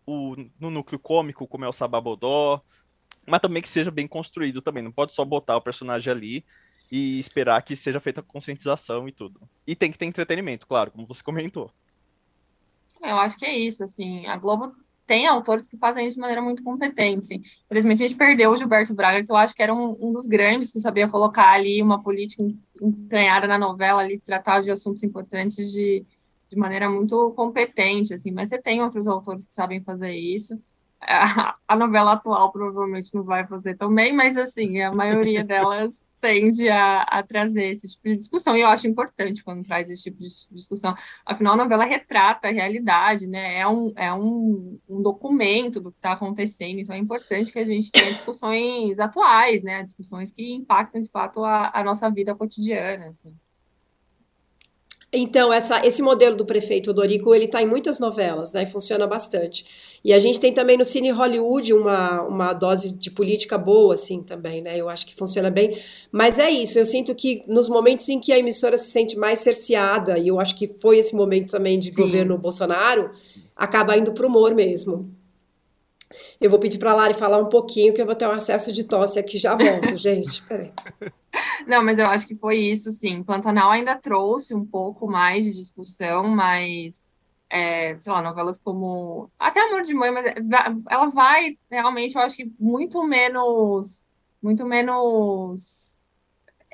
o, 0.07 0.37
no 0.61 0.71
núcleo 0.71 1.01
cômico, 1.01 1.49
como 1.49 1.65
é 1.65 1.69
o 1.69 1.73
Sababodó, 1.73 2.63
mas 3.27 3.41
também 3.41 3.61
que 3.61 3.69
seja 3.69 3.91
bem 3.91 4.07
construído 4.07 4.63
também. 4.63 4.85
Não 4.85 4.93
pode 4.93 5.13
só 5.13 5.25
botar 5.25 5.57
o 5.57 5.61
personagem 5.61 6.13
ali 6.13 6.45
e 6.93 7.19
esperar 7.19 7.61
que 7.63 7.75
seja 7.75 7.99
feita 7.99 8.23
conscientização 8.23 9.09
e 9.09 9.13
tudo. 9.13 9.41
E 9.67 9.75
tem 9.75 9.91
que 9.91 9.99
ter 9.99 10.07
entretenimento, 10.07 10.65
claro, 10.65 10.93
como 10.93 11.05
você 11.05 11.21
comentou. 11.25 11.73
Eu 13.03 13.19
acho 13.19 13.37
que 13.37 13.47
é 13.47 13.59
isso, 13.59 13.83
assim, 13.83 14.29
a 14.29 14.37
Globo 14.37 14.73
tem 15.11 15.27
autores 15.27 15.67
que 15.67 15.77
fazem 15.77 16.07
isso 16.07 16.15
de 16.15 16.21
maneira 16.21 16.41
muito 16.41 16.63
competente. 16.63 17.43
Infelizmente, 17.65 18.05
a 18.05 18.07
gente 18.07 18.17
perdeu 18.17 18.53
o 18.53 18.57
Gilberto 18.57 18.95
Braga, 18.95 19.25
que 19.25 19.33
eu 19.33 19.35
acho 19.35 19.53
que 19.53 19.61
era 19.61 19.75
um, 19.75 19.97
um 20.01 20.13
dos 20.13 20.29
grandes 20.29 20.71
que 20.71 20.79
sabia 20.79 21.09
colocar 21.09 21.51
ali 21.51 21.83
uma 21.83 22.01
política 22.01 22.45
entranhada 22.81 23.49
na 23.49 23.59
novela, 23.59 24.03
ali, 24.03 24.21
tratar 24.21 24.61
de 24.61 24.71
assuntos 24.71 25.03
importantes 25.03 25.73
de, 25.73 26.07
de 26.49 26.57
maneira 26.57 26.89
muito 26.89 27.33
competente, 27.33 28.15
assim. 28.15 28.31
Mas 28.31 28.51
você 28.51 28.63
tem 28.63 28.81
outros 28.85 29.09
autores 29.09 29.45
que 29.45 29.53
sabem 29.53 29.83
fazer 29.83 30.13
isso. 30.13 30.57
A, 31.01 31.57
a 31.67 31.75
novela 31.75 32.13
atual 32.13 32.53
provavelmente 32.53 33.13
não 33.13 33.25
vai 33.25 33.45
fazer 33.49 33.77
também, 33.77 34.15
mas, 34.15 34.37
assim, 34.37 34.81
a 34.81 34.93
maioria 34.93 35.43
delas 35.43 36.07
tende 36.21 36.69
a, 36.69 37.03
a, 37.03 37.23
trazer 37.23 37.71
esse 37.71 37.89
tipo 37.89 38.09
de 38.09 38.17
discussão, 38.17 38.57
e 38.57 38.61
eu 38.61 38.69
acho 38.69 38.87
importante 38.87 39.43
quando 39.43 39.65
traz 39.65 39.91
esse 39.91 40.03
tipo 40.03 40.19
de 40.19 40.29
discussão. 40.51 40.95
Afinal, 41.25 41.55
a 41.55 41.57
novela 41.57 41.85
retrata 41.85 42.49
a 42.49 42.53
realidade, 42.53 43.27
né? 43.27 43.59
É 43.59 43.67
um, 43.67 43.93
é 43.97 44.13
um, 44.13 44.79
um 44.89 45.03
documento 45.03 45.81
do 45.81 45.91
que 45.91 45.99
está 45.99 46.13
acontecendo, 46.13 46.81
então 46.81 46.95
é 46.95 46.99
importante 46.99 47.53
que 47.53 47.59
a 47.59 47.65
gente 47.65 47.91
tenha 47.91 48.13
discussões 48.13 48.99
atuais, 49.01 49.63
né? 49.63 49.83
Discussões 49.83 50.31
que 50.31 50.53
impactam, 50.53 51.03
de 51.03 51.09
fato, 51.09 51.45
a, 51.45 51.71
a 51.75 51.83
nossa 51.85 52.11
vida 52.11 52.35
cotidiana, 52.35 53.09
assim. 53.09 53.35
Então, 55.13 55.53
essa, 55.53 55.85
esse 55.85 56.01
modelo 56.01 56.37
do 56.37 56.45
prefeito 56.47 56.91
Odorico, 56.91 57.35
ele 57.35 57.47
está 57.47 57.61
em 57.61 57.67
muitas 57.67 57.99
novelas, 57.99 58.53
né? 58.53 58.63
E 58.63 58.67
funciona 58.67 59.09
bastante. 59.09 59.65
E 60.05 60.13
a 60.13 60.19
gente 60.21 60.39
tem 60.39 60.53
também 60.53 60.79
no 60.79 60.85
Cine 60.85 61.11
Hollywood 61.11 61.75
uma, 61.75 62.23
uma 62.23 62.53
dose 62.53 62.93
de 62.93 63.11
política 63.11 63.59
boa, 63.59 63.95
assim, 63.95 64.23
também, 64.23 64.63
né? 64.63 64.77
Eu 64.77 64.89
acho 64.89 65.05
que 65.05 65.15
funciona 65.15 65.51
bem. 65.51 65.77
Mas 66.13 66.39
é 66.39 66.49
isso, 66.49 66.79
eu 66.79 66.85
sinto 66.85 67.13
que 67.13 67.43
nos 67.49 67.69
momentos 67.69 68.09
em 68.09 68.21
que 68.21 68.33
a 68.33 68.39
emissora 68.39 68.79
se 68.79 68.91
sente 68.91 69.19
mais 69.19 69.41
cerceada, 69.41 70.17
e 70.17 70.29
eu 70.29 70.39
acho 70.39 70.55
que 70.55 70.69
foi 70.69 70.99
esse 70.99 71.15
momento 71.15 71.51
também 71.51 71.77
de 71.77 71.93
Sim. 71.93 72.03
governo 72.03 72.39
Bolsonaro, 72.39 73.11
acaba 73.57 73.97
indo 73.97 74.13
para 74.13 74.25
o 74.25 74.29
humor 74.29 74.55
mesmo. 74.55 75.11
Eu 76.41 76.51
vou 76.51 76.59
pedir 76.59 76.79
para 76.79 76.91
a 76.91 76.95
Lari 76.95 77.15
falar 77.15 77.39
um 77.39 77.49
pouquinho, 77.49 77.95
que 77.95 78.03
eu 78.03 78.07
vou 78.07 78.15
ter 78.15 78.27
um 78.27 78.33
acesso 78.33 78.73
de 78.73 78.85
tosse 78.85 79.19
aqui, 79.19 79.39
já 79.39 79.55
volto, 79.55 79.95
gente. 79.97 80.43
Peraí. 80.43 80.73
Não, 81.67 81.85
mas 81.85 81.99
eu 81.99 82.07
acho 82.07 82.27
que 82.27 82.35
foi 82.35 82.59
isso, 82.59 82.93
sim. 82.93 83.23
Pantanal 83.23 83.71
ainda 83.71 83.97
trouxe 83.97 84.55
um 84.55 84.65
pouco 84.65 85.07
mais 85.07 85.45
de 85.45 85.53
discussão, 85.53 86.25
mas, 86.29 87.09
é, 87.49 87.97
sei 87.99 88.13
lá, 88.13 88.23
novelas 88.23 88.59
como. 88.59 89.31
Até 89.39 89.61
Amor 89.61 89.83
de 89.83 89.95
Mãe, 89.95 90.11
mas 90.11 90.25
ela 90.89 91.07
vai 91.11 91.57
realmente, 91.71 92.17
eu 92.17 92.23
acho 92.23 92.37
que 92.37 92.53
muito 92.59 93.03
menos. 93.05 94.05
Muito 94.43 94.65
menos 94.65 96.03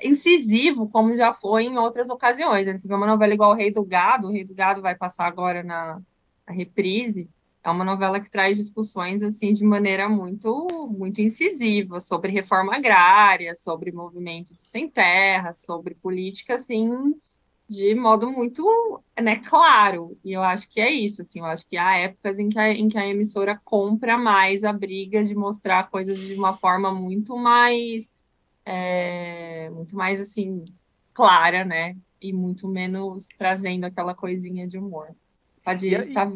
incisivo, 0.01 0.87
como 0.89 1.17
já 1.17 1.33
foi 1.33 1.65
em 1.65 1.77
outras 1.77 2.09
ocasiões. 2.09 2.65
Né? 2.65 2.77
Você 2.77 2.87
vê 2.87 2.93
uma 2.93 3.07
novela 3.07 3.33
igual 3.33 3.51
o 3.51 3.55
Rei 3.55 3.71
do 3.71 3.83
Gado, 3.83 4.27
o 4.27 4.31
Rei 4.31 4.45
do 4.45 4.53
Gado 4.53 4.81
vai 4.81 4.95
passar 4.95 5.25
agora 5.25 5.63
na, 5.63 5.99
na 6.47 6.53
reprise 6.53 7.29
é 7.67 7.71
uma 7.71 7.83
novela 7.83 8.19
que 8.19 8.29
traz 8.29 8.57
discussões 8.57 9.21
assim 9.21 9.51
de 9.53 9.63
maneira 9.63 10.07
muito 10.07 10.67
muito 10.97 11.21
incisiva 11.21 11.99
sobre 11.99 12.31
reforma 12.31 12.75
agrária, 12.75 13.53
sobre 13.55 13.91
movimento 13.91 14.55
de 14.55 14.63
sem 14.63 14.89
terra, 14.89 15.51
sobre 15.53 15.95
política 15.95 16.55
assim 16.55 17.13
de 17.69 17.93
modo 17.95 18.31
muito 18.31 19.03
né, 19.21 19.37
claro. 19.37 20.17
E 20.23 20.31
eu 20.31 20.41
acho 20.41 20.69
que 20.69 20.79
é 20.79 20.89
isso, 20.89 21.21
assim, 21.21 21.39
eu 21.39 21.45
acho 21.45 21.67
que 21.67 21.75
há 21.75 21.97
épocas 21.97 22.39
em 22.39 22.47
que 22.47 22.57
a, 22.57 22.71
em 22.71 22.87
que 22.87 22.97
a 22.97 23.05
emissora 23.05 23.59
compra 23.65 24.17
mais 24.17 24.63
a 24.63 24.71
briga 24.71 25.21
de 25.23 25.35
mostrar 25.35 25.89
coisas 25.89 26.17
de 26.17 26.35
uma 26.35 26.55
forma 26.55 26.93
muito 26.93 27.35
mais 27.37 28.15
é, 28.65 29.69
muito 29.71 29.95
mais 29.95 30.21
assim 30.21 30.63
clara, 31.13 31.65
né? 31.65 31.97
E 32.21 32.31
muito 32.31 32.67
menos 32.67 33.27
trazendo 33.37 33.85
aquela 33.85 34.15
coisinha 34.15 34.67
de 34.67 34.77
humor. 34.77 35.13
Padir 35.63 35.99
está 35.99 36.31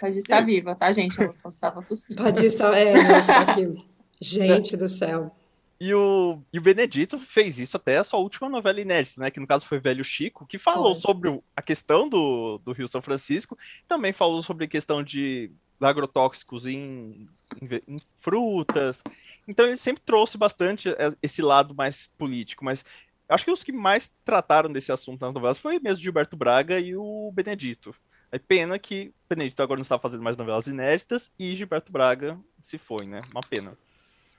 Padir 0.00 0.18
está 0.18 0.40
viva, 0.40 0.74
tá, 0.74 0.92
gente? 0.92 1.20
Eu 1.20 1.32
só 1.32 1.48
estava 1.48 1.82
tossindo. 1.82 2.22
Padir 2.22 2.46
está, 2.46 2.76
é, 2.76 3.22
tá 3.22 3.40
aqui. 3.40 3.84
Gente 4.20 4.76
do 4.76 4.88
céu. 4.88 5.34
E 5.78 5.92
o, 5.92 6.40
e 6.52 6.58
o 6.58 6.62
Benedito 6.62 7.18
fez 7.18 7.58
isso 7.58 7.76
até 7.76 7.98
a 7.98 8.04
sua 8.04 8.18
última 8.18 8.48
novela 8.48 8.80
inédita, 8.80 9.20
né? 9.20 9.30
Que 9.30 9.40
no 9.40 9.46
caso 9.46 9.66
foi 9.66 9.78
Velho 9.78 10.04
Chico, 10.04 10.46
que 10.46 10.58
falou 10.58 10.94
sobre 10.94 11.38
a 11.54 11.60
questão 11.60 12.08
do, 12.08 12.58
do 12.58 12.72
Rio 12.72 12.88
São 12.88 13.02
Francisco, 13.02 13.58
também 13.86 14.12
falou 14.12 14.40
sobre 14.40 14.64
a 14.64 14.68
questão 14.68 15.02
de 15.02 15.50
agrotóxicos 15.78 16.66
em, 16.66 17.28
em, 17.60 17.68
em, 17.88 17.96
frutas. 18.18 19.02
Então 19.46 19.66
ele 19.66 19.76
sempre 19.76 20.02
trouxe 20.04 20.38
bastante 20.38 20.88
esse 21.22 21.42
lado 21.42 21.74
mais 21.74 22.06
político, 22.16 22.64
mas 22.64 22.82
acho 23.28 23.44
que 23.44 23.50
os 23.50 23.62
que 23.62 23.72
mais 23.72 24.10
trataram 24.24 24.72
desse 24.72 24.90
assunto 24.90 25.20
nas 25.20 25.34
novelas 25.34 25.58
foi 25.58 25.78
mesmo 25.78 26.02
Gilberto 26.02 26.36
Braga 26.36 26.80
e 26.80 26.96
o 26.96 27.30
Benedito. 27.34 27.94
É 28.30 28.38
pena 28.38 28.78
que 28.78 29.12
Benedito 29.28 29.62
agora 29.62 29.78
não 29.78 29.82
está 29.82 29.98
fazendo 29.98 30.22
mais 30.22 30.36
novelas 30.36 30.66
inéditas 30.66 31.30
e 31.38 31.54
Gilberto 31.54 31.92
Braga 31.92 32.38
se 32.64 32.78
foi, 32.78 33.06
né? 33.06 33.20
Uma 33.32 33.40
pena. 33.48 33.76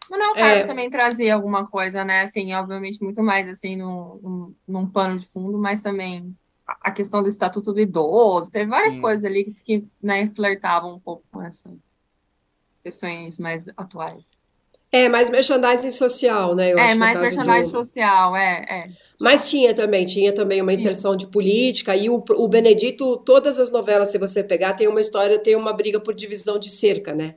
Manuel 0.09 0.33
Carlos 0.33 0.63
é... 0.63 0.67
também 0.67 0.89
trazia 0.89 1.33
alguma 1.33 1.67
coisa, 1.67 2.03
né? 2.03 2.21
Assim, 2.21 2.53
obviamente, 2.53 3.03
muito 3.03 3.21
mais 3.21 3.47
assim 3.47 3.75
no, 3.75 4.19
no, 4.21 4.55
num 4.67 4.89
pano 4.89 5.17
de 5.17 5.25
fundo, 5.27 5.57
mas 5.57 5.81
também 5.81 6.35
a 6.65 6.91
questão 6.91 7.23
do 7.23 7.29
estatuto 7.29 7.71
do 7.71 7.79
idoso, 7.79 8.51
teve 8.51 8.69
várias 8.69 8.95
Sim. 8.95 9.01
coisas 9.01 9.23
ali 9.23 9.45
que, 9.45 9.63
que 9.63 9.87
né, 10.01 10.29
flertavam 10.35 10.95
um 10.95 10.99
pouco 10.99 11.23
com 11.31 11.41
essas 11.41 11.71
questões 12.83 13.39
mais 13.39 13.65
atuais. 13.77 14.41
É, 14.91 15.09
mais 15.09 15.29
merchandising 15.29 15.91
social, 15.91 16.55
né? 16.55 16.71
Eu 16.71 16.77
é, 16.77 16.85
acho, 16.85 16.99
mais 16.99 17.19
merchandising 17.19 17.71
do... 17.71 17.83
social, 17.83 18.35
é, 18.35 18.65
é. 18.69 18.89
Mas 19.19 19.49
tinha 19.49 19.73
também, 19.73 20.05
tinha 20.05 20.33
também 20.33 20.61
uma 20.61 20.73
inserção 20.73 21.15
de 21.15 21.27
política, 21.27 21.95
e 21.95 22.09
o, 22.09 22.23
o 22.29 22.47
Benedito, 22.47 23.17
todas 23.17 23.59
as 23.59 23.69
novelas, 23.69 24.09
se 24.09 24.17
você 24.17 24.43
pegar, 24.43 24.73
tem 24.73 24.87
uma 24.87 25.01
história, 25.01 25.37
tem 25.39 25.55
uma 25.55 25.73
briga 25.73 25.99
por 25.99 26.13
divisão 26.13 26.57
de 26.57 26.69
cerca, 26.69 27.13
né? 27.13 27.35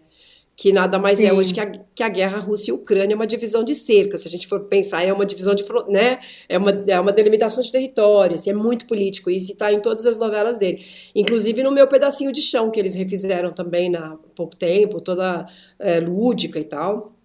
que 0.61 0.72
nada 0.72 0.99
mais 0.99 1.20
Sim. 1.20 1.27
é 1.27 1.33
hoje 1.33 1.55
que 1.55 1.61
a, 1.61 1.72
que 1.95 2.03
a 2.03 2.09
guerra 2.11 2.39
Rússia 2.39 2.70
e 2.70 2.75
Ucrânia 2.75 3.14
é 3.14 3.16
uma 3.16 3.27
divisão 3.27 3.64
de 3.64 3.75
cerca. 3.75 4.18
Se 4.18 4.29
a 4.29 4.31
gente 4.31 4.47
for 4.47 4.64
pensar, 4.64 5.03
é 5.03 5.11
uma 5.11 5.25
divisão 5.25 5.55
de, 5.55 5.64
né, 5.89 6.18
é 6.47 6.59
uma, 6.59 6.70
é 6.87 7.01
uma 7.01 7.12
delimitação 7.12 7.62
de 7.62 7.72
territórios, 7.72 8.47
é 8.47 8.53
muito 8.53 8.87
político, 8.87 9.31
isso 9.31 9.53
está 9.53 9.72
em 9.72 9.81
todas 9.81 10.05
as 10.05 10.18
novelas 10.18 10.59
dele. 10.59 10.85
Inclusive 11.14 11.62
no 11.62 11.72
meu 11.72 11.89
pedacinho 11.89 12.31
de 12.31 12.43
chão, 12.43 12.70
que 12.70 12.79
eles 12.79 12.95
refizeram 12.95 13.55
também 13.55 13.97
há 13.97 14.18
pouco 14.37 14.55
tempo, 14.55 15.01
toda 15.01 15.49
é, 15.79 15.99
lúdica 15.99 16.59
e 16.59 16.64
tal. 16.64 17.16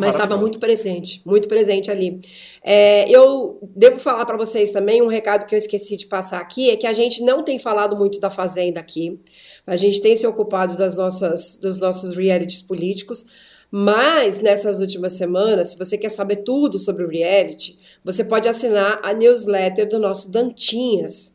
Mas 0.00 0.14
estava 0.14 0.36
muito 0.36 0.58
presente, 0.58 1.22
muito 1.24 1.48
presente 1.48 1.90
ali. 1.90 2.20
É, 2.62 3.08
eu 3.10 3.58
devo 3.74 3.98
falar 3.98 4.24
para 4.26 4.36
vocês 4.36 4.70
também 4.70 5.02
um 5.02 5.06
recado 5.06 5.46
que 5.46 5.54
eu 5.54 5.58
esqueci 5.58 5.96
de 5.96 6.06
passar 6.06 6.40
aqui, 6.40 6.70
é 6.70 6.76
que 6.76 6.86
a 6.86 6.92
gente 6.92 7.22
não 7.22 7.42
tem 7.42 7.58
falado 7.58 7.96
muito 7.96 8.20
da 8.20 8.30
Fazenda 8.30 8.80
aqui. 8.80 9.20
A 9.66 9.76
gente 9.76 10.00
tem 10.00 10.16
se 10.16 10.26
ocupado 10.26 10.76
das 10.76 10.96
nossas, 10.96 11.56
dos 11.56 11.78
nossos 11.78 12.16
realities 12.16 12.62
políticos. 12.62 13.24
Mas 13.70 14.40
nessas 14.40 14.80
últimas 14.80 15.12
semanas, 15.12 15.68
se 15.68 15.78
você 15.78 15.96
quer 15.96 16.08
saber 16.08 16.36
tudo 16.36 16.76
sobre 16.76 17.04
o 17.04 17.08
reality, 17.08 17.78
você 18.04 18.24
pode 18.24 18.48
assinar 18.48 18.98
a 19.02 19.14
newsletter 19.14 19.88
do 19.88 20.00
nosso 20.00 20.28
Dantinhas. 20.28 21.32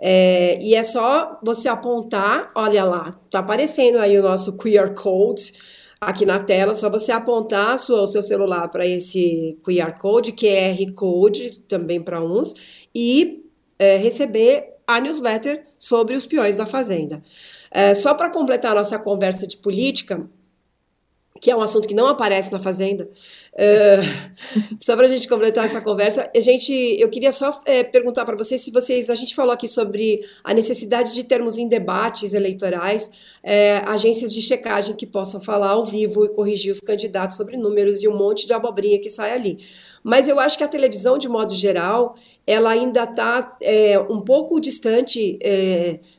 É, 0.00 0.58
e 0.62 0.74
é 0.74 0.82
só 0.82 1.40
você 1.42 1.68
apontar, 1.68 2.52
olha 2.54 2.84
lá, 2.84 3.18
tá 3.30 3.40
aparecendo 3.40 3.98
aí 3.98 4.16
o 4.18 4.22
nosso 4.22 4.52
QR 4.52 4.94
Code 4.94 5.52
aqui 6.00 6.24
na 6.24 6.38
tela, 6.38 6.74
só 6.74 6.88
você 6.88 7.12
apontar 7.12 7.78
sua, 7.78 8.02
o 8.02 8.06
seu 8.06 8.22
celular 8.22 8.68
para 8.68 8.86
esse 8.86 9.58
QR 9.64 9.98
Code, 9.98 10.32
QR 10.32 10.92
Code 10.94 11.60
também 11.62 12.00
para 12.00 12.22
uns, 12.22 12.54
e 12.94 13.44
é, 13.78 13.96
receber 13.96 14.76
a 14.86 15.00
newsletter 15.00 15.64
sobre 15.78 16.16
os 16.16 16.24
peões 16.24 16.56
da 16.56 16.66
Fazenda. 16.66 17.22
É, 17.70 17.94
só 17.94 18.14
para 18.14 18.30
completar 18.30 18.72
a 18.72 18.76
nossa 18.76 18.98
conversa 18.98 19.46
de 19.46 19.58
política, 19.58 20.28
que 21.40 21.50
é 21.50 21.56
um 21.56 21.60
assunto 21.60 21.86
que 21.86 21.94
não 21.94 22.06
aparece 22.06 22.52
na 22.52 22.58
Fazenda. 22.58 23.08
Uh, 23.54 24.78
só 24.84 24.96
para 24.96 25.06
a 25.06 25.08
gente 25.08 25.28
completar 25.28 25.64
essa 25.64 25.80
conversa, 25.80 26.30
a 26.34 26.40
gente, 26.40 26.72
eu 26.98 27.08
queria 27.08 27.32
só 27.32 27.58
é, 27.64 27.82
perguntar 27.84 28.24
para 28.24 28.36
vocês 28.36 28.60
se 28.60 28.70
vocês, 28.70 29.10
a 29.10 29.14
gente 29.14 29.34
falou 29.34 29.52
aqui 29.52 29.68
sobre 29.68 30.20
a 30.44 30.52
necessidade 30.52 31.14
de 31.14 31.24
termos 31.24 31.58
em 31.58 31.68
debates 31.68 32.32
eleitorais 32.34 33.10
é, 33.42 33.78
agências 33.86 34.32
de 34.32 34.42
checagem 34.42 34.94
que 34.94 35.06
possam 35.06 35.40
falar 35.40 35.70
ao 35.70 35.84
vivo 35.84 36.24
e 36.24 36.28
corrigir 36.28 36.72
os 36.72 36.80
candidatos 36.80 37.36
sobre 37.36 37.56
números 37.56 38.02
e 38.02 38.08
um 38.08 38.16
monte 38.16 38.46
de 38.46 38.52
abobrinha 38.52 39.00
que 39.00 39.08
sai 39.08 39.32
ali. 39.32 39.58
Mas 40.02 40.28
eu 40.28 40.38
acho 40.38 40.56
que 40.56 40.64
a 40.64 40.68
televisão, 40.68 41.18
de 41.18 41.28
modo 41.28 41.54
geral, 41.54 42.14
ela 42.46 42.70
ainda 42.70 43.04
está 43.04 43.56
é, 43.62 43.98
um 43.98 44.20
pouco 44.20 44.60
distante 44.60 45.38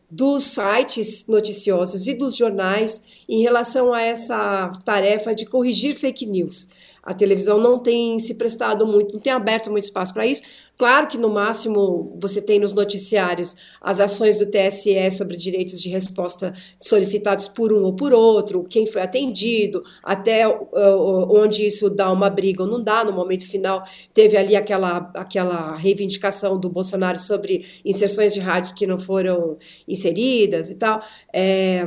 dos 0.10 0.44
sites 0.46 1.28
noticiosos 1.28 2.08
e 2.08 2.14
dos 2.14 2.36
jornais 2.36 3.04
em 3.28 3.42
relação 3.42 3.94
a 3.94 4.02
essa 4.02 4.72
tarefa 4.84 5.36
de 5.36 5.46
corrigir 5.46 5.96
fake 5.96 6.26
news. 6.26 6.68
A 7.10 7.14
televisão 7.16 7.60
não 7.60 7.80
tem 7.80 8.20
se 8.20 8.36
prestado 8.36 8.86
muito, 8.86 9.16
não 9.16 9.20
tem 9.20 9.34
aberto 9.34 9.72
muito 9.72 9.86
espaço 9.86 10.14
para 10.14 10.28
isso. 10.28 10.44
Claro 10.78 11.08
que 11.08 11.18
no 11.18 11.28
máximo 11.28 12.16
você 12.22 12.40
tem 12.40 12.60
nos 12.60 12.72
noticiários 12.72 13.58
as 13.82 14.00
ações 14.00 14.38
do 14.38 14.46
TSE 14.46 15.10
sobre 15.10 15.36
direitos 15.36 15.82
de 15.82 15.90
resposta 15.90 16.54
solicitados 16.80 17.48
por 17.48 17.74
um 17.74 17.82
ou 17.82 17.96
por 17.96 18.14
outro, 18.14 18.64
quem 18.64 18.86
foi 18.86 19.02
atendido, 19.02 19.84
até 20.04 20.48
uh, 20.48 21.36
onde 21.36 21.66
isso 21.66 21.90
dá 21.90 22.12
uma 22.12 22.30
briga 22.30 22.62
ou 22.62 22.70
não 22.70 22.84
dá. 22.84 23.04
No 23.04 23.12
momento 23.12 23.50
final, 23.50 23.82
teve 24.14 24.38
ali 24.38 24.56
aquela, 24.56 25.12
aquela 25.16 25.76
reivindicação 25.76 26.60
do 26.60 26.70
Bolsonaro 26.70 27.18
sobre 27.18 27.66
inserções 27.84 28.36
de 28.36 28.40
rádios 28.40 28.72
que 28.72 28.86
não 28.86 29.00
foram 29.00 29.58
inseridas 29.88 30.70
e 30.70 30.76
tal. 30.76 31.02
É, 31.34 31.84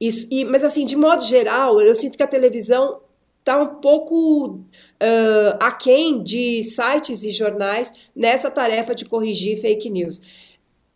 isso, 0.00 0.26
e, 0.32 0.44
mas, 0.44 0.64
assim, 0.64 0.84
de 0.84 0.96
modo 0.96 1.22
geral, 1.22 1.80
eu 1.80 1.94
sinto 1.94 2.16
que 2.16 2.22
a 2.24 2.26
televisão 2.26 3.03
está 3.44 3.62
um 3.62 3.74
pouco 3.74 4.56
uh, 4.56 5.56
aquém 5.60 6.22
de 6.22 6.62
sites 6.62 7.24
e 7.24 7.30
jornais 7.30 7.92
nessa 8.16 8.50
tarefa 8.50 8.94
de 8.94 9.04
corrigir 9.04 9.60
fake 9.60 9.90
news. 9.90 10.53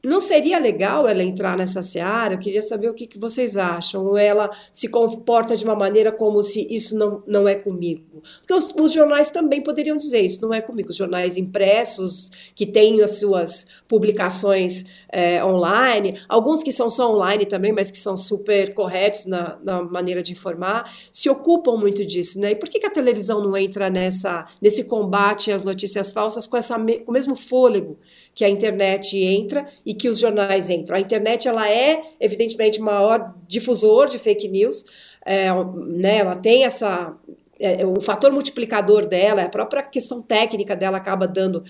Não 0.09 0.23
seria 0.23 0.59
legal 0.59 1.07
ela 1.07 1.23
entrar 1.23 1.55
nessa 1.55 1.83
seara? 1.83 2.33
Eu 2.33 2.39
queria 2.39 2.63
saber 2.63 2.89
o 2.89 2.95
que, 2.95 3.07
que 3.07 3.19
vocês 3.19 3.59
acham. 3.59 4.07
Ou 4.07 4.17
ela 4.17 4.49
se 4.73 4.89
comporta 4.89 5.55
de 5.55 5.63
uma 5.63 5.75
maneira 5.75 6.11
como 6.11 6.43
se 6.43 6.67
isso 6.71 6.97
não, 6.97 7.23
não 7.27 7.47
é 7.47 7.55
comigo? 7.55 8.23
Porque 8.39 8.55
os, 8.55 8.73
os 8.81 8.91
jornais 8.91 9.31
também 9.31 9.61
poderiam 9.63 9.99
dizer 9.99 10.21
isso 10.21 10.41
não 10.41 10.55
é 10.55 10.63
comigo. 10.63 10.89
Os 10.89 10.97
jornais 10.97 11.37
impressos, 11.37 12.31
que 12.55 12.65
têm 12.65 13.03
as 13.03 13.19
suas 13.19 13.67
publicações 13.87 14.87
é, 15.13 15.45
online, 15.45 16.19
alguns 16.27 16.63
que 16.63 16.73
são 16.73 16.89
só 16.89 17.15
online 17.15 17.45
também, 17.45 17.71
mas 17.71 17.91
que 17.91 17.99
são 17.99 18.17
super 18.17 18.73
corretos 18.73 19.27
na, 19.27 19.59
na 19.63 19.83
maneira 19.83 20.23
de 20.23 20.33
informar, 20.33 20.91
se 21.13 21.29
ocupam 21.29 21.77
muito 21.77 22.03
disso. 22.03 22.41
Né? 22.41 22.53
E 22.53 22.55
por 22.55 22.71
que, 22.71 22.81
que 22.81 22.87
a 22.87 22.91
televisão 22.91 23.43
não 23.43 23.55
entra 23.55 23.91
nessa, 23.91 24.47
nesse 24.59 24.85
combate 24.85 25.53
às 25.53 25.63
notícias 25.63 26.15
falsas 26.15 26.47
com, 26.47 26.57
essa, 26.57 26.79
com 26.79 27.11
o 27.11 27.13
mesmo 27.13 27.37
fôlego 27.37 27.99
que 28.39 28.45
a 28.45 28.49
internet 28.49 29.18
entra 29.18 29.66
e 29.84 29.93
que 29.93 30.09
os 30.09 30.20
jornais 30.20 30.70
entram. 30.70 30.97
A 30.97 31.01
internet 31.01 31.49
ela 31.49 31.68
é 31.68 32.01
evidentemente 32.20 32.80
maior 32.80 33.34
difusor 33.49 34.07
de 34.07 34.16
fake 34.16 34.47
news, 34.47 34.84
é, 35.26 35.53
né, 35.74 36.18
ela 36.18 36.36
tem 36.36 36.64
essa 36.64 37.16
é, 37.59 37.84
o 37.84 38.01
fator 38.01 38.30
multiplicador 38.30 39.09
dela, 39.09 39.43
a 39.43 39.49
própria 39.49 39.82
questão 39.82 40.22
técnica 40.22 40.76
dela 40.76 40.99
acaba 40.99 41.26
dando 41.26 41.64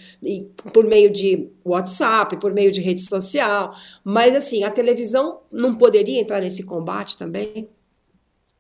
por 0.75 0.85
meio 0.85 1.11
de 1.11 1.51
WhatsApp, 1.65 2.39
por 2.39 2.53
meio 2.53 2.71
de 2.71 2.83
rede 2.83 3.01
social, 3.01 3.75
mas 4.05 4.35
assim, 4.35 4.63
a 4.63 4.71
televisão 4.71 5.41
não 5.51 5.75
poderia 5.75 6.21
entrar 6.21 6.43
nesse 6.43 6.65
combate 6.65 7.17
também? 7.17 7.67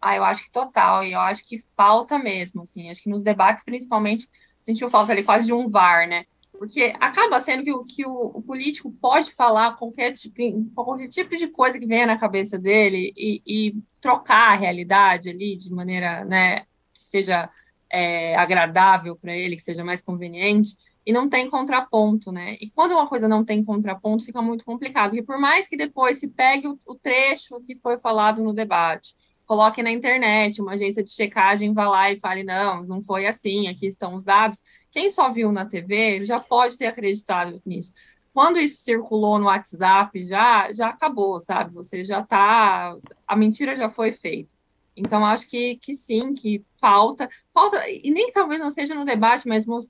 Ah, 0.01 0.17
eu 0.17 0.25
acho 0.25 0.45
que 0.45 0.51
total, 0.51 1.05
e 1.05 1.13
eu 1.13 1.21
acho 1.21 1.47
que 1.47 1.63
falta 1.77 2.19
mesmo, 2.19 2.63
assim, 2.63 2.89
acho 2.89 3.03
que 3.03 3.11
nos 3.11 3.23
debates, 3.23 3.63
principalmente, 3.63 4.27
sentiu 4.63 4.89
falta 4.89 5.13
ali 5.13 5.23
quase 5.23 5.45
de 5.45 5.53
um 5.53 5.69
VAR, 5.69 6.09
né? 6.09 6.25
Porque 6.59 6.93
acaba 6.99 7.39
sendo 7.39 7.63
que, 7.63 7.73
o, 7.73 7.85
que 7.85 8.07
o, 8.07 8.33
o, 8.35 8.43
político 8.43 8.91
pode 9.01 9.33
falar 9.33 9.77
qualquer 9.77 10.13
tipo, 10.13 10.37
qualquer 10.75 11.09
tipo 11.09 11.37
de 11.37 11.47
coisa 11.49 11.79
que 11.79 11.87
venha 11.87 12.07
na 12.07 12.19
cabeça 12.19 12.59
dele 12.59 13.13
e, 13.17 13.43
e 13.47 13.75
trocar 14.01 14.53
a 14.53 14.57
realidade 14.57 15.31
ali 15.31 15.57
de 15.57 15.73
maneira 15.73 16.25
né, 16.25 16.61
que 16.93 17.03
seja 17.03 17.49
é, 17.91 18.35
agradável 18.37 19.17
para 19.17 19.35
ele, 19.35 19.57
que 19.57 19.63
seja 19.63 19.85
mais 19.85 20.03
conveniente, 20.03 20.77
e 21.07 21.13
não 21.13 21.29
tem 21.29 21.49
contraponto, 21.49 22.31
né? 22.31 22.59
E 22.61 22.71
quando 22.71 22.93
uma 22.93 23.09
coisa 23.09 23.27
não 23.27 23.45
tem 23.45 23.65
contraponto, 23.65 24.25
fica 24.25 24.43
muito 24.43 24.65
complicado, 24.65 25.11
porque 25.11 25.23
por 25.23 25.39
mais 25.39 25.67
que 25.67 25.77
depois 25.77 26.19
se 26.19 26.29
pegue 26.29 26.69
o, 26.69 26.79
o 26.85 26.95
trecho 26.95 27.61
que 27.63 27.77
foi 27.77 27.99
falado 27.99 28.43
no 28.43 28.53
debate, 28.53 29.15
coloque 29.49 29.83
na 29.83 29.91
internet, 29.91 30.61
uma 30.61 30.75
agência 30.75 31.03
de 31.03 31.11
checagem 31.11 31.73
vá 31.73 31.89
lá 31.89 32.13
e 32.13 32.21
fale, 32.21 32.45
não, 32.45 32.85
não 32.85 33.03
foi 33.03 33.27
assim, 33.27 33.67
aqui 33.67 33.87
estão 33.87 34.15
os 34.15 34.23
dados, 34.23 34.63
quem 34.93 35.09
só 35.09 35.33
viu 35.33 35.51
na 35.51 35.65
TV 35.65 36.23
já 36.27 36.39
pode 36.39 36.77
ter 36.77 36.87
acreditado 36.87 37.61
nisso. 37.65 37.95
Quando 38.33 38.59
isso 38.59 38.83
circulou 38.85 39.39
no 39.39 39.47
WhatsApp, 39.47 40.27
já, 40.27 40.71
já 40.73 40.91
acabou, 40.91 41.41
sabe? 41.41 41.73
Você 41.73 42.05
já 42.05 42.23
tá. 42.23 42.95
A 43.27 43.35
mentira 43.35 43.75
já 43.75 43.89
foi 43.89 44.13
feita. 44.13 44.51
Então, 44.95 45.25
acho 45.25 45.49
que, 45.49 45.77
que 45.77 45.97
sim, 45.97 46.35
que 46.35 46.65
falta. 46.77 47.29
Falta, 47.53 47.89
e 47.89 48.11
nem 48.11 48.31
talvez 48.31 48.61
não 48.61 48.71
seja 48.71 48.95
no 48.95 49.05
debate, 49.05 49.49
mas 49.49 49.65
vamos 49.65 49.87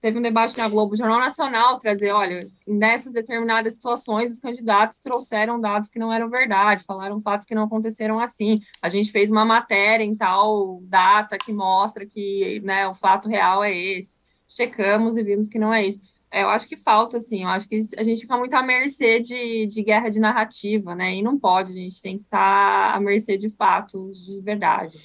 teve 0.00 0.18
um 0.18 0.22
debate 0.22 0.56
na 0.56 0.68
Globo, 0.68 0.96
Jornal 0.96 1.18
Nacional, 1.18 1.78
trazer, 1.78 2.12
olha, 2.12 2.46
nessas 2.66 3.12
determinadas 3.12 3.74
situações, 3.74 4.30
os 4.30 4.40
candidatos 4.40 5.00
trouxeram 5.00 5.60
dados 5.60 5.90
que 5.90 5.98
não 5.98 6.12
eram 6.12 6.28
verdade, 6.28 6.84
falaram 6.84 7.20
fatos 7.20 7.46
que 7.46 7.54
não 7.54 7.64
aconteceram 7.64 8.18
assim. 8.20 8.60
A 8.80 8.88
gente 8.88 9.12
fez 9.12 9.30
uma 9.30 9.44
matéria 9.44 10.04
em 10.04 10.16
tal 10.16 10.80
data 10.84 11.36
que 11.38 11.52
mostra 11.52 12.06
que 12.06 12.60
né, 12.64 12.88
o 12.88 12.94
fato 12.94 13.28
real 13.28 13.62
é 13.62 13.76
esse 13.76 14.20
checamos 14.50 15.16
e 15.16 15.22
vimos 15.22 15.48
que 15.48 15.58
não 15.58 15.72
é 15.72 15.86
isso. 15.86 16.00
É, 16.30 16.42
eu 16.42 16.48
acho 16.48 16.68
que 16.68 16.76
falta, 16.76 17.16
assim, 17.16 17.42
eu 17.42 17.48
acho 17.48 17.68
que 17.68 17.78
a 17.96 18.02
gente 18.02 18.20
fica 18.20 18.36
muito 18.36 18.54
à 18.54 18.62
mercê 18.62 19.20
de, 19.20 19.66
de 19.66 19.82
guerra 19.82 20.08
de 20.08 20.20
narrativa, 20.20 20.94
né? 20.94 21.16
E 21.16 21.22
não 21.22 21.38
pode, 21.38 21.72
a 21.72 21.74
gente 21.74 22.02
tem 22.02 22.16
que 22.18 22.24
estar 22.24 22.94
à 22.94 23.00
mercê 23.00 23.36
de 23.36 23.48
fatos 23.48 24.26
de 24.26 24.40
verdade. 24.40 24.98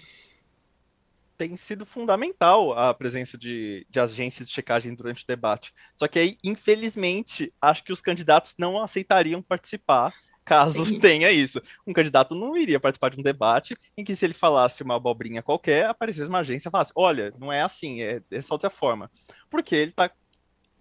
Tem 1.37 1.57
sido 1.57 1.85
fundamental 1.85 2.77
a 2.77 2.93
presença 2.93 3.37
de, 3.37 3.85
de 3.89 3.99
agências 3.99 4.47
de 4.47 4.53
checagem 4.53 4.93
durante 4.93 5.23
o 5.23 5.27
debate. 5.27 5.73
Só 5.95 6.07
que 6.07 6.19
aí, 6.19 6.37
infelizmente, 6.43 7.51
acho 7.61 7.83
que 7.83 7.91
os 7.91 8.01
candidatos 8.01 8.55
não 8.57 8.81
aceitariam 8.81 9.41
participar 9.41 10.13
caso 10.45 10.85
Sim. 10.85 10.99
tenha 11.01 11.31
isso. 11.31 11.61
Um 11.85 11.91
candidato 11.91 12.35
não 12.35 12.55
iria 12.55 12.79
participar 12.79 13.09
de 13.09 13.19
um 13.19 13.23
debate 13.23 13.75
em 13.97 14.03
que, 14.03 14.15
se 14.15 14.25
ele 14.25 14.33
falasse 14.33 14.83
uma 14.83 14.95
abobrinha 14.95 15.41
qualquer, 15.41 15.87
aparecesse 15.87 16.29
uma 16.29 16.39
agência 16.39 16.69
e 16.69 16.71
falasse: 16.71 16.93
olha, 16.95 17.33
não 17.37 17.51
é 17.51 17.61
assim, 17.61 18.01
é 18.01 18.21
dessa 18.29 18.53
outra 18.53 18.69
forma. 18.69 19.11
Porque 19.49 19.75
ele 19.75 19.91
está 19.91 20.11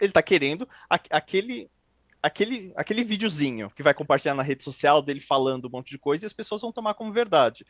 ele 0.01 0.13
tá 0.13 0.23
querendo 0.23 0.69
aquele, 0.89 1.71
aquele, 2.25 2.72
aquele 2.75 3.05
videozinho 3.05 3.70
que 3.77 3.83
vai 3.83 3.93
compartilhar 3.93 4.35
na 4.35 4.43
rede 4.43 4.64
social 4.64 5.03
dele 5.03 5.20
falando 5.20 5.66
um 5.66 5.70
monte 5.70 5.91
de 5.91 5.99
coisa 5.99 6.25
e 6.25 6.27
as 6.27 6.33
pessoas 6.33 6.62
vão 6.62 6.72
tomar 6.72 6.95
como 6.95 7.12
verdade. 7.12 7.66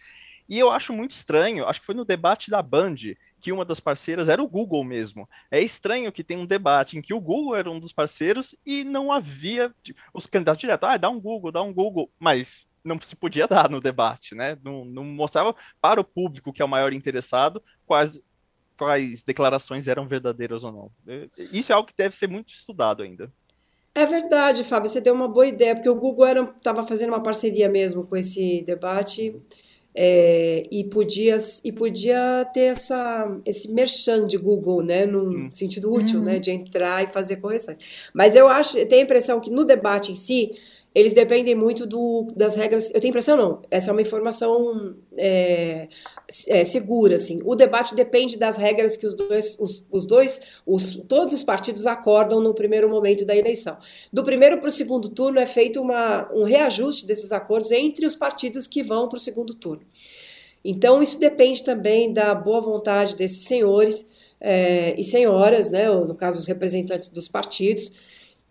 E 0.49 0.57
eu 0.57 0.71
acho 0.71 0.93
muito 0.93 1.11
estranho, 1.11 1.67
acho 1.67 1.81
que 1.81 1.87
foi 1.87 1.95
no 1.95 2.05
debate 2.05 2.53
da 2.53 2.63
Band 2.63 2.95
que 3.41 3.51
uma 3.51 3.65
das 3.65 3.81
parceiras 3.81 4.29
era 4.29 4.41
o 4.41 4.47
Google 4.47 4.85
mesmo. 4.85 5.29
É 5.51 5.61
estranho 5.61 6.13
que 6.13 6.23
tem 6.23 6.37
um 6.37 6.47
debate 6.47 6.97
em 6.97 7.03
que 7.03 7.13
o 7.13 7.21
Google 7.21 7.57
era 7.57 7.69
um 7.69 7.81
dos 7.81 7.93
parceiros 7.93 8.55
e 8.65 8.85
não 8.85 9.11
havia 9.11 9.75
tipo, 9.83 10.01
os 10.15 10.25
candidatos 10.25 10.61
direto, 10.61 10.85
ah, 10.85 10.97
dá 10.97 11.11
um 11.11 11.21
Google, 11.21 11.51
dá 11.51 11.61
um 11.61 11.75
Google, 11.75 12.09
mas 12.17 12.65
não 12.85 13.01
se 13.01 13.17
podia 13.17 13.49
dar 13.49 13.69
no 13.69 13.81
debate, 13.81 14.37
né? 14.37 14.57
Não, 14.63 14.85
não 14.85 15.05
mostrava 15.05 15.57
para 15.81 16.01
o 16.01 16.05
público 16.05 16.53
que 16.53 16.63
é 16.63 16.65
o 16.65 16.69
maior 16.69 16.93
interessado 16.93 17.61
quais, 17.85 18.21
quais 18.79 19.25
declarações 19.25 19.89
eram 19.89 20.07
verdadeiras 20.07 20.63
ou 20.63 20.71
não. 20.71 20.93
É, 21.09 21.29
isso 21.51 21.73
é 21.73 21.75
algo 21.75 21.89
que 21.89 21.95
deve 21.97 22.15
ser 22.15 22.29
muito 22.29 22.55
estudado 22.55 23.03
ainda. 23.03 23.33
É 23.95 24.05
verdade, 24.07 24.65
Fábio, 24.65 24.89
você 24.89 25.01
deu 25.01 25.15
uma 25.15 25.29
boa 25.29 25.47
ideia, 25.47 25.75
porque 25.75 25.89
o 25.89 25.95
Google 25.95 26.27
estava 26.57 26.85
fazendo 26.85 27.11
uma 27.11 27.23
parceria 27.23 27.69
mesmo 27.69 28.05
com 28.05 28.17
esse 28.17 28.61
debate 28.63 29.41
é, 29.95 30.65
e, 30.71 30.83
podia, 30.85 31.37
e 31.63 31.71
podia 31.71 32.45
ter 32.53 32.73
essa, 32.73 33.41
esse 33.47 33.73
merchan 33.73 34.27
de 34.27 34.37
Google, 34.37 34.83
né, 34.83 35.07
num 35.07 35.49
Sim. 35.49 35.51
sentido 35.51 35.93
útil, 35.93 36.19
né, 36.19 36.27
uhum. 36.27 36.33
né, 36.33 36.39
de 36.41 36.51
entrar 36.51 37.05
e 37.05 37.07
fazer 37.07 37.37
correções. 37.37 37.79
Mas 38.13 38.35
eu 38.35 38.49
acho, 38.49 38.77
eu 38.77 38.89
tenho 38.89 39.03
a 39.03 39.05
impressão 39.05 39.41
que 39.41 39.51
no 39.51 39.65
debate 39.65 40.11
em 40.11 40.17
si, 40.17 40.51
eles 40.95 41.13
dependem 41.13 41.57
muito 41.57 41.87
do, 41.87 42.29
das 42.37 42.55
regras. 42.55 42.91
Eu 42.95 43.01
tenho 43.01 43.11
impressão, 43.11 43.37
não. 43.37 43.63
Essa 43.69 43.91
é 43.91 43.93
uma 43.93 44.01
informação 44.01 44.95
é, 45.19 45.89
é, 46.47 46.65
segura, 46.65 47.17
assim. 47.17 47.41
O 47.45 47.57
debate 47.57 47.97
depende 47.97 48.39
das 48.39 48.57
regras 48.57 48.97
que 48.97 49.05
os 49.05 49.15
dois, 49.15 49.57
os, 49.59 49.85
os 49.91 50.07
dois, 50.07 50.41
os, 50.65 50.95
todos 51.09 51.35
os 51.35 51.43
partidos 51.43 51.85
acordam 51.85 52.41
no 52.41 52.55
primeiro 52.55 52.89
momento 52.89 53.25
da 53.25 53.37
eleição. 53.37 53.77
Do 54.13 54.23
primeiro 54.23 54.59
para 54.59 54.69
o 54.69 54.71
segundo 54.71 55.09
turno 55.09 55.41
é 55.41 55.47
feito 55.47 55.81
uma, 55.81 56.31
um 56.33 56.45
reajuste 56.45 57.07
desses 57.07 57.33
acordos 57.33 57.73
entre 57.73 58.07
os 58.07 58.15
partidos 58.15 58.69
que 58.69 58.83
vão 58.83 59.09
para 59.09 59.17
o 59.17 59.21
segundo 59.21 59.53
turno. 59.53 59.83
Então, 60.65 61.03
isso 61.03 61.19
depende 61.19 61.63
também 61.65 62.13
da 62.13 62.35
boa 62.35 62.61
vontade 62.61 63.17
desses 63.17 63.45
senhores 63.45 64.07
é, 64.41 64.99
e 64.99 65.03
senhoras, 65.03 65.71
né, 65.71 65.89
no 65.89 66.15
caso, 66.15 66.39
os 66.39 66.47
representantes 66.47 67.09
dos 67.09 67.29
partidos, 67.29 67.93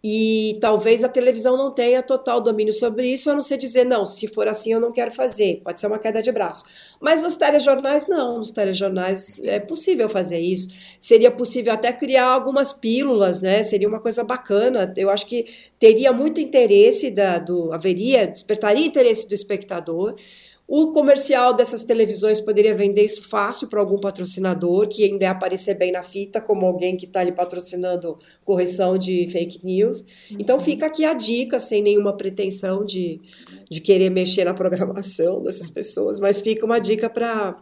e 0.06 0.58
talvez 0.60 1.02
a 1.02 1.08
televisão 1.08 1.56
não 1.56 1.72
tenha 1.72 2.04
total 2.04 2.42
domínio 2.42 2.74
sobre 2.74 3.08
isso, 3.08 3.32
a 3.32 3.34
não 3.34 3.42
ser 3.42 3.56
dizer, 3.56 3.86
não, 3.86 4.06
se 4.06 4.28
for 4.28 4.50
assim 4.50 4.74
eu 4.74 4.80
não 4.80 4.92
quero 4.92 5.14
fazer. 5.14 5.62
Pode 5.64 5.80
ser 5.80 5.88
uma 5.88 5.98
queda 5.98 6.22
de 6.22 6.30
braço. 6.30 6.66
Mas 7.00 7.22
nos 7.22 7.38
telejornais, 7.38 8.06
não. 8.06 8.40
Nos 8.40 8.52
telejornais 8.52 9.40
é 9.46 9.62
possível 9.62 10.10
fazer 10.10 10.40
isso. 10.40 10.68
Seria 11.00 11.32
possível 11.32 11.72
até 11.72 11.94
criar 11.94 12.26
algumas 12.26 12.74
pílulas, 12.74 13.40
né? 13.40 13.64
Seria 13.64 13.88
uma 13.88 14.02
coisa 14.02 14.26
bacana. 14.26 14.94
Eu 14.98 15.10
acho 15.10 15.26
que 15.26 15.46
teria 15.80 16.12
muito 16.12 16.42
interesse, 16.42 17.10
da, 17.10 17.40
do, 17.40 17.72
haveria, 17.72 18.28
despertaria 18.28 18.86
interesse 18.86 19.26
do 19.26 19.34
espectador. 19.34 20.16
O 20.66 20.92
comercial 20.92 21.54
dessas 21.54 21.84
televisões 21.84 22.40
poderia 22.40 22.74
vender 22.74 23.04
isso 23.04 23.22
fácil 23.28 23.68
para 23.68 23.82
algum 23.82 24.00
patrocinador 24.00 24.88
que 24.88 25.04
ainda 25.04 25.26
ia 25.26 25.32
aparecer 25.32 25.74
bem 25.76 25.92
na 25.92 26.02
fita, 26.02 26.40
como 26.40 26.66
alguém 26.66 26.96
que 26.96 27.06
está 27.06 27.20
ali 27.20 27.34
patrocinando 27.34 28.18
correção 28.46 28.98
de 28.98 29.28
fake 29.28 29.64
news. 29.64 30.06
Então 30.32 30.56
uhum. 30.56 30.64
fica 30.64 30.86
aqui 30.86 31.04
a 31.04 31.14
dica, 31.14 31.60
sem 31.60 31.82
nenhuma 31.82 32.16
pretensão 32.16 32.86
de, 32.86 33.20
de 33.70 33.82
querer 33.82 34.10
mexer 34.10 34.46
na 34.46 34.54
programação 34.54 35.44
dessas 35.44 35.70
pessoas, 35.70 36.20
mas 36.20 36.40
fica 36.42 36.66
uma 36.66 36.80
dica 36.80 37.10
para 37.10 37.62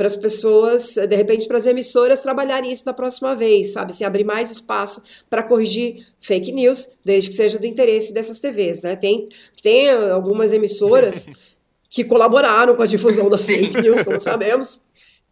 para 0.00 0.06
as 0.06 0.16
pessoas, 0.16 0.94
de 0.94 1.14
repente, 1.14 1.46
para 1.46 1.58
as 1.58 1.66
emissoras 1.66 2.22
trabalharem 2.22 2.72
isso 2.72 2.86
da 2.86 2.94
próxima 2.94 3.36
vez, 3.36 3.74
sabe? 3.74 3.94
Se 3.94 4.02
abrir 4.02 4.24
mais 4.24 4.50
espaço 4.50 5.02
para 5.28 5.42
corrigir 5.42 6.06
fake 6.18 6.52
news, 6.52 6.88
desde 7.04 7.28
que 7.28 7.36
seja 7.36 7.58
do 7.58 7.66
interesse 7.66 8.10
dessas 8.10 8.40
TVs, 8.40 8.80
né? 8.80 8.96
Tem, 8.96 9.28
tem 9.62 9.90
algumas 9.90 10.54
emissoras 10.54 11.26
que 11.90 12.04
colaboraram 12.04 12.76
com 12.76 12.82
a 12.82 12.86
difusão 12.86 13.28
das 13.28 13.44
fake 13.44 13.82
news, 13.82 14.02
como 14.02 14.20
sabemos. 14.20 14.80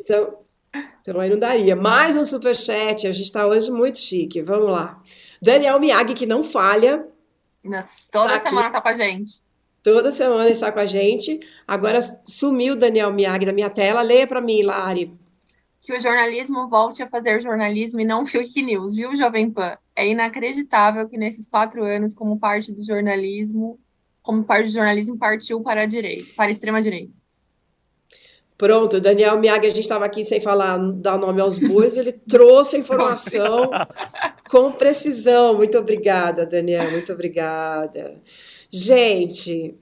Então, 0.00 0.38
então 1.00 1.20
aí 1.20 1.30
não 1.30 1.38
daria. 1.38 1.76
Mais 1.76 2.16
um 2.16 2.24
superchat, 2.24 3.06
a 3.06 3.12
gente 3.12 3.26
está 3.26 3.46
hoje 3.46 3.70
muito 3.70 3.98
chique. 3.98 4.42
Vamos 4.42 4.70
lá. 4.70 5.00
Daniel 5.40 5.78
Miyagi, 5.78 6.14
que 6.14 6.26
não 6.26 6.42
falha. 6.42 7.06
Nossa, 7.62 8.08
toda 8.10 8.38
tá 8.40 8.48
semana 8.48 8.66
está 8.66 8.80
com 8.80 8.88
a 8.88 8.94
gente. 8.94 9.40
Toda 9.82 10.10
semana 10.10 10.48
está 10.50 10.72
com 10.72 10.80
a 10.80 10.86
gente. 10.86 11.38
Agora 11.66 12.00
sumiu 12.24 12.74
o 12.74 12.76
Daniel 12.76 13.12
Miyagi 13.12 13.46
da 13.46 13.52
minha 13.52 13.70
tela. 13.70 14.02
Leia 14.02 14.26
para 14.26 14.40
mim, 14.40 14.62
Lari. 14.62 15.16
Que 15.80 15.96
o 15.96 16.00
jornalismo 16.00 16.68
volte 16.68 17.02
a 17.02 17.08
fazer 17.08 17.40
jornalismo 17.40 18.00
e 18.00 18.04
não 18.04 18.26
fake 18.26 18.60
news, 18.60 18.94
viu, 18.94 19.14
Jovem 19.14 19.50
Pan? 19.50 19.78
É 19.94 20.06
inacreditável 20.06 21.08
que 21.08 21.16
nesses 21.16 21.46
quatro 21.46 21.84
anos, 21.84 22.14
como 22.14 22.38
parte 22.38 22.72
do 22.72 22.84
jornalismo, 22.84 23.78
como 24.28 24.44
parte 24.44 24.66
do 24.66 24.74
jornalismo, 24.74 25.16
partiu 25.16 25.62
para 25.62 25.84
a 25.84 25.86
direita, 25.86 26.26
para 26.36 26.48
a 26.48 26.50
extrema-direita. 26.50 27.10
Pronto, 28.58 29.00
Daniel 29.00 29.38
Miag, 29.38 29.66
a 29.66 29.70
gente 29.70 29.80
estava 29.80 30.04
aqui 30.04 30.22
sem 30.22 30.38
falar, 30.38 30.76
dar 30.96 31.16
nome 31.16 31.40
aos 31.40 31.56
bois, 31.56 31.96
ele 31.96 32.12
trouxe 32.28 32.76
a 32.76 32.78
informação 32.78 33.70
com 34.50 34.70
precisão. 34.72 35.56
Muito 35.56 35.78
obrigada, 35.78 36.44
Daniel, 36.44 36.90
muito 36.90 37.10
obrigada. 37.10 38.22
Gente, 38.68 39.74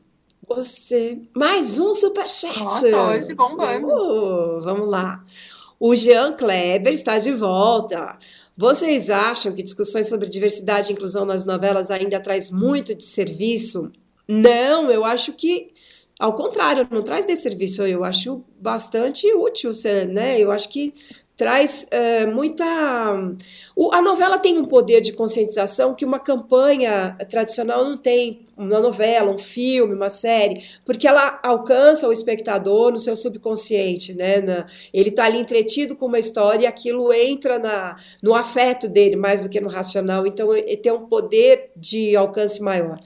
você. 0.47 1.21
Mais 1.37 1.81
um 1.81 1.93
superchat. 1.93 2.57
Nossa, 2.57 2.87
hoje 2.87 3.35
bombando. 3.35 3.89
Uh, 3.89 4.61
vamos 4.61 4.89
lá. 4.89 5.25
O 5.81 5.93
Jean 5.97 6.35
Kleber 6.35 6.93
está 6.93 7.19
de 7.19 7.33
volta. 7.33 8.17
Vocês 8.57 9.11
acham 9.11 9.53
que 9.53 9.63
discussões 9.65 10.09
sobre 10.09 10.29
diversidade 10.29 10.89
e 10.89 10.93
inclusão 10.93 11.25
nas 11.25 11.45
novelas 11.45 11.91
ainda 11.91 12.21
traz 12.21 12.49
muito 12.49 12.95
de 12.95 13.03
serviço? 13.03 13.91
Não, 14.29 14.91
eu 14.91 15.05
acho 15.05 15.33
que 15.33 15.73
ao 16.19 16.35
contrário, 16.35 16.89
não 16.91 17.03
traz 17.03 17.27
desserviço, 17.27 17.83
eu 17.83 18.03
acho 18.03 18.43
bastante 18.59 19.31
útil, 19.35 19.71
né? 20.09 20.41
Eu 20.41 20.51
acho 20.51 20.71
que 20.71 20.95
traz 21.37 21.87
é, 21.91 22.25
muita. 22.25 22.65
O, 23.77 23.93
a 23.93 24.01
novela 24.01 24.39
tem 24.39 24.57
um 24.57 24.65
poder 24.65 25.03
de 25.03 25.13
conscientização 25.13 25.93
que 25.93 26.07
uma 26.07 26.19
campanha 26.19 27.15
tradicional 27.29 27.85
não 27.85 27.99
tem. 27.99 28.47
Uma 28.57 28.81
novela, 28.81 29.31
um 29.31 29.37
filme, 29.37 29.95
uma 29.95 30.09
série, 30.09 30.65
porque 30.87 31.07
ela 31.07 31.39
alcança 31.43 32.09
o 32.09 32.13
espectador 32.13 32.91
no 32.91 32.99
seu 32.99 33.15
subconsciente, 33.15 34.15
né? 34.15 34.41
Na, 34.41 34.67
ele 34.95 35.11
está 35.11 35.25
ali 35.27 35.39
entretido 35.39 35.95
com 35.95 36.07
uma 36.07 36.19
história 36.19 36.65
e 36.65 36.67
aquilo 36.67 37.13
entra 37.13 37.59
na, 37.59 37.97
no 38.23 38.35
afeto 38.35 38.89
dele 38.89 39.15
mais 39.15 39.43
do 39.43 39.51
que 39.51 39.61
no 39.61 39.69
racional, 39.69 40.27
então 40.27 40.49
tem 40.83 40.91
um 40.91 41.07
poder 41.07 41.71
de 41.77 42.17
alcance 42.17 42.63
maior. 42.63 42.99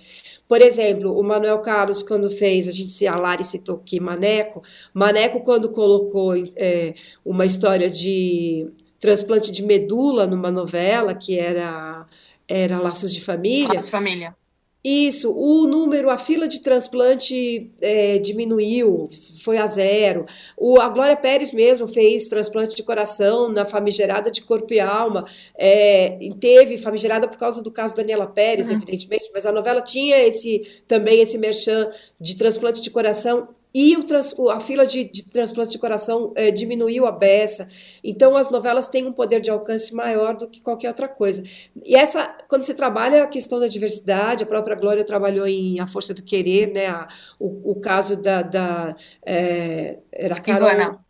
Por 0.50 0.60
exemplo, 0.60 1.16
o 1.16 1.22
Manuel 1.22 1.60
Carlos, 1.60 2.02
quando 2.02 2.28
fez, 2.28 2.66
a 2.66 2.72
gente 2.72 2.90
se 2.90 3.06
a 3.06 3.14
Lari 3.14 3.44
citou 3.44 3.76
aqui 3.76 4.00
Maneco, 4.00 4.60
Maneco, 4.92 5.44
quando 5.44 5.70
colocou 5.70 6.34
é, 6.56 6.92
uma 7.24 7.46
história 7.46 7.88
de 7.88 8.68
transplante 8.98 9.52
de 9.52 9.62
medula 9.62 10.26
numa 10.26 10.50
novela, 10.50 11.14
que 11.14 11.38
era, 11.38 12.04
era 12.48 12.80
Laços 12.80 13.14
de 13.14 13.20
Família. 13.20 13.68
Laços 13.68 13.84
de 13.84 13.90
Família. 13.92 14.34
Isso, 14.82 15.30
o 15.36 15.66
número, 15.66 16.08
a 16.08 16.16
fila 16.16 16.48
de 16.48 16.60
transplante 16.60 17.70
é, 17.82 18.18
diminuiu, 18.18 19.10
foi 19.44 19.58
a 19.58 19.66
zero. 19.66 20.24
O, 20.56 20.80
a 20.80 20.88
Glória 20.88 21.16
Pérez 21.16 21.52
mesmo 21.52 21.86
fez 21.86 22.28
transplante 22.28 22.74
de 22.74 22.82
coração 22.82 23.50
na 23.50 23.66
famigerada 23.66 24.30
de 24.30 24.40
corpo 24.40 24.72
e 24.72 24.80
alma. 24.80 25.26
É, 25.54 26.18
teve 26.40 26.78
famigerada 26.78 27.28
por 27.28 27.36
causa 27.36 27.62
do 27.62 27.70
caso 27.70 27.94
Daniela 27.94 28.26
Pérez, 28.26 28.68
uhum. 28.68 28.76
evidentemente, 28.76 29.30
mas 29.34 29.44
a 29.44 29.52
novela 29.52 29.82
tinha 29.82 30.18
esse 30.18 30.62
também 30.88 31.20
esse 31.20 31.36
merchan 31.36 31.90
de 32.18 32.36
transplante 32.36 32.80
de 32.80 32.90
coração 32.90 33.48
e 33.72 33.96
o 33.96 34.04
trans, 34.04 34.34
a 34.50 34.58
fila 34.58 34.84
de, 34.84 35.04
de 35.04 35.24
transplante 35.24 35.72
de 35.72 35.78
coração 35.78 36.32
é, 36.34 36.50
diminuiu 36.50 37.06
a 37.06 37.12
beça. 37.12 37.68
Então, 38.02 38.36
as 38.36 38.50
novelas 38.50 38.88
têm 38.88 39.06
um 39.06 39.12
poder 39.12 39.40
de 39.40 39.50
alcance 39.50 39.94
maior 39.94 40.36
do 40.36 40.48
que 40.48 40.60
qualquer 40.60 40.88
outra 40.88 41.08
coisa. 41.08 41.42
E 41.84 41.94
essa, 41.94 42.36
quando 42.48 42.62
você 42.62 42.74
trabalha 42.74 43.22
a 43.22 43.28
questão 43.28 43.60
da 43.60 43.68
diversidade, 43.68 44.42
a 44.42 44.46
própria 44.46 44.74
Glória 44.74 45.04
trabalhou 45.04 45.46
em 45.46 45.78
A 45.78 45.86
Força 45.86 46.12
do 46.12 46.22
Querer, 46.22 46.72
né? 46.72 46.88
A, 46.88 47.06
o, 47.38 47.72
o 47.72 47.80
caso 47.80 48.16
da. 48.16 48.42
da 48.42 48.96
é, 49.24 49.98
era 50.10 50.36
a 50.36 50.40
Carol. 50.40 50.68
Ivana. 50.68 51.04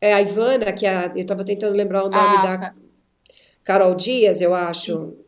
É 0.00 0.12
a 0.12 0.20
Ivana, 0.20 0.72
que 0.72 0.86
é 0.86 0.94
a, 0.94 1.06
eu 1.06 1.22
estava 1.22 1.44
tentando 1.44 1.76
lembrar 1.76 2.04
o 2.04 2.10
nome 2.10 2.36
ah, 2.38 2.42
da. 2.42 2.58
Tá. 2.58 2.74
Carol 3.64 3.94
Dias, 3.94 4.40
eu 4.40 4.54
acho. 4.54 4.92
Isso 4.92 5.25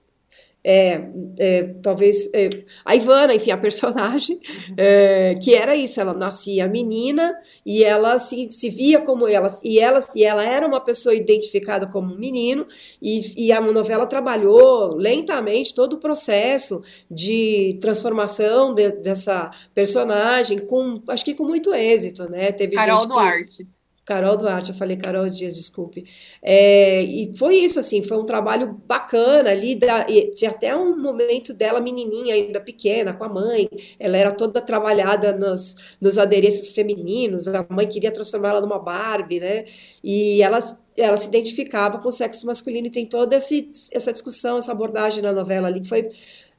é, 0.70 1.08
é, 1.38 1.62
talvez 1.82 2.28
é, 2.34 2.50
a 2.84 2.94
Ivana, 2.94 3.34
enfim, 3.34 3.50
a 3.50 3.56
personagem, 3.56 4.38
é, 4.76 5.34
que 5.42 5.54
era 5.54 5.74
isso, 5.74 5.98
ela 5.98 6.12
nascia 6.12 6.68
menina 6.68 7.34
e 7.64 7.82
ela 7.82 8.18
se, 8.18 8.52
se 8.52 8.68
via 8.68 9.00
como 9.00 9.26
ela, 9.26 9.48
e 9.64 9.78
ela, 9.78 9.98
e 10.14 10.22
ela 10.22 10.44
era 10.44 10.66
uma 10.66 10.80
pessoa 10.80 11.14
identificada 11.14 11.86
como 11.86 12.12
um 12.12 12.18
menino, 12.18 12.66
e, 13.00 13.46
e 13.46 13.50
a 13.50 13.62
novela 13.62 14.06
trabalhou 14.06 14.94
lentamente 14.94 15.74
todo 15.74 15.94
o 15.94 15.98
processo 15.98 16.82
de 17.10 17.78
transformação 17.80 18.74
de, 18.74 18.92
dessa 18.92 19.50
personagem, 19.74 20.58
com, 20.58 21.02
acho 21.08 21.24
que 21.24 21.34
com 21.34 21.44
muito 21.44 21.72
êxito, 21.72 22.28
né? 22.28 22.52
Teve 22.52 22.76
Carol 22.76 22.98
gente 22.98 23.08
que, 23.08 23.14
Duarte. 23.14 23.77
Carol 24.08 24.38
Duarte, 24.38 24.70
eu 24.70 24.74
falei 24.74 24.96
Carol 24.96 25.28
Dias, 25.28 25.54
desculpe. 25.54 26.02
É, 26.40 27.02
e 27.02 27.30
foi 27.36 27.56
isso, 27.56 27.78
assim, 27.78 28.02
foi 28.02 28.16
um 28.16 28.24
trabalho 28.24 28.80
bacana 28.86 29.50
ali, 29.50 29.74
da, 29.74 30.06
tinha 30.34 30.50
até 30.50 30.74
um 30.74 30.96
momento 30.96 31.52
dela 31.52 31.78
menininha 31.78 32.34
ainda 32.34 32.58
pequena, 32.58 33.12
com 33.12 33.24
a 33.24 33.28
mãe, 33.28 33.68
ela 34.00 34.16
era 34.16 34.32
toda 34.32 34.62
trabalhada 34.62 35.36
nos, 35.36 35.76
nos 36.00 36.16
adereços 36.16 36.70
femininos, 36.70 37.46
a 37.48 37.66
mãe 37.68 37.86
queria 37.86 38.10
transformar 38.10 38.48
ela 38.52 38.62
numa 38.62 38.78
Barbie, 38.78 39.40
né, 39.40 39.64
e 40.02 40.40
ela, 40.40 40.58
ela 40.96 41.16
se 41.18 41.28
identificava 41.28 41.98
com 41.98 42.08
o 42.08 42.12
sexo 42.12 42.46
masculino 42.46 42.86
e 42.86 42.90
tem 42.90 43.04
toda 43.04 43.36
esse, 43.36 43.70
essa 43.92 44.10
discussão, 44.10 44.56
essa 44.56 44.72
abordagem 44.72 45.22
na 45.22 45.34
novela 45.34 45.68
ali, 45.68 45.82
que 45.82 45.88
foi 45.88 46.08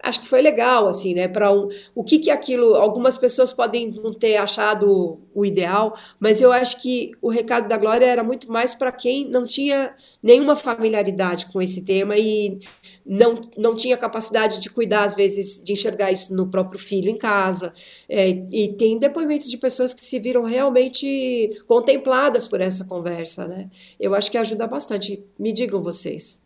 acho 0.02 0.22
que 0.22 0.28
foi 0.28 0.42
legal, 0.42 0.88
assim, 0.88 1.14
né? 1.14 1.28
Para 1.28 1.52
um, 1.52 1.68
o 1.94 2.04
que 2.04 2.20
que 2.20 2.32
aquilo, 2.32 2.76
algumas 2.76 3.18
pessoas 3.18 3.52
podem 3.52 3.92
não 3.92 4.14
ter 4.14 4.38
achado 4.38 5.20
o 5.34 5.46
ideal, 5.46 5.98
mas 6.20 6.42
eu 6.42 6.52
acho 6.52 6.82
que 6.82 7.12
o 7.22 7.30
recado 7.30 7.68
da 7.68 7.78
Glória 7.78 8.06
era 8.06 8.24
muito 8.24 8.52
mais 8.52 8.74
para 8.74 8.92
quem 8.92 9.26
não 9.30 9.46
tinha 9.46 9.96
nenhuma 10.22 10.56
familiaridade 10.56 11.48
com 11.48 11.62
esse 11.62 11.84
tema 11.84 12.18
e 12.18 12.60
não, 13.06 13.40
não 13.58 13.76
tinha 13.76 13.98
capacidade 13.98 14.60
de 14.60 14.70
cuidar, 14.70 15.04
às 15.04 15.16
vezes, 15.16 15.62
de 15.64 15.74
enxergar 15.74 16.12
isso 16.12 16.34
no 16.34 16.48
próprio 16.48 16.80
filho 16.80 17.10
em 17.10 17.18
casa. 17.18 17.74
É, 18.08 18.30
e 18.30 18.74
tem 18.78 18.98
depoimentos 18.98 19.50
de 19.50 19.58
pessoas 19.58 19.94
que 19.94 20.06
se 20.06 20.20
viram 20.20 20.44
realmente 20.44 21.62
contempladas 21.68 22.48
por 22.48 22.62
essa 22.62 22.86
conversa, 22.86 23.48
né? 23.48 23.70
Eu 24.00 24.16
acho 24.16 24.32
que 24.32 24.38
ajuda 24.38 24.68
bastante. 24.68 25.24
Me 25.38 25.52
digam 25.52 25.82
vocês. 25.82 26.42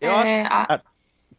Eu 0.00 0.10
é, 0.10 0.42
acho... 0.42 0.72
a... 0.72 0.97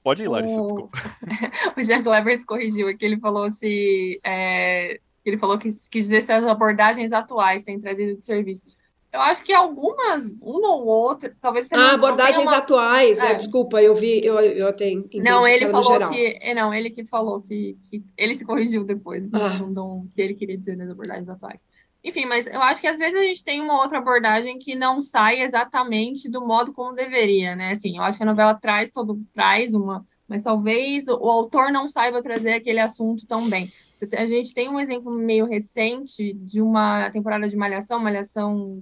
Pode 0.10 0.24
ir, 0.24 0.28
Larissa, 0.28 0.60
o... 0.60 0.66
desculpa. 0.66 0.97
o 1.78 1.84
Jean 1.84 2.01
Clevers 2.01 2.43
corrigiu 2.43 2.88
aqui, 2.88 3.05
ele 3.05 3.20
falou 3.20 3.51
se. 3.51 4.20
É... 4.24 4.99
Ele 5.24 5.38
falou 5.38 5.60
que 5.60 5.70
quis 5.70 6.05
dizer 6.05 6.24
se 6.24 6.32
as 6.32 6.43
abordagens 6.45 7.14
atuais 7.14 7.62
têm 7.62 7.80
trazido 7.80 8.18
de 8.18 8.26
serviço. 8.26 8.66
Eu 9.14 9.22
acho 9.22 9.43
que 9.43 9.53
algumas, 9.53 10.36
uma 10.41 10.74
ou 10.74 10.88
outra, 10.88 11.32
talvez 11.39 11.68
você 11.68 11.76
Ah, 11.76 11.93
abordagens 11.93 12.47
uma... 12.47 12.57
atuais, 12.57 13.22
é. 13.22 13.32
É, 13.32 13.34
desculpa, 13.36 13.80
eu 13.80 13.93
vi, 13.93 14.26
eu, 14.26 14.39
eu 14.39 14.68
até 14.68 14.89
entendi 14.89 15.24
não, 15.24 15.47
ele 15.47 15.66
que 15.66 15.72
falou 15.72 16.10
que 16.10 16.39
é, 16.41 16.53
Não, 16.55 16.74
ele 16.74 16.89
que 16.89 17.05
falou 17.05 17.41
que, 17.41 17.78
que 17.91 18.03
ele 18.18 18.34
se 18.34 18.43
corrigiu 18.43 18.84
depois, 18.84 19.24
ah. 19.34 19.60
não, 19.70 20.07
que 20.16 20.22
ele 20.22 20.34
queria 20.34 20.57
dizer 20.57 20.76
nas 20.76 20.89
abordagens 20.89 21.30
atuais. 21.30 21.64
Enfim, 22.03 22.25
mas 22.25 22.47
eu 22.47 22.61
acho 22.61 22.79
que 22.79 22.87
às 22.87 22.97
vezes 22.97 23.15
a 23.15 23.21
gente 23.21 23.43
tem 23.43 23.59
uma 23.59 23.81
outra 23.81 23.97
abordagem 23.97 24.57
que 24.57 24.73
não 24.73 25.01
sai 25.01 25.41
exatamente 25.41 26.29
do 26.29 26.45
modo 26.45 26.71
como 26.71 26.95
deveria, 26.95 27.55
né? 27.55 27.73
Assim, 27.73 27.97
eu 27.97 28.03
acho 28.03 28.17
que 28.17 28.23
a 28.23 28.27
novela 28.27 28.55
traz 28.55 28.89
todo 28.89 29.21
traz 29.33 29.73
uma, 29.73 30.05
mas 30.27 30.43
talvez 30.43 31.07
o, 31.07 31.29
autor 31.29 31.71
não 31.71 31.89
saiba 31.89 32.21
trazer 32.21 32.53
aquele 32.53 32.79
assunto 32.79 33.27
tão 33.27 33.49
bem. 33.49 33.69
A 34.15 34.25
gente 34.25 34.53
tem 34.53 34.69
um 34.69 34.79
exemplo 34.79 35.13
meio 35.13 35.45
recente 35.45 36.33
de 36.33 36.61
uma 36.61 37.09
temporada 37.11 37.49
de 37.49 37.57
Malhação, 37.57 37.99
Malhação 37.99 38.81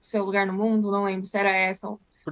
Seu 0.00 0.24
Lugar 0.24 0.46
no 0.46 0.54
Mundo, 0.54 0.90
não 0.90 1.04
lembro 1.04 1.26
se 1.26 1.36
era 1.36 1.50
essa, 1.50 1.86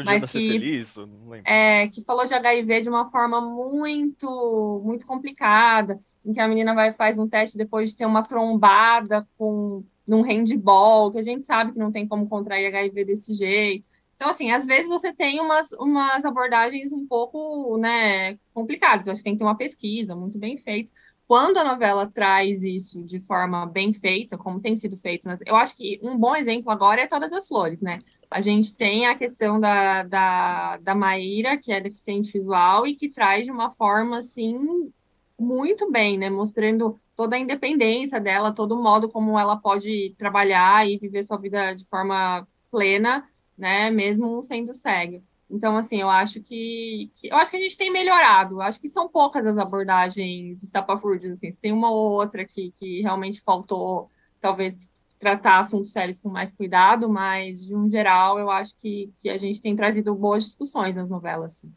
mas 0.06 0.24
que, 0.24 0.38
feliz, 0.38 0.96
não 0.96 1.28
lembro. 1.28 1.50
É, 1.50 1.88
que 1.88 2.02
falou 2.02 2.24
de 2.24 2.32
HIV 2.32 2.82
de 2.82 2.88
uma 2.88 3.10
forma 3.10 3.38
muito, 3.38 4.80
muito 4.82 5.06
complicada 5.06 6.00
em 6.24 6.32
que 6.32 6.40
a 6.40 6.48
menina 6.48 6.74
vai 6.74 6.92
faz 6.92 7.18
um 7.18 7.28
teste 7.28 7.56
depois 7.56 7.90
de 7.90 7.96
ter 7.96 8.06
uma 8.06 8.22
trombada 8.22 9.26
com 9.36 9.84
num 10.06 10.22
handball, 10.22 11.12
que 11.12 11.18
a 11.18 11.22
gente 11.22 11.46
sabe 11.46 11.72
que 11.72 11.78
não 11.78 11.92
tem 11.92 12.06
como 12.06 12.28
contrair 12.28 12.66
HIV 12.66 13.04
desse 13.04 13.32
jeito. 13.32 13.86
Então, 14.16 14.28
assim, 14.28 14.50
às 14.50 14.66
vezes 14.66 14.88
você 14.88 15.14
tem 15.14 15.40
umas, 15.40 15.70
umas 15.72 16.24
abordagens 16.24 16.92
um 16.92 17.06
pouco, 17.06 17.78
né, 17.78 18.36
complicadas. 18.52 19.06
Eu 19.06 19.12
acho 19.12 19.20
que 19.20 19.24
tem 19.24 19.34
que 19.34 19.38
ter 19.38 19.44
uma 19.44 19.56
pesquisa 19.56 20.16
muito 20.16 20.36
bem 20.36 20.58
feita. 20.58 20.90
Quando 21.28 21.58
a 21.58 21.64
novela 21.64 22.10
traz 22.12 22.64
isso 22.64 23.04
de 23.04 23.20
forma 23.20 23.64
bem 23.64 23.92
feita, 23.92 24.36
como 24.36 24.60
tem 24.60 24.74
sido 24.74 24.96
feito, 24.96 25.28
mas 25.28 25.40
eu 25.46 25.54
acho 25.54 25.76
que 25.76 26.00
um 26.02 26.18
bom 26.18 26.34
exemplo 26.34 26.72
agora 26.72 27.02
é 27.02 27.06
Todas 27.06 27.32
as 27.32 27.46
Flores, 27.46 27.80
né? 27.80 28.00
A 28.28 28.40
gente 28.40 28.76
tem 28.76 29.06
a 29.06 29.16
questão 29.16 29.60
da, 29.60 30.02
da, 30.02 30.76
da 30.78 30.94
Maíra, 30.94 31.56
que 31.56 31.72
é 31.72 31.80
deficiente 31.80 32.32
visual 32.32 32.84
e 32.84 32.96
que 32.96 33.08
traz 33.08 33.46
de 33.46 33.52
uma 33.52 33.70
forma, 33.70 34.18
assim, 34.18 34.92
muito 35.40 35.90
bem, 35.90 36.18
né? 36.18 36.28
Mostrando 36.28 37.00
toda 37.16 37.34
a 37.34 37.38
independência 37.38 38.20
dela, 38.20 38.54
todo 38.54 38.72
o 38.72 38.82
modo 38.82 39.08
como 39.08 39.38
ela 39.38 39.56
pode 39.56 40.14
trabalhar 40.18 40.86
e 40.86 40.98
viver 40.98 41.24
sua 41.24 41.38
vida 41.38 41.72
de 41.72 41.84
forma 41.86 42.46
plena, 42.70 43.26
né? 43.56 43.90
Mesmo 43.90 44.42
sendo 44.42 44.74
cega. 44.74 45.22
Então, 45.50 45.76
assim, 45.76 46.00
eu 46.00 46.08
acho 46.08 46.40
que, 46.42 47.10
que, 47.16 47.28
eu 47.28 47.36
acho 47.36 47.50
que 47.50 47.56
a 47.56 47.60
gente 47.60 47.76
tem 47.76 47.90
melhorado. 47.90 48.56
Eu 48.56 48.60
acho 48.60 48.80
que 48.80 48.86
são 48.86 49.08
poucas 49.08 49.44
as 49.46 49.58
abordagens 49.58 50.62
estapafúrdias, 50.62 51.32
assim. 51.32 51.50
Se 51.50 51.58
tem 51.58 51.72
uma 51.72 51.90
ou 51.90 52.12
outra 52.12 52.44
que, 52.44 52.72
que 52.78 53.00
realmente 53.00 53.40
faltou, 53.40 54.08
talvez 54.40 54.88
tratar 55.18 55.58
assuntos 55.58 55.90
sérios 55.90 56.20
com 56.20 56.28
mais 56.28 56.52
cuidado, 56.52 57.08
mas 57.08 57.64
de 57.64 57.74
um 57.74 57.88
geral, 57.88 58.38
eu 58.38 58.50
acho 58.50 58.76
que, 58.76 59.10
que 59.20 59.28
a 59.28 59.36
gente 59.36 59.60
tem 59.60 59.74
trazido 59.74 60.14
boas 60.14 60.44
discussões 60.44 60.94
nas 60.94 61.08
novelas. 61.08 61.56
Assim. 61.56 61.72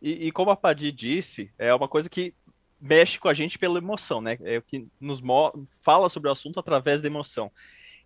E, 0.00 0.26
e, 0.26 0.32
como 0.32 0.50
a 0.50 0.56
Padi 0.56 0.90
disse, 0.90 1.50
é 1.58 1.74
uma 1.74 1.88
coisa 1.88 2.10
que 2.10 2.34
mexe 2.80 3.18
com 3.18 3.28
a 3.28 3.34
gente 3.34 3.58
pela 3.58 3.78
emoção, 3.78 4.20
né? 4.20 4.38
É 4.42 4.58
o 4.58 4.62
que 4.62 4.86
nos 5.00 5.22
fala 5.80 6.08
sobre 6.08 6.28
o 6.28 6.32
assunto 6.32 6.60
através 6.60 7.00
da 7.00 7.06
emoção. 7.06 7.50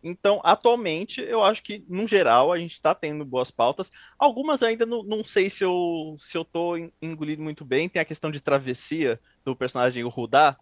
Então, 0.02 0.40
atualmente, 0.42 1.20
eu 1.20 1.42
acho 1.42 1.62
que, 1.62 1.84
no 1.86 2.06
geral, 2.06 2.52
a 2.52 2.58
gente 2.58 2.72
está 2.72 2.94
tendo 2.94 3.24
boas 3.24 3.50
pautas. 3.50 3.92
Algumas 4.18 4.62
ainda 4.62 4.86
não, 4.86 5.02
não 5.02 5.22
sei 5.22 5.50
se 5.50 5.62
eu, 5.62 6.16
se 6.18 6.36
eu 6.36 6.44
tô 6.44 6.76
engolindo 7.02 7.42
muito 7.42 7.64
bem. 7.64 7.88
Tem 7.88 8.00
a 8.00 8.04
questão 8.04 8.30
de 8.30 8.40
travessia 8.40 9.20
do 9.44 9.54
personagem 9.54 10.02
Rudá. 10.04 10.56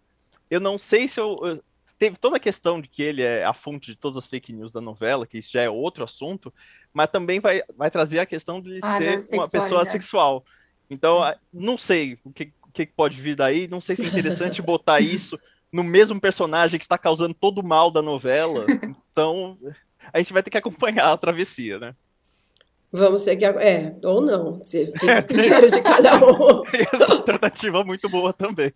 Eu 0.49 0.59
não 0.59 0.77
sei 0.77 1.07
se 1.07 1.19
eu, 1.19 1.37
eu. 1.43 1.63
Teve 1.97 2.17
toda 2.17 2.37
a 2.37 2.39
questão 2.39 2.79
de 2.79 2.87
que 2.87 3.01
ele 3.01 3.21
é 3.21 3.43
a 3.43 3.53
fonte 3.53 3.91
de 3.91 3.97
todas 3.97 4.17
as 4.17 4.25
fake 4.25 4.53
news 4.53 4.71
da 4.71 4.79
novela, 4.79 5.27
que 5.27 5.37
isso 5.37 5.51
já 5.51 5.61
é 5.61 5.69
outro 5.69 6.01
assunto, 6.01 6.53
mas 6.93 7.09
também 7.09 7.41
vai, 7.41 7.61
vai 7.75 7.91
trazer 7.91 8.19
a 8.19 8.25
questão 8.25 8.61
de 8.61 8.71
ele 8.71 8.79
ah, 8.81 8.97
ser 8.97 9.35
uma 9.35 9.49
pessoa 9.49 9.83
sexual. 9.83 10.45
Então, 10.89 11.19
não 11.53 11.77
sei 11.77 12.17
o 12.23 12.31
que, 12.31 12.53
que 12.73 12.85
pode 12.85 13.19
vir 13.19 13.35
daí. 13.35 13.67
Não 13.67 13.81
sei 13.81 13.95
se 13.95 14.03
é 14.03 14.07
interessante 14.07 14.61
botar 14.61 14.99
isso 14.99 15.39
no 15.71 15.83
mesmo 15.83 16.19
personagem 16.19 16.79
que 16.79 16.85
está 16.85 16.97
causando 16.97 17.33
todo 17.33 17.59
o 17.59 17.67
mal 17.67 17.91
da 17.91 18.01
novela. 18.01 18.65
Então, 19.11 19.57
a 20.13 20.17
gente 20.17 20.33
vai 20.33 20.41
ter 20.41 20.49
que 20.49 20.57
acompanhar 20.57 21.11
a 21.11 21.17
travessia, 21.17 21.79
né? 21.79 21.95
Vamos 22.91 23.23
ter 23.23 23.35
que. 23.35 23.45
É, 23.45 23.95
ou 24.03 24.21
não. 24.21 24.59
Fica 24.65 25.21
critério 25.21 25.69
de 25.69 25.81
cada 25.81 26.17
um. 26.17 26.63
Essa 26.73 27.13
alternativa 27.13 27.79
é 27.79 27.83
muito 27.83 28.09
boa 28.09 28.33
também. 28.33 28.73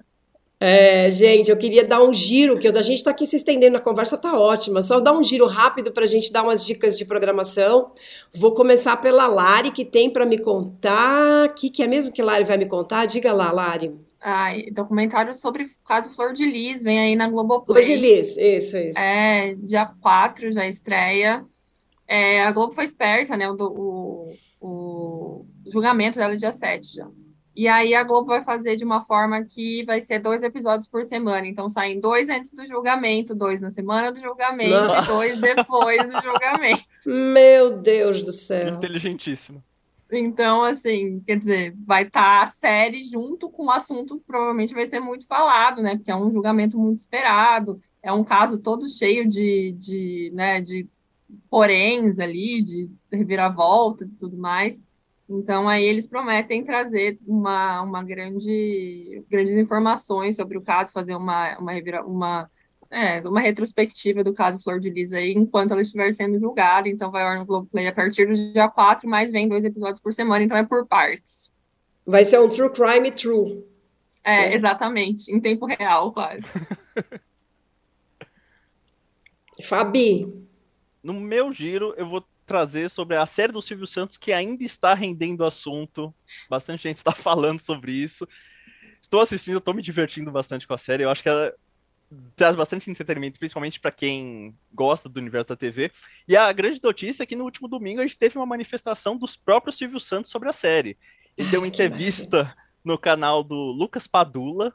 É, 0.66 1.12
gente, 1.12 1.52
eu 1.52 1.58
queria 1.58 1.86
dar 1.86 2.02
um 2.02 2.14
giro, 2.14 2.58
que 2.58 2.70
a 2.70 2.82
gente 2.82 3.00
está 3.00 3.12
aqui 3.12 3.28
se 3.28 3.36
estendendo, 3.36 3.76
a 3.76 3.82
conversa 3.82 4.18
tá 4.18 4.40
ótima. 4.40 4.82
Só 4.82 5.02
dar 5.02 5.12
um 5.12 5.22
giro 5.22 5.46
rápido 5.46 5.92
para 5.92 6.06
a 6.06 6.08
gente 6.08 6.32
dar 6.32 6.42
umas 6.42 6.66
dicas 6.66 6.98
de 6.98 7.04
programação. 7.04 7.92
Vou 8.34 8.54
começar 8.54 8.96
pela 8.96 9.28
Lari, 9.28 9.72
que 9.72 9.84
tem 9.84 10.10
para 10.10 10.26
me 10.26 10.38
contar. 10.38 11.50
O 11.50 11.54
que, 11.54 11.70
que 11.70 11.84
é 11.84 11.88
mesmo 11.88 12.14
que 12.14 12.22
Lari 12.22 12.46
vai 12.46 12.56
me 12.56 12.66
contar? 12.66 13.06
Diga 13.06 13.34
lá, 13.34 13.52
Lari. 13.52 13.94
Ai, 14.22 14.68
documentário 14.72 15.34
sobre 15.34 15.64
o 15.64 15.70
caso 15.86 16.16
Flor 16.16 16.32
de 16.32 16.46
Lis, 16.46 16.82
vem 16.82 16.98
aí 16.98 17.16
na 17.18 17.30
Globoplay. 17.30 17.84
Flor 17.84 17.98
de 17.98 18.02
Lis, 18.02 18.38
isso, 18.38 18.78
isso. 18.78 18.98
É, 18.98 19.56
dia 19.56 19.92
4 20.02 20.50
já 20.54 20.66
estreia. 20.66 21.44
É, 22.08 22.42
a 22.42 22.54
Globo 22.54 22.72
foi 22.72 22.86
esperta, 22.86 23.36
né? 23.36 23.52
O, 23.52 23.58
o, 23.60 24.34
o 24.62 25.46
julgamento 25.70 26.18
dela 26.18 26.36
é 26.36 26.38
dia 26.38 26.54
7 26.54 26.96
já. 26.96 27.08
E 27.56 27.68
aí 27.68 27.94
a 27.94 28.04
Globo 28.04 28.28
vai 28.28 28.42
fazer 28.42 28.76
de 28.76 28.84
uma 28.84 29.02
forma 29.02 29.44
que 29.44 29.84
vai 29.86 30.02
ser 30.02 30.20
dois 30.20 30.42
episódios 30.42 30.88
por 30.88 31.06
semana. 31.06 31.46
Então 31.48 31.70
saem 31.70 32.00
dois 32.00 32.30
antes 32.30 32.52
do 32.54 32.66
julgamento, 32.68 33.36
dois 33.36 33.62
na 33.62 33.70
semana 33.70 34.12
do 34.12 34.20
julgamento, 34.20 34.88
Nossa. 34.88 35.14
dois 35.14 35.40
depois 35.40 36.02
do 36.04 36.22
julgamento. 36.22 36.84
Meu 37.06 37.78
Deus 37.78 38.24
do 38.24 38.32
céu. 38.32 38.76
Inteligentíssimo. 38.76 39.64
Então, 40.12 40.64
assim, 40.64 41.22
quer 41.26 41.38
dizer, 41.38 41.76
vai 41.86 42.04
estar 42.04 42.22
tá 42.22 42.44
a 42.44 42.46
série 42.46 43.04
junto 43.04 43.50
com 43.50 43.66
o 43.66 43.72
assunto 43.72 44.20
que 44.20 44.26
provavelmente 44.26 44.74
vai 44.74 44.86
ser 44.86 45.00
muito 45.00 45.26
falado, 45.26 45.82
né? 45.82 45.96
Porque 45.96 46.12
é 46.12 46.16
um 46.16 46.32
julgamento 46.32 46.78
muito 46.78 47.00
esperado, 47.00 47.80
é 48.02 48.12
um 48.12 48.24
caso 48.24 48.60
todo 48.60 48.88
cheio 48.88 49.28
de, 49.28 49.76
de, 49.78 50.32
né, 50.34 50.62
de 50.62 50.88
poréns 51.50 52.20
ali, 52.20 52.62
de 52.62 52.90
reviravoltas 53.12 54.14
e 54.14 54.18
tudo 54.18 54.38
mais. 54.38 54.80
Então, 55.30 55.70
aí 55.70 55.84
eles 55.84 56.06
prometem 56.06 56.64
trazer 56.64 57.18
uma, 57.26 57.82
uma 57.82 58.04
grande, 58.04 59.24
grandes 59.30 59.54
informações 59.54 60.36
sobre 60.36 60.58
o 60.58 60.62
caso, 60.62 60.92
fazer 60.92 61.16
uma, 61.16 61.58
uma, 61.58 61.74
uma, 62.06 62.50
é, 62.92 63.22
uma 63.22 63.40
retrospectiva 63.40 64.24
do 64.24 64.34
caso 64.34 64.60
Flor 64.60 64.80
de 64.80 64.90
Lis 64.90 65.14
aí, 65.14 65.32
enquanto 65.32 65.72
ela 65.72 65.82
estiver 65.82 66.12
sendo 66.12 66.40
julgada. 66.40 66.90
Então, 66.90 67.10
vai 67.10 67.24
ao 67.24 67.40
no 67.40 67.46
Globoplay 67.46 67.88
a 67.88 67.94
partir 67.94 68.28
do 68.28 68.34
dia 68.34 68.68
4, 68.70 69.10
mas 69.10 69.32
vem 69.32 69.48
dois 69.48 69.64
episódios 69.64 70.02
por 70.02 70.14
semana, 70.14 70.44
então 70.44 70.58
é 70.58 70.66
por 70.66 70.86
partes. 70.86 71.52
Vai 72.06 72.26
ser 72.26 72.40
um 72.40 72.50
true 72.50 72.70
crime 72.70 73.10
true. 73.12 73.64
É, 74.24 74.48
é. 74.48 74.56
exatamente, 74.56 75.32
em 75.34 75.40
tempo 75.40 75.66
real, 75.66 76.12
claro. 76.12 76.42
Fabi. 79.62 80.44
No 81.02 81.14
meu 81.20 81.52
giro, 81.52 81.94
eu 81.98 82.08
vou 82.08 82.24
trazer 82.46 82.90
sobre 82.90 83.16
a 83.16 83.26
série 83.26 83.52
do 83.52 83.62
Silvio 83.62 83.88
Santos 83.88 84.18
que 84.18 84.32
ainda 84.32 84.64
está 84.64 84.94
rendendo 84.94 85.46
assunto. 85.46 86.14
Bastante 86.50 86.84
gente 86.84 86.98
está 86.98 87.12
falando 87.16 87.60
sobre 87.60 87.92
isso. 87.92 88.28
Estou 89.02 89.22
assistindo, 89.22 89.58
estou 89.58 89.74
me 89.74 89.82
divertindo 89.82 90.32
bastante 90.32 90.68
com 90.68 90.74
a 90.74 90.78
série. 90.78 91.04
Eu 91.04 91.10
acho 91.10 91.22
que 91.22 91.30
ela 91.30 91.54
traz 92.36 92.56
bastante 92.56 92.90
entretenimento, 92.90 93.40
principalmente 93.40 93.80
para 93.80 93.92
quem 93.92 94.56
gosta 94.72 95.10
do 95.10 95.20
universo 95.20 95.50
da 95.50 95.56
TV. 95.56 95.92
E 96.28 96.38
a 96.38 96.52
grande 96.52 96.80
notícia 96.82 97.24
é 97.24 97.26
que 97.26 97.36
no 97.36 97.44
último 97.44 97.68
domingo 97.68 98.00
a 98.00 98.04
gente 98.04 98.18
teve 98.18 98.38
uma 98.38 98.46
manifestação 98.46 99.18
dos 99.18 99.36
próprios 99.36 99.78
Silvio 99.78 100.00
Santos 100.00 100.32
sobre 100.32 100.50
a 100.50 100.54
série. 100.54 100.98
Ele 101.38 101.50
deu 101.50 101.62
uma 101.62 101.68
entrevista 101.68 102.56
no 102.84 102.98
canal 102.98 103.44
do 103.44 103.56
Lucas 103.56 104.08
Padula. 104.08 104.74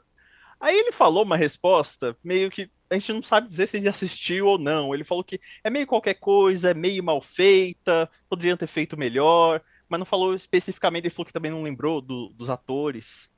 Aí 0.59 0.77
ele 0.77 0.91
falou 0.91 1.23
uma 1.23 1.37
resposta 1.37 2.17
meio 2.23 2.49
que 2.49 2.69
a 2.89 2.95
gente 2.95 3.13
não 3.13 3.21
sabe 3.21 3.47
dizer 3.47 3.67
se 3.67 3.77
ele 3.77 3.87
assistiu 3.87 4.47
ou 4.47 4.57
não. 4.57 4.93
Ele 4.93 5.03
falou 5.03 5.23
que 5.23 5.39
é 5.63 5.69
meio 5.69 5.85
qualquer 5.85 6.15
coisa, 6.15 6.71
é 6.71 6.73
meio 6.73 7.03
mal 7.03 7.21
feita, 7.21 8.09
poderiam 8.27 8.57
ter 8.57 8.67
feito 8.67 8.97
melhor, 8.97 9.61
mas 9.87 9.99
não 9.99 10.05
falou 10.05 10.33
especificamente. 10.33 11.05
Ele 11.05 11.13
falou 11.13 11.25
que 11.25 11.33
também 11.33 11.51
não 11.51 11.63
lembrou 11.63 12.01
do, 12.01 12.29
dos 12.29 12.49
atores, 12.49 13.29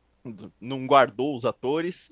não 0.59 0.87
guardou 0.87 1.35
os 1.35 1.45
atores. 1.45 2.11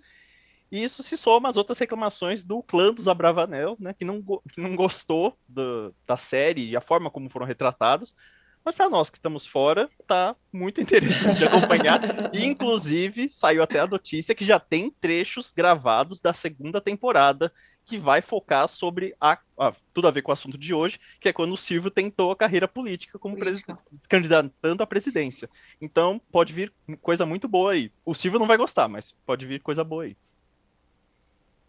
E 0.71 0.83
isso 0.83 1.01
se 1.01 1.17
soma 1.17 1.49
às 1.49 1.57
outras 1.57 1.79
reclamações 1.79 2.43
do 2.43 2.61
clã 2.61 2.93
dos 2.93 3.07
Abravanel, 3.07 3.75
né, 3.79 3.93
que 3.93 4.05
não, 4.05 4.21
que 4.21 4.61
não 4.61 4.75
gostou 4.75 5.37
do, 5.47 5.95
da 6.05 6.15
série 6.17 6.69
e 6.69 6.75
a 6.75 6.81
forma 6.81 7.09
como 7.09 7.29
foram 7.29 7.45
retratados. 7.45 8.15
Mas 8.63 8.75
para 8.75 8.89
nós 8.89 9.09
que 9.09 9.17
estamos 9.17 9.45
fora, 9.45 9.89
tá 10.05 10.35
muito 10.51 10.81
interessante 10.81 11.43
acompanhar. 11.43 11.99
e, 12.33 12.43
inclusive, 12.45 13.29
saiu 13.31 13.63
até 13.63 13.79
a 13.79 13.87
notícia 13.87 14.35
que 14.35 14.45
já 14.45 14.59
tem 14.59 14.91
trechos 15.01 15.51
gravados 15.51 16.19
da 16.21 16.33
segunda 16.33 16.81
temporada 16.81 17.51
que 17.85 17.97
vai 17.97 18.21
focar 18.21 18.67
sobre 18.67 19.15
a, 19.19 19.39
a, 19.57 19.73
tudo 19.93 20.07
a 20.07 20.11
ver 20.11 20.21
com 20.21 20.31
o 20.31 20.33
assunto 20.33 20.57
de 20.57 20.73
hoje, 20.73 20.99
que 21.19 21.27
é 21.27 21.33
quando 21.33 21.53
o 21.53 21.57
Silvio 21.57 21.89
tentou 21.89 22.31
a 22.31 22.35
carreira 22.35 22.67
política 22.67 23.17
como 23.17 23.35
presidente, 23.35 23.81
candidatando 24.07 24.83
à 24.83 24.85
presidência. 24.85 25.49
Então, 25.81 26.21
pode 26.31 26.53
vir 26.53 26.71
coisa 27.01 27.25
muito 27.25 27.47
boa 27.47 27.71
aí. 27.71 27.91
O 28.05 28.13
Silvio 28.13 28.39
não 28.39 28.45
vai 28.45 28.57
gostar, 28.57 28.87
mas 28.87 29.11
pode 29.25 29.47
vir 29.47 29.61
coisa 29.61 29.83
boa 29.83 30.03
aí. 30.03 30.15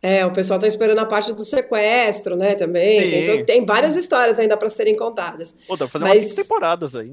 É, 0.03 0.24
o 0.24 0.32
pessoal 0.32 0.57
está 0.57 0.66
esperando 0.66 0.98
a 0.98 1.07
parte 1.07 1.32
do 1.32 1.44
sequestro, 1.44 2.34
né, 2.34 2.55
também. 2.55 3.24
Tem, 3.24 3.44
tem, 3.44 3.64
várias 3.66 3.96
histórias 3.96 4.38
ainda 4.38 4.57
para 4.57 4.70
serem 4.70 4.96
contadas. 4.96 5.55
Pô, 5.68 5.76
dá 5.76 5.86
pra 5.86 6.01
fazer 6.01 6.05
Mas... 6.05 6.24
umas 6.24 6.34
temporadas 6.36 6.96
aí. 6.96 7.12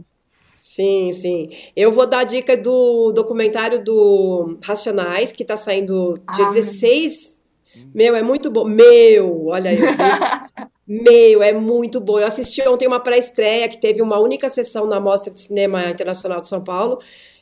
Sim, 0.55 1.11
sim. 1.11 1.49
Eu 1.75 1.91
vou 1.91 2.05
dar 2.05 2.19
a 2.19 2.23
dica 2.23 2.55
do 2.55 3.11
documentário 3.11 3.83
do 3.83 4.57
Racionais, 4.61 5.31
que 5.31 5.41
está 5.41 5.57
saindo 5.57 6.19
dia 6.35 6.45
ah. 6.45 6.49
16. 6.49 7.39
Meu, 7.93 8.15
é 8.15 8.21
muito 8.21 8.51
bom. 8.51 8.63
Meu, 8.63 9.47
olha 9.47 9.71
aí. 9.71 9.77
Meu, 10.87 11.43
é 11.43 11.51
muito 11.51 11.99
bom. 11.99 12.19
Eu 12.19 12.27
assisti 12.27 12.61
ontem 12.67 12.87
uma 12.87 12.99
pré-estreia 12.99 13.67
que 13.67 13.77
teve 13.77 14.01
uma 14.01 14.19
única 14.19 14.49
sessão 14.49 14.87
na 14.87 14.99
Mostra 14.99 15.33
de 15.33 15.41
Cinema 15.41 15.85
Internacional 15.89 16.39
de 16.39 16.47
São 16.47 16.63
Paulo. 16.63 16.99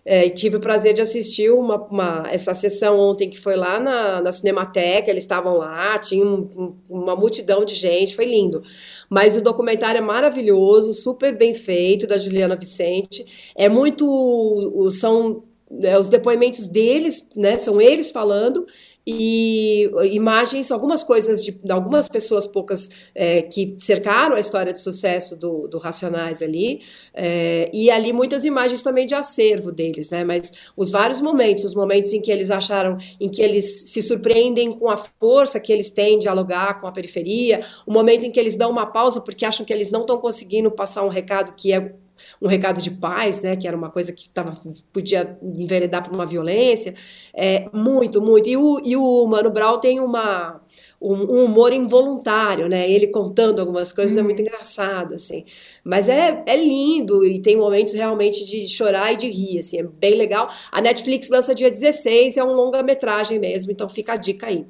É, 0.08 0.30
tive 0.30 0.58
o 0.58 0.60
prazer 0.60 0.93
de 0.93 1.01
assistir 1.01 1.51
uma, 1.51 1.78
uma, 1.88 2.24
essa 2.32 2.53
sessão 2.53 2.99
ontem 2.99 3.28
que 3.28 3.39
foi 3.39 3.56
lá 3.56 3.80
na, 3.80 4.22
na 4.22 4.32
Cinemateca, 4.32 5.10
eles 5.10 5.24
estavam 5.24 5.58
lá, 5.58 5.97
tinha 5.97 6.24
um, 6.24 6.47
um, 6.56 6.76
uma 6.88 7.16
multidão 7.16 7.66
de 7.66 7.74
gente, 7.74 8.16
foi 8.16 8.26
lindo. 8.26 8.62
Mas 9.10 9.36
o 9.36 9.41
documentário 9.41 9.97
é 9.97 10.01
maravilhoso, 10.01 10.93
super 10.93 11.36
bem 11.36 11.56
feito, 11.56 12.06
da 12.06 12.20
Juliana 12.20 12.56
Vicente. 12.56 13.26
É 13.58 13.68
muito. 13.68 14.89
São 14.91 15.43
é, 15.82 15.97
os 15.97 16.10
depoimentos 16.10 16.68
deles, 16.68 17.26
né? 17.36 17.58
São 17.58 17.82
eles 17.82 18.12
falando 18.12 18.68
e 19.08 19.89
imagens, 20.12 20.72
algumas 20.72 21.03
coisas 21.03 21.43
de 21.43 21.58
algumas 21.70 22.10
pessoas 22.10 22.45
poucas 22.45 22.89
é, 23.14 23.41
que 23.41 23.76
cercaram 23.78 24.36
a 24.36 24.39
história 24.39 24.74
de 24.74 24.82
sucesso 24.82 25.36
do, 25.36 25.68
do 25.68 25.78
Racionais 25.78 26.41
ali, 26.41 26.82
é, 27.14 27.70
e 27.74 27.89
ali 27.89 28.12
muitas 28.12 28.45
imagens 28.45 28.82
também 28.82 29.06
de 29.06 29.16
acervo 29.16 29.72
deles, 29.72 30.10
né? 30.10 30.24
Mas 30.24 30.51
os 30.76 30.91
vários 30.91 31.22
momentos, 31.22 31.64
os 31.64 31.74
momentos 31.74 32.14
em 32.14 32.22
que 32.22 32.32
eles 32.32 32.51
acharam, 32.51 32.97
em 33.20 33.30
que 33.30 33.41
eles 33.41 33.89
se 33.89 34.01
surpreendem 34.01 34.74
com 34.74 34.89
a 34.89 34.97
força 34.97 35.60
que 35.60 35.72
eles 35.72 35.89
têm 35.91 36.18
de 36.18 36.26
dialogar 36.26 36.80
com 36.80 36.88
a 36.88 36.91
periferia, 36.91 37.62
o 37.86 37.93
momento 37.93 38.26
em 38.26 38.32
que 38.32 38.39
eles 38.39 38.56
dão 38.56 38.72
uma 38.72 38.88
pausa 38.88 39.22
porque 39.22 39.45
acham 39.45 39.66
que 39.66 39.72
eles 39.72 39.91
não 39.91 40.01
estão 40.01 40.18
conseguindo 40.18 40.72
passar 40.72 41.03
um 41.03 41.10
recado 41.10 41.53
que 41.53 41.72
é 41.72 41.93
um 42.41 42.47
recado 42.47 42.82
de 42.82 42.91
paz, 42.91 43.41
né, 43.41 43.55
que 43.55 43.68
era 43.68 43.76
uma 43.76 43.89
coisa 43.89 44.11
que 44.11 44.30
tava, 44.30 44.59
podia 44.91 45.38
enveredar 45.41 46.03
para 46.03 46.13
uma 46.13 46.26
violência, 46.26 46.95
é, 47.34 47.68
muito, 47.74 48.22
muito. 48.22 48.47
E 48.49 48.57
o, 48.57 48.82
e 48.84 48.95
o 48.95 49.26
Mano 49.26 49.49
Brown 49.49 49.80
tem 49.80 49.99
uma, 49.99 50.61
um, 51.01 51.13
um, 51.13 51.45
humor 51.45 51.74
involuntário, 51.74 52.68
né, 52.68 52.89
ele 52.89 53.07
contando 53.07 53.59
algumas 53.59 53.91
coisas 53.93 54.18
é 54.18 54.22
muito 54.22 54.39
uhum. 54.39 54.45
engraçado, 54.45 55.16
assim. 55.16 55.45
Mas 55.84 56.09
é, 56.09 56.43
é 56.45 56.55
lindo 56.55 57.26
e 57.26 57.39
tem 57.39 57.57
momentos 57.57 57.93
realmente 57.93 58.45
de 58.45 58.68
chorar 58.68 59.13
e 59.13 59.18
de 59.18 59.30
rir, 59.30 59.59
assim, 59.59 59.80
é 59.80 59.84
bem 59.84 60.16
legal. 60.16 60.49
A 60.72 60.82
Netflix 60.82 61.30
lança 61.30 61.53
dia 61.53 61.70
16, 61.70 62.38
é 62.38 62.43
um 62.43 62.53
longa-metragem 62.53 63.39
mesmo, 63.39 63.72
então 63.72 63.88
fica 63.89 64.13
a 64.13 64.18
dica 64.18 64.47
aí. 64.47 64.66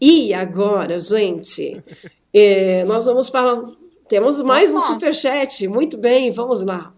E 0.00 0.32
agora, 0.32 0.98
gente, 0.98 1.82
é, 2.32 2.84
nós 2.84 3.06
vamos 3.06 3.30
para 3.30 3.64
temos 4.08 4.40
mais 4.40 4.72
um 4.72 4.80
superchat. 4.80 5.66
Muito 5.68 5.96
bem, 5.96 6.30
vamos 6.30 6.64
lá. 6.64 6.92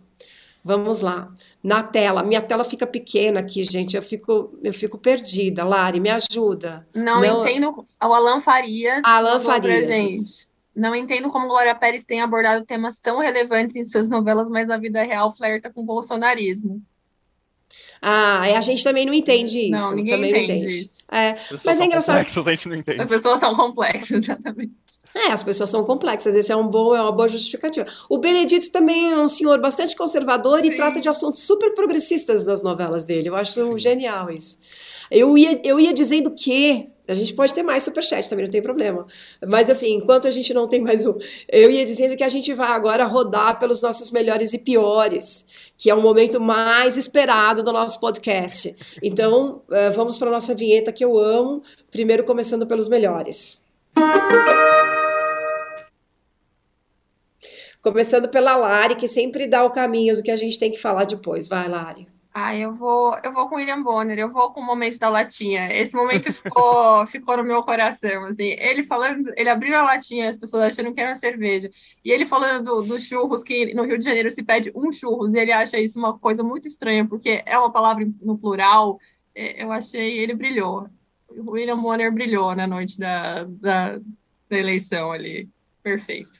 Vamos 0.64 1.00
lá. 1.00 1.32
Na 1.62 1.82
tela, 1.82 2.24
minha 2.24 2.42
tela 2.42 2.64
fica 2.64 2.86
pequena 2.86 3.40
aqui, 3.40 3.62
gente. 3.62 3.96
Eu 3.96 4.02
fico, 4.02 4.58
eu 4.62 4.74
fico 4.74 4.98
perdida. 4.98 5.64
Lari, 5.64 6.00
me 6.00 6.10
ajuda. 6.10 6.86
Não, 6.92 7.20
Não... 7.20 7.42
entendo. 7.42 7.86
O 8.02 8.12
Alan 8.12 8.40
Farias. 8.40 9.00
Alan 9.04 9.38
Farias. 9.38 9.86
Gente. 9.86 10.56
Não 10.74 10.94
entendo 10.94 11.30
como 11.30 11.46
Glória 11.46 11.74
Pérez 11.74 12.04
tem 12.04 12.20
abordado 12.20 12.66
temas 12.66 12.98
tão 12.98 13.18
relevantes 13.18 13.76
em 13.76 13.84
suas 13.84 14.08
novelas, 14.08 14.48
mas 14.48 14.68
na 14.68 14.76
vida 14.76 15.02
real 15.02 15.34
flerta 15.34 15.72
com 15.72 15.80
o 15.80 15.86
bolsonarismo. 15.86 16.82
Ah, 18.00 18.42
a 18.42 18.60
gente 18.60 18.84
também 18.84 19.06
não 19.06 19.14
entende 19.14 19.72
isso. 19.72 19.82
Não, 19.82 19.94
ninguém 19.94 20.14
também 20.14 20.30
entende, 20.30 20.52
entende. 20.52 20.82
isso. 20.82 20.96
É, 21.10 21.36
mas 21.64 21.80
é 21.80 21.84
engraçado. 21.84 22.16
Complexos, 22.16 22.46
a 22.46 22.50
gente 22.50 22.68
não 22.68 22.76
entende. 22.76 23.02
As 23.02 23.08
pessoas 23.08 23.40
são 23.40 23.54
complexas, 23.54 24.10
exatamente. 24.22 24.72
É, 25.14 25.32
as 25.32 25.42
pessoas 25.42 25.70
são 25.70 25.84
complexas. 25.84 26.34
Esse 26.34 26.52
é 26.52 26.56
um 26.56 26.66
bom, 26.66 26.94
é 26.94 27.00
uma 27.00 27.12
boa 27.12 27.28
justificativa. 27.28 27.86
O 28.08 28.18
Benedito 28.18 28.70
também 28.70 29.12
é 29.12 29.18
um 29.18 29.28
senhor 29.28 29.60
bastante 29.60 29.96
conservador 29.96 30.60
Sim. 30.60 30.66
e 30.66 30.74
trata 30.74 31.00
de 31.00 31.08
assuntos 31.08 31.42
super 31.42 31.72
progressistas 31.74 32.44
nas 32.44 32.62
novelas 32.62 33.04
dele. 33.04 33.28
Eu 33.28 33.36
acho 33.36 33.52
Sim. 33.52 33.78
genial 33.78 34.30
isso. 34.30 34.58
Eu 35.10 35.38
ia, 35.38 35.60
eu 35.64 35.80
ia 35.80 35.94
dizendo 35.94 36.32
que 36.32 36.90
a 37.08 37.14
gente 37.14 37.34
pode 37.34 37.54
ter 37.54 37.62
mais 37.62 37.82
superchat 37.82 38.28
também, 38.28 38.44
não 38.44 38.50
tem 38.50 38.62
problema. 38.62 39.06
Mas 39.46 39.70
assim, 39.70 39.94
enquanto 39.94 40.26
a 40.26 40.30
gente 40.30 40.52
não 40.52 40.68
tem 40.68 40.80
mais 40.80 41.06
um, 41.06 41.14
eu 41.48 41.70
ia 41.70 41.84
dizendo 41.84 42.16
que 42.16 42.24
a 42.24 42.28
gente 42.28 42.52
vai 42.52 42.68
agora 42.68 43.04
rodar 43.04 43.58
pelos 43.58 43.80
nossos 43.80 44.10
melhores 44.10 44.52
e 44.52 44.58
piores, 44.58 45.46
que 45.76 45.88
é 45.88 45.94
o 45.94 46.02
momento 46.02 46.40
mais 46.40 46.96
esperado 46.96 47.62
do 47.62 47.72
nosso 47.72 48.00
podcast. 48.00 48.74
Então, 49.02 49.62
uh, 49.68 49.92
vamos 49.94 50.16
para 50.16 50.30
nossa 50.30 50.54
vinheta 50.54 50.92
que 50.92 51.04
eu 51.04 51.16
amo, 51.16 51.62
primeiro 51.90 52.24
começando 52.24 52.66
pelos 52.66 52.88
melhores. 52.88 53.62
Começando 57.80 58.28
pela 58.28 58.56
Lari, 58.56 58.96
que 58.96 59.06
sempre 59.06 59.46
dá 59.46 59.64
o 59.64 59.70
caminho 59.70 60.16
do 60.16 60.22
que 60.22 60.30
a 60.32 60.36
gente 60.36 60.58
tem 60.58 60.72
que 60.72 60.78
falar 60.78 61.04
depois. 61.04 61.46
Vai, 61.46 61.68
Lari. 61.68 62.15
Ah, 62.38 62.54
eu 62.54 62.74
vou, 62.74 63.18
eu 63.24 63.32
vou 63.32 63.48
com 63.48 63.54
o 63.54 63.58
William 63.58 63.82
Bonner, 63.82 64.18
eu 64.18 64.28
vou 64.28 64.50
com 64.52 64.60
o 64.60 64.66
momento 64.66 64.98
da 64.98 65.08
latinha. 65.08 65.72
Esse 65.72 65.96
momento 65.96 66.30
ficou, 66.30 67.06
ficou 67.08 67.34
no 67.34 67.42
meu 67.42 67.62
coração, 67.62 68.26
assim. 68.26 68.48
Ele 68.58 68.84
falando, 68.84 69.32
ele 69.38 69.48
abriu 69.48 69.74
a 69.74 69.82
latinha, 69.82 70.28
as 70.28 70.36
pessoas 70.36 70.64
achando 70.64 70.92
que 70.92 71.00
era 71.00 71.08
uma 71.08 71.16
cerveja. 71.16 71.70
E 72.04 72.10
ele 72.10 72.26
falando 72.26 72.82
dos 72.82 72.88
do 72.88 73.00
churros, 73.00 73.42
que 73.42 73.72
no 73.72 73.84
Rio 73.84 73.96
de 73.96 74.04
Janeiro 74.04 74.28
se 74.28 74.44
pede 74.44 74.70
um 74.74 74.92
churros, 74.92 75.32
e 75.32 75.38
ele 75.38 75.50
acha 75.50 75.80
isso 75.80 75.98
uma 75.98 76.18
coisa 76.18 76.42
muito 76.42 76.68
estranha, 76.68 77.06
porque 77.08 77.42
é 77.46 77.58
uma 77.58 77.72
palavra 77.72 78.06
no 78.20 78.36
plural. 78.36 79.00
É, 79.34 79.64
eu 79.64 79.72
achei, 79.72 80.18
ele 80.18 80.34
brilhou. 80.34 80.90
O 81.30 81.52
William 81.52 81.78
Bonner 81.80 82.12
brilhou 82.12 82.54
na 82.54 82.66
noite 82.66 82.98
da, 82.98 83.44
da, 83.44 83.96
da 83.96 84.58
eleição 84.58 85.10
ali. 85.10 85.48
Perfeito. 85.82 86.38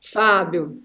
Fábio, 0.00 0.82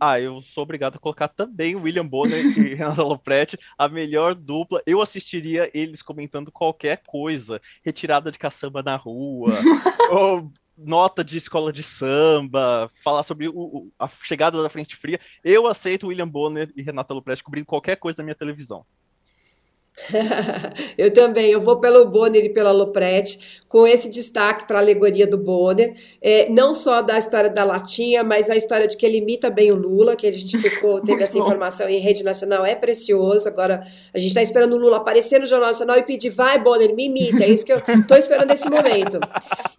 ah, 0.00 0.20
eu 0.20 0.40
sou 0.40 0.62
obrigado 0.62 0.96
a 0.96 0.98
colocar 0.98 1.28
também 1.28 1.74
o 1.74 1.82
William 1.82 2.06
Bonner 2.06 2.44
e 2.46 2.74
Renata 2.74 3.02
Lopretti, 3.02 3.58
a 3.76 3.88
melhor 3.88 4.34
dupla. 4.34 4.82
Eu 4.86 5.00
assistiria 5.00 5.70
eles 5.74 6.02
comentando 6.02 6.52
qualquer 6.52 7.02
coisa, 7.06 7.60
retirada 7.84 8.30
de 8.30 8.38
caçamba 8.38 8.82
na 8.82 8.96
rua, 8.96 9.54
ou 10.10 10.52
nota 10.76 11.24
de 11.24 11.36
escola 11.36 11.72
de 11.72 11.82
samba, 11.82 12.90
falar 13.02 13.24
sobre 13.24 13.48
o, 13.48 13.90
a 13.98 14.08
chegada 14.08 14.62
da 14.62 14.68
frente 14.68 14.94
fria. 14.94 15.18
Eu 15.42 15.66
aceito 15.66 16.06
William 16.06 16.28
Bonner 16.28 16.72
e 16.76 16.82
Renata 16.82 17.12
Lopretti 17.12 17.42
cobrindo 17.42 17.66
qualquer 17.66 17.96
coisa 17.96 18.18
na 18.18 18.24
minha 18.24 18.34
televisão. 18.34 18.86
eu 20.96 21.12
também, 21.12 21.50
eu 21.50 21.60
vou 21.60 21.80
pelo 21.80 22.06
Bonner 22.06 22.44
e 22.44 22.48
pela 22.48 22.70
Lopretti, 22.70 23.60
com 23.68 23.86
esse 23.86 24.08
destaque 24.08 24.66
para 24.66 24.78
a 24.78 24.80
alegoria 24.80 25.26
do 25.26 25.36
Bonner, 25.36 25.94
é, 26.22 26.48
não 26.48 26.72
só 26.72 27.02
da 27.02 27.18
história 27.18 27.50
da 27.50 27.64
latinha, 27.64 28.24
mas 28.24 28.48
a 28.48 28.56
história 28.56 28.86
de 28.86 28.96
que 28.96 29.04
ele 29.04 29.18
imita 29.18 29.50
bem 29.50 29.70
o 29.70 29.76
Lula, 29.76 30.16
que 30.16 30.26
a 30.26 30.32
gente 30.32 30.56
ficou, 30.58 31.00
teve 31.02 31.22
essa 31.22 31.38
informação 31.38 31.88
em 31.88 31.98
rede 31.98 32.24
nacional, 32.24 32.64
é 32.64 32.74
precioso. 32.74 33.48
Agora 33.48 33.82
a 34.12 34.18
gente 34.18 34.28
está 34.28 34.42
esperando 34.42 34.72
o 34.72 34.78
Lula 34.78 34.98
aparecer 34.98 35.38
no 35.38 35.46
Jornal 35.46 35.68
Nacional 35.68 35.98
e 35.98 36.02
pedir, 36.02 36.30
vai, 36.30 36.58
Bonner, 36.58 36.94
me 36.94 37.06
imita. 37.06 37.44
É 37.44 37.48
isso 37.48 37.64
que 37.64 37.72
eu 37.72 37.78
estou 37.78 38.16
esperando 38.16 38.48
nesse 38.48 38.70
momento. 38.70 39.18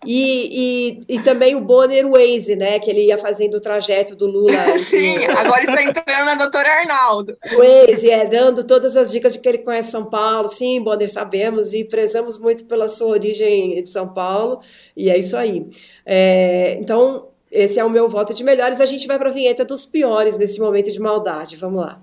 E, 0.05 1.01
e, 1.09 1.15
e, 1.15 1.19
também 1.23 1.55
o 1.55 1.61
Bonner 1.61 2.07
Waze, 2.07 2.55
né? 2.55 2.79
Que 2.79 2.89
ele 2.89 3.05
ia 3.05 3.17
fazendo 3.17 3.55
o 3.55 3.61
trajeto 3.61 4.15
do 4.15 4.27
Lula. 4.27 4.53
Sim, 4.89 5.25
agora 5.25 5.63
está 5.63 5.83
entrando 5.83 6.25
na 6.25 6.35
doutora 6.35 6.69
Arnaldo. 6.69 7.37
Waze, 7.57 8.09
é, 8.09 8.25
dando 8.25 8.63
todas 8.63 8.95
as 8.95 9.11
dicas 9.11 9.33
de 9.33 9.39
que 9.39 9.49
ele 9.49 9.57
conhece 9.59 9.91
São 9.91 10.08
Paulo, 10.09 10.47
sim, 10.47 10.81
Bonner, 10.81 11.09
sabemos, 11.09 11.73
e 11.73 11.83
prezamos 11.83 12.37
muito 12.37 12.65
pela 12.65 12.89
sua 12.89 13.07
origem 13.07 13.81
de 13.81 13.89
São 13.89 14.13
Paulo, 14.13 14.59
e 14.95 15.09
é 15.09 15.17
isso 15.17 15.37
aí. 15.37 15.65
É, 16.05 16.77
então, 16.81 17.29
esse 17.51 17.79
é 17.79 17.83
o 17.83 17.89
meu 17.89 18.09
voto 18.09 18.33
de 18.33 18.43
melhores. 18.43 18.81
A 18.81 18.85
gente 18.85 19.07
vai 19.07 19.17
para 19.17 19.29
a 19.29 19.33
vinheta 19.33 19.65
dos 19.65 19.85
piores 19.85 20.37
nesse 20.37 20.59
momento 20.59 20.91
de 20.91 20.99
maldade. 20.99 21.55
Vamos 21.55 21.79
lá. 21.79 22.01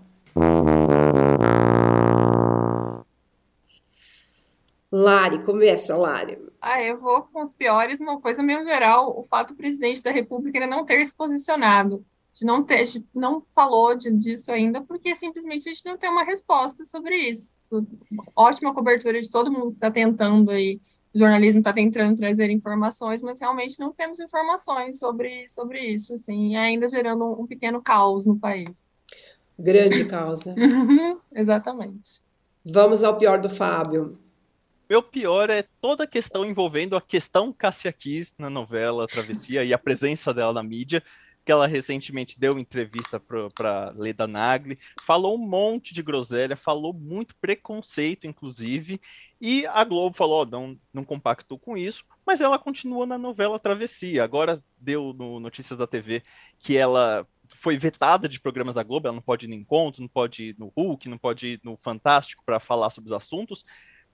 Lari, 4.91 5.41
começa, 5.45 5.97
Lari. 5.97 6.39
Ah, 6.61 6.83
eu 6.83 6.99
vou 6.99 7.23
com 7.23 7.43
os 7.43 7.53
piores, 7.53 8.01
uma 8.01 8.21
coisa 8.21 8.43
meio 8.43 8.65
geral, 8.65 9.19
o 9.19 9.23
fato 9.23 9.49
do 9.49 9.57
presidente 9.57 10.03
da 10.03 10.11
República 10.11 10.67
não 10.67 10.85
ter 10.85 11.05
se 11.05 11.13
posicionado, 11.13 12.05
de 12.37 12.45
não 12.45 12.63
ter, 12.63 12.85
de, 12.85 13.05
não 13.15 13.43
falou 13.55 13.97
de, 13.97 14.13
disso 14.13 14.53
ainda, 14.53 14.83
porque 14.83 15.15
simplesmente 15.15 15.69
a 15.69 15.73
gente 15.73 15.87
não 15.87 15.97
tem 15.97 16.11
uma 16.11 16.23
resposta 16.23 16.85
sobre 16.85 17.17
isso. 17.31 17.55
Ótima 18.37 18.75
cobertura 18.75 19.21
de 19.21 19.31
todo 19.31 19.51
mundo 19.51 19.71
que 19.71 19.79
está 19.79 19.91
tentando 19.91 20.51
aí, 20.51 20.79
o 21.15 21.19
jornalismo 21.19 21.61
está 21.61 21.73
tentando 21.73 22.15
trazer 22.19 22.51
informações, 22.51 23.23
mas 23.23 23.41
realmente 23.41 23.81
não 23.81 23.91
temos 23.91 24.21
informações 24.21 24.99
sobre, 24.99 25.49
sobre 25.49 25.81
isso, 25.81 26.13
assim, 26.13 26.53
e 26.53 26.57
ainda 26.57 26.87
gerando 26.89 27.25
um, 27.25 27.43
um 27.43 27.47
pequeno 27.47 27.81
caos 27.81 28.27
no 28.27 28.39
país. 28.39 28.87
Grande 29.59 30.05
caos, 30.05 30.45
né? 30.45 30.55
Exatamente. 31.35 32.21
Vamos 32.63 33.03
ao 33.03 33.17
pior 33.17 33.39
do 33.39 33.49
Fábio. 33.49 34.19
Meu 34.89 35.03
pior 35.03 35.49
é 35.49 35.65
toda 35.81 36.05
a 36.05 36.07
questão 36.07 36.45
envolvendo 36.45 36.95
a 36.95 37.01
questão 37.01 37.51
Cassia 37.51 37.93
Kiss 37.93 38.35
na 38.39 38.51
novela 38.51 39.07
Travessia 39.07 39.65
e 39.65 39.73
a 39.73 39.79
presença 39.79 40.35
dela 40.35 40.53
na 40.53 40.63
mídia, 40.63 41.03
que 41.47 41.53
ela 41.53 41.69
recentemente 41.69 42.41
deu 42.41 42.59
entrevista 42.59 43.21
para 43.21 43.93
Leda 43.95 44.27
Nagli, 44.27 44.81
falou 45.05 45.37
um 45.37 45.47
monte 45.47 45.95
de 45.95 46.03
groselha, 46.03 46.57
falou 46.57 46.93
muito 46.93 47.37
preconceito, 47.37 48.27
inclusive, 48.27 49.01
e 49.41 49.65
a 49.65 49.85
Globo 49.85 50.17
falou, 50.17 50.43
oh, 50.43 50.45
não, 50.45 50.77
não 50.93 51.05
compactou 51.05 51.57
com 51.57 51.77
isso, 51.77 52.05
mas 52.27 52.41
ela 52.41 52.59
continua 52.59 53.07
na 53.07 53.17
novela 53.17 53.61
Travessia. 53.61 54.25
Agora 54.25 54.61
deu 54.77 55.13
no 55.13 55.39
Notícias 55.39 55.79
da 55.79 55.87
TV 55.87 56.25
que 56.59 56.77
ela 56.77 57.25
foi 57.49 57.79
vetada 57.79 58.29
de 58.29 58.41
programas 58.41 58.75
da 58.75 58.83
Globo, 58.83 59.07
ela 59.07 59.15
não 59.15 59.23
pode 59.23 59.47
ir 59.47 59.49
no 59.49 59.55
Encontro, 59.55 60.03
não 60.03 60.09
pode 60.09 60.47
ir 60.47 60.57
no 60.59 60.67
Hulk, 60.77 61.09
não 61.09 61.17
pode 61.17 61.47
ir 61.47 61.61
no 61.63 61.77
Fantástico 61.77 62.43
para 62.45 62.59
falar 62.59 62.91
sobre 62.91 63.07
os 63.07 63.13
assuntos, 63.13 63.65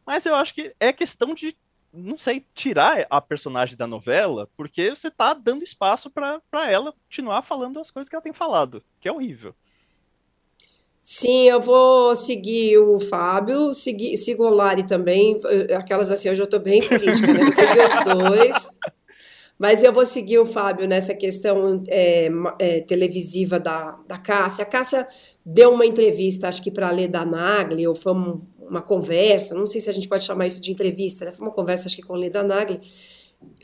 mas 0.04 0.26
eu 0.26 0.34
acho 0.34 0.52
que 0.52 0.74
é 0.78 0.92
questão 0.92 1.32
de, 1.32 1.56
não 1.92 2.16
sei, 2.16 2.44
tirar 2.54 3.06
a 3.10 3.20
personagem 3.20 3.76
da 3.76 3.86
novela, 3.86 4.48
porque 4.56 4.90
você 4.90 5.10
tá 5.10 5.34
dando 5.34 5.62
espaço 5.62 6.10
para 6.10 6.40
ela 6.70 6.92
continuar 6.92 7.42
falando 7.42 7.78
as 7.78 7.90
coisas 7.90 8.08
que 8.08 8.16
ela 8.16 8.22
tem 8.22 8.32
falado, 8.32 8.82
que 9.00 9.08
é 9.08 9.12
horrível. 9.12 9.54
Sim, 11.02 11.48
eu 11.48 11.60
vou 11.60 12.14
seguir 12.14 12.78
o 12.78 13.00
Fábio, 13.00 13.74
seguir, 13.74 14.16
sigo 14.16 14.44
o 14.44 14.54
Lari 14.54 14.86
também, 14.86 15.38
aquelas 15.76 16.10
assim, 16.10 16.28
eu 16.28 16.36
já 16.36 16.44
estou 16.44 16.60
bem 16.60 16.80
política, 16.80 17.32
né? 17.32 17.40
Vou 17.42 17.52
seguir 17.52 17.80
os 17.80 18.04
dois. 18.04 18.70
Mas 19.58 19.82
eu 19.82 19.92
vou 19.92 20.06
seguir 20.06 20.38
o 20.38 20.46
Fábio 20.46 20.88
nessa 20.88 21.14
questão 21.14 21.82
é, 21.88 22.28
é, 22.58 22.80
televisiva 22.80 23.60
da, 23.60 23.98
da 24.08 24.18
Cássia. 24.18 24.64
A 24.64 24.66
Cássia 24.66 25.06
deu 25.44 25.72
uma 25.72 25.86
entrevista, 25.86 26.48
acho 26.48 26.62
que 26.62 26.70
para 26.70 26.88
a 26.88 26.90
Leda 26.90 27.24
Nagli, 27.24 27.86
ou 27.86 27.94
foi 27.94 28.12
um, 28.12 28.40
uma 28.72 28.80
conversa, 28.80 29.54
não 29.54 29.66
sei 29.66 29.80
se 29.82 29.90
a 29.90 29.92
gente 29.92 30.08
pode 30.08 30.24
chamar 30.24 30.46
isso 30.46 30.60
de 30.60 30.72
entrevista, 30.72 31.26
né? 31.26 31.32
Foi 31.32 31.46
uma 31.46 31.52
conversa, 31.52 31.86
acho 31.86 31.96
que 31.96 32.02
com 32.02 32.14
Leda 32.14 32.42
Nagli. 32.42 32.80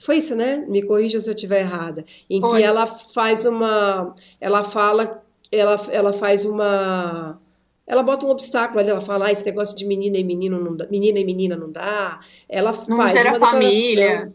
Foi 0.00 0.18
isso, 0.18 0.36
né? 0.36 0.66
Me 0.68 0.82
corrija 0.82 1.18
se 1.18 1.30
eu 1.30 1.34
estiver 1.34 1.60
errada. 1.60 2.04
Em 2.28 2.40
Foi. 2.40 2.58
que 2.58 2.62
ela 2.62 2.86
faz 2.86 3.46
uma. 3.46 4.14
Ela 4.40 4.62
fala. 4.62 5.24
Ela, 5.50 5.80
ela 5.90 6.12
faz 6.12 6.44
uma. 6.44 7.40
Ela 7.86 8.02
bota 8.02 8.26
um 8.26 8.28
obstáculo 8.28 8.80
ali, 8.80 8.90
ela 8.90 9.00
fala, 9.00 9.28
ah, 9.28 9.32
esse 9.32 9.46
negócio 9.46 9.74
de 9.74 9.86
menina 9.86 10.18
e 10.18 10.24
menino 10.24 10.62
não 10.62 10.76
dá, 10.76 10.86
menina 10.90 11.18
e 11.18 11.24
menina 11.24 11.56
não 11.56 11.72
dá. 11.72 12.20
Ela 12.46 12.70
não 12.86 12.96
faz 12.98 13.24
uma 13.24 13.38
declaração. 13.38 14.34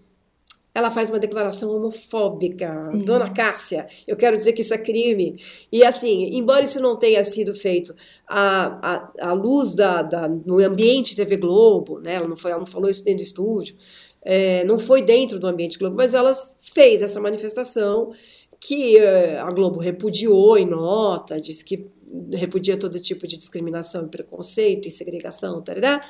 Ela 0.76 0.90
faz 0.90 1.10
uma 1.10 1.20
declaração 1.20 1.70
homofóbica. 1.70 2.90
Sim. 2.92 3.00
Dona 3.00 3.32
Cássia, 3.32 3.88
eu 4.08 4.18
quero 4.18 4.38
dizer 4.38 4.54
que 4.54 4.62
isso 4.62 4.74
é 4.74 4.78
crime. 4.78 5.40
E 5.72 5.84
assim, 5.86 6.36
embora 6.36 6.64
isso 6.66 6.80
não 6.80 6.98
tenha 6.98 7.24
sido 7.24 7.54
feito 7.54 7.96
à, 8.28 9.12
à, 9.22 9.30
à 9.30 9.34
luz 9.34 9.76
da, 9.76 10.02
da, 10.02 10.28
no 10.28 10.60
ambiente 10.60 11.16
TV 11.16 11.38
Globo, 11.38 12.00
né? 12.00 12.16
ela, 12.16 12.28
não 12.28 12.38
foi, 12.38 12.52
ela 12.52 12.60
não 12.60 12.68
falou 12.68 12.90
isso 12.90 13.04
dentro 13.04 13.24
do 13.24 13.28
estúdio, 13.28 13.76
é, 14.24 14.64
não 14.64 14.80
foi 14.80 15.02
dentro 15.02 15.38
do 15.38 15.48
ambiente 15.48 15.78
Globo, 15.78 15.96
mas 15.96 16.14
ela 16.14 16.32
fez 16.60 17.02
essa 17.02 17.20
manifestação 17.20 18.12
que 18.60 18.98
é, 18.98 19.38
a 19.40 19.52
Globo 19.52 19.80
repudiou 19.80 20.58
em 20.58 20.66
nota, 20.66 21.40
disse 21.40 21.66
que 21.66 21.86
repudia 22.32 22.78
todo 22.78 23.00
tipo 23.00 23.28
de 23.28 23.38
discriminação 23.38 24.06
e 24.06 24.10
preconceito 24.10 24.88
e 24.88 24.92
segregação, 24.92 25.62
tarará, 25.62 26.02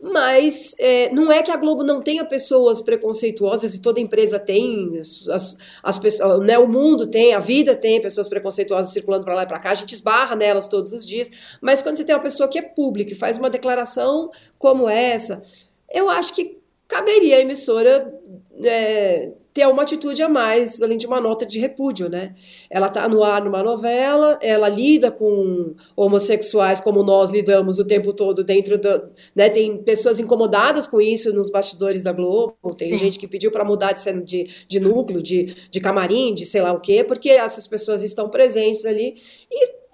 mas 0.00 0.76
é, 0.78 1.10
não 1.12 1.30
é 1.32 1.42
que 1.42 1.50
a 1.50 1.56
Globo 1.56 1.82
não 1.82 2.00
tenha 2.00 2.24
pessoas 2.24 2.80
preconceituosas 2.80 3.74
e 3.74 3.80
toda 3.80 3.98
empresa 3.98 4.38
tem, 4.38 4.96
as, 4.98 5.56
as 5.82 5.98
pessoas, 5.98 6.46
né, 6.46 6.56
o 6.56 6.68
mundo 6.68 7.06
tem, 7.06 7.34
a 7.34 7.40
vida 7.40 7.74
tem 7.74 8.00
pessoas 8.00 8.28
preconceituosas 8.28 8.92
circulando 8.92 9.24
para 9.24 9.34
lá 9.34 9.42
e 9.42 9.46
para 9.46 9.58
cá, 9.58 9.72
a 9.72 9.74
gente 9.74 9.92
esbarra 9.92 10.36
nelas 10.36 10.68
todos 10.68 10.92
os 10.92 11.04
dias. 11.04 11.30
Mas 11.60 11.82
quando 11.82 11.96
você 11.96 12.04
tem 12.04 12.14
uma 12.14 12.22
pessoa 12.22 12.48
que 12.48 12.58
é 12.58 12.62
pública 12.62 13.12
e 13.12 13.16
faz 13.16 13.38
uma 13.38 13.50
declaração 13.50 14.30
como 14.56 14.88
essa, 14.88 15.42
eu 15.90 16.08
acho 16.08 16.32
que 16.32 16.58
caberia 16.86 17.36
a 17.36 17.40
emissora 17.40 18.18
é, 18.64 19.32
ter 19.58 19.66
uma 19.66 19.82
atitude 19.82 20.22
a 20.22 20.28
mais, 20.28 20.80
além 20.80 20.96
de 20.96 21.04
uma 21.04 21.20
nota 21.20 21.44
de 21.44 21.58
repúdio, 21.58 22.08
né? 22.08 22.36
Ela 22.70 22.86
está 22.86 23.08
no 23.08 23.24
ar 23.24 23.42
numa 23.42 23.60
novela, 23.60 24.38
ela 24.40 24.68
lida 24.68 25.10
com 25.10 25.74
homossexuais 25.96 26.80
como 26.80 27.02
nós 27.02 27.30
lidamos 27.30 27.80
o 27.80 27.84
tempo 27.84 28.12
todo 28.12 28.44
dentro 28.44 28.78
do, 28.78 29.08
né? 29.34 29.50
Tem 29.50 29.76
pessoas 29.78 30.20
incomodadas 30.20 30.86
com 30.86 31.00
isso 31.00 31.32
nos 31.32 31.50
bastidores 31.50 32.04
da 32.04 32.12
Globo, 32.12 32.54
tem 32.76 32.90
Sim. 32.90 32.98
gente 32.98 33.18
que 33.18 33.26
pediu 33.26 33.50
para 33.50 33.64
mudar 33.64 33.94
de, 33.94 34.22
de, 34.22 34.48
de 34.68 34.78
núcleo, 34.78 35.20
de, 35.20 35.56
de 35.68 35.80
camarim, 35.80 36.34
de 36.34 36.46
sei 36.46 36.62
lá 36.62 36.72
o 36.72 36.78
quê, 36.78 37.02
porque 37.02 37.30
essas 37.30 37.66
pessoas 37.66 38.04
estão 38.04 38.28
presentes 38.28 38.86
ali 38.86 39.16
e 39.50 39.87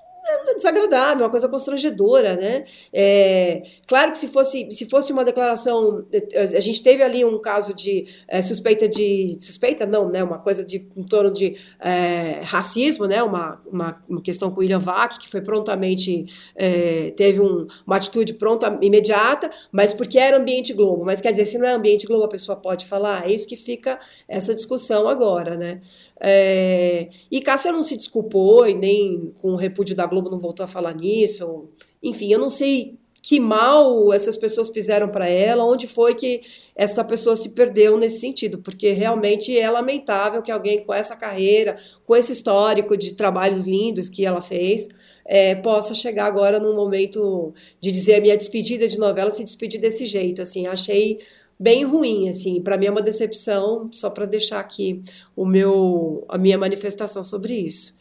desagradável, 0.54 1.24
uma 1.24 1.30
coisa 1.30 1.48
constrangedora, 1.48 2.36
né? 2.36 2.64
É, 2.92 3.62
claro 3.86 4.12
que 4.12 4.18
se 4.18 4.28
fosse, 4.28 4.70
se 4.70 4.86
fosse 4.86 5.12
uma 5.12 5.24
declaração, 5.24 6.04
a 6.34 6.60
gente 6.60 6.82
teve 6.82 7.02
ali 7.02 7.24
um 7.24 7.38
caso 7.38 7.74
de 7.74 8.06
é, 8.26 8.40
suspeita 8.40 8.88
de 8.88 9.36
suspeita 9.40 9.84
não, 9.84 10.08
né? 10.08 10.22
Uma 10.22 10.38
coisa 10.38 10.64
de 10.64 10.86
em 10.96 11.02
torno 11.02 11.30
de 11.30 11.56
é, 11.80 12.40
racismo, 12.44 13.06
né? 13.06 13.22
Uma, 13.22 13.60
uma, 13.66 14.02
uma, 14.08 14.22
questão 14.22 14.50
com 14.50 14.60
William 14.60 14.78
Vac 14.78 15.18
que 15.18 15.28
foi 15.28 15.42
prontamente 15.42 16.26
é, 16.56 17.10
teve 17.10 17.40
um, 17.40 17.66
uma 17.86 17.96
atitude 17.96 18.34
pronta 18.34 18.78
imediata, 18.80 19.50
mas 19.70 19.92
porque 19.92 20.18
era 20.18 20.36
ambiente 20.36 20.72
Globo. 20.72 21.04
Mas 21.04 21.20
quer 21.20 21.32
dizer, 21.32 21.44
se 21.44 21.58
não 21.58 21.66
é 21.66 21.72
ambiente 21.72 22.06
Globo, 22.06 22.24
a 22.24 22.28
pessoa 22.28 22.56
pode 22.56 22.86
falar. 22.86 23.28
É 23.28 23.32
isso 23.32 23.46
que 23.46 23.56
fica 23.56 23.98
essa 24.28 24.54
discussão 24.54 25.06
agora, 25.08 25.56
né? 25.56 25.80
É, 26.20 27.08
e 27.30 27.40
Cássia 27.40 27.72
não 27.72 27.82
se 27.82 27.96
desculpou 27.96 28.66
e 28.66 28.72
nem 28.72 29.34
com 29.40 29.52
o 29.52 29.56
repúdio 29.56 29.94
da 29.94 30.06
não 30.22 30.38
voltou 30.38 30.64
a 30.64 30.68
falar 30.68 30.94
nisso. 30.94 31.68
Enfim, 32.02 32.32
eu 32.32 32.38
não 32.38 32.50
sei 32.50 32.98
que 33.24 33.40
mal 33.40 34.12
essas 34.12 34.36
pessoas 34.36 34.68
fizeram 34.68 35.08
para 35.08 35.26
ela, 35.26 35.64
onde 35.64 35.86
foi 35.86 36.14
que 36.14 36.42
essa 36.76 37.02
pessoa 37.02 37.34
se 37.34 37.48
perdeu 37.48 37.96
nesse 37.96 38.20
sentido, 38.20 38.58
porque 38.58 38.92
realmente 38.92 39.56
é 39.58 39.70
lamentável 39.70 40.42
que 40.42 40.52
alguém 40.52 40.84
com 40.84 40.92
essa 40.92 41.16
carreira, 41.16 41.74
com 42.04 42.14
esse 42.14 42.32
histórico 42.32 42.98
de 42.98 43.14
trabalhos 43.14 43.64
lindos 43.64 44.10
que 44.10 44.26
ela 44.26 44.42
fez, 44.42 44.90
é, 45.24 45.54
possa 45.54 45.94
chegar 45.94 46.26
agora 46.26 46.60
num 46.60 46.76
momento 46.76 47.54
de 47.80 47.90
dizer 47.90 48.16
a 48.16 48.20
minha 48.20 48.36
despedida 48.36 48.86
de 48.86 48.98
novela, 48.98 49.30
se 49.30 49.42
despedir 49.42 49.80
desse 49.80 50.04
jeito, 50.04 50.42
assim, 50.42 50.66
achei 50.66 51.18
bem 51.58 51.82
ruim, 51.82 52.28
assim, 52.28 52.60
para 52.60 52.76
mim 52.76 52.86
é 52.86 52.90
uma 52.90 53.00
decepção, 53.00 53.88
só 53.90 54.10
para 54.10 54.26
deixar 54.26 54.60
aqui 54.60 55.02
o 55.34 55.46
meu, 55.46 56.24
a 56.28 56.36
minha 56.36 56.58
manifestação 56.58 57.22
sobre 57.22 57.54
isso. 57.54 57.94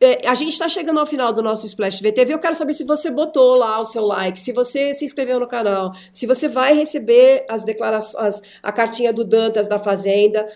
É, 0.00 0.28
a 0.28 0.34
gente 0.34 0.52
está 0.52 0.68
chegando 0.68 1.00
ao 1.00 1.06
final 1.06 1.32
do 1.32 1.42
nosso 1.42 1.66
Splash 1.66 2.00
VTV. 2.00 2.34
Eu 2.34 2.38
quero 2.38 2.54
saber 2.54 2.74
se 2.74 2.84
você 2.84 3.10
botou 3.10 3.54
lá 3.54 3.80
o 3.80 3.84
seu 3.84 4.04
like, 4.04 4.38
se 4.38 4.52
você 4.52 4.92
se 4.92 5.04
inscreveu 5.04 5.40
no 5.40 5.46
canal, 5.46 5.92
se 6.10 6.26
você 6.26 6.48
vai 6.48 6.74
receber 6.74 7.46
as 7.48 7.64
declarações, 7.64 8.42
a 8.62 8.72
cartinha 8.72 9.12
do 9.12 9.24
Dantas 9.24 9.68
da 9.68 9.78
Fazenda, 9.78 10.46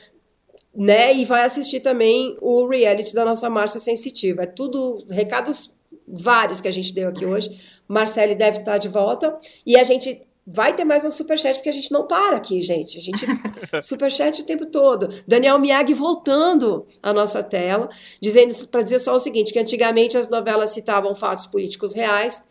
né? 0.74 1.14
E 1.14 1.24
vai 1.24 1.44
assistir 1.44 1.80
também 1.80 2.36
o 2.40 2.66
reality 2.66 3.14
da 3.14 3.24
nossa 3.24 3.48
Márcia 3.48 3.80
Sensitiva. 3.80 4.42
É 4.42 4.46
tudo 4.46 5.06
recados 5.08 5.74
vários 6.06 6.60
que 6.60 6.68
a 6.68 6.72
gente 6.72 6.92
deu 6.92 7.08
aqui 7.08 7.24
hoje. 7.24 7.58
Marcele 7.88 8.34
deve 8.34 8.58
estar 8.58 8.78
de 8.78 8.88
volta 8.88 9.38
e 9.64 9.76
a 9.76 9.82
gente 9.82 10.25
Vai 10.48 10.74
ter 10.74 10.84
mais 10.84 11.04
um 11.04 11.10
superchat, 11.10 11.56
porque 11.56 11.70
a 11.70 11.72
gente 11.72 11.90
não 11.90 12.06
para 12.06 12.36
aqui, 12.36 12.62
gente. 12.62 12.98
A 12.98 13.02
gente. 13.02 13.26
superchat 13.82 14.40
o 14.40 14.46
tempo 14.46 14.66
todo. 14.66 15.08
Daniel 15.26 15.58
Miag 15.58 15.92
voltando 15.92 16.86
à 17.02 17.12
nossa 17.12 17.42
tela, 17.42 17.88
dizendo 18.22 18.54
para 18.68 18.82
dizer 18.82 19.00
só 19.00 19.16
o 19.16 19.18
seguinte: 19.18 19.52
que 19.52 19.58
antigamente 19.58 20.16
as 20.16 20.28
novelas 20.28 20.70
citavam 20.70 21.14
fatos 21.16 21.46
políticos 21.46 21.92
reais. 21.92 22.44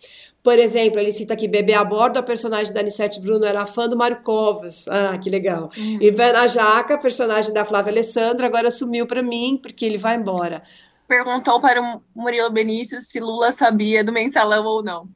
Por 0.44 0.60
exemplo, 0.60 1.00
ele 1.00 1.12
cita 1.12 1.34
aqui 1.34 1.48
Bebê 1.48 1.74
a 1.74 1.84
Bordo, 1.84 2.20
a 2.20 2.24
personagem 2.24 2.72
da 2.72 2.82
Anissete 2.82 3.20
Bruno 3.20 3.46
era 3.46 3.66
fã 3.66 3.90
do 3.90 3.98
Mário 3.98 4.22
Covas. 4.22 4.88
Ah, 4.88 5.18
que 5.18 5.30
legal. 5.30 5.72
Uhum. 5.76 5.98
E 6.00 6.12
Vera 6.12 6.46
Jaca, 6.48 7.00
personagem 7.00 7.52
da 7.52 7.66
Flávia 7.66 7.92
Alessandra, 7.92 8.46
agora 8.46 8.70
sumiu 8.70 9.08
para 9.08 9.24
mim, 9.24 9.58
porque 9.60 9.86
ele 9.86 9.98
vai 9.98 10.18
embora. 10.18 10.62
Perguntou 11.08 11.60
para 11.62 11.82
o 11.82 12.02
Murilo 12.14 12.52
Benício 12.52 13.02
se 13.02 13.20
Lula 13.20 13.52
sabia 13.52 14.04
do 14.04 14.12
mensalão 14.12 14.66
ou 14.66 14.84
não. 14.84 15.10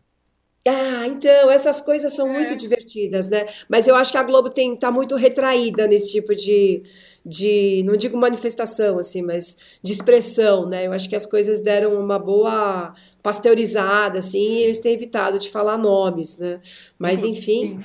Ah, 0.70 1.08
então, 1.08 1.50
essas 1.50 1.82
coisas 1.82 2.14
são 2.14 2.28
muito 2.28 2.54
É. 2.54 2.56
divertidas, 2.56 3.30
né? 3.30 3.46
Mas 3.68 3.88
eu 3.88 3.96
acho 3.96 4.12
que 4.12 4.18
a 4.18 4.24
Globo 4.24 4.50
tem, 4.50 4.76
tá 4.76 4.92
muito 4.92 5.16
retraída 5.16 5.88
nesse 5.88 6.12
tipo 6.12 6.36
de, 6.36 6.84
de, 7.26 7.82
não 7.86 7.96
digo 7.98 8.18
manifestação, 8.18 9.00
assim, 9.00 9.22
mas 9.22 9.58
de 9.82 9.92
expressão, 9.92 10.68
né? 10.68 10.86
Eu 10.88 10.92
acho 10.94 11.10
que 11.10 11.16
as 11.16 11.26
coisas 11.26 11.62
deram 11.62 12.00
uma 12.00 12.20
boa 12.20 12.94
pasteurizada, 13.24 14.20
assim, 14.20 14.40
e 14.40 14.64
eles 14.64 14.80
têm 14.80 14.94
evitado 14.94 15.40
de 15.40 15.50
falar 15.50 15.78
nomes, 15.78 16.38
né? 16.38 16.60
Mas, 16.98 17.24
enfim, 17.24 17.80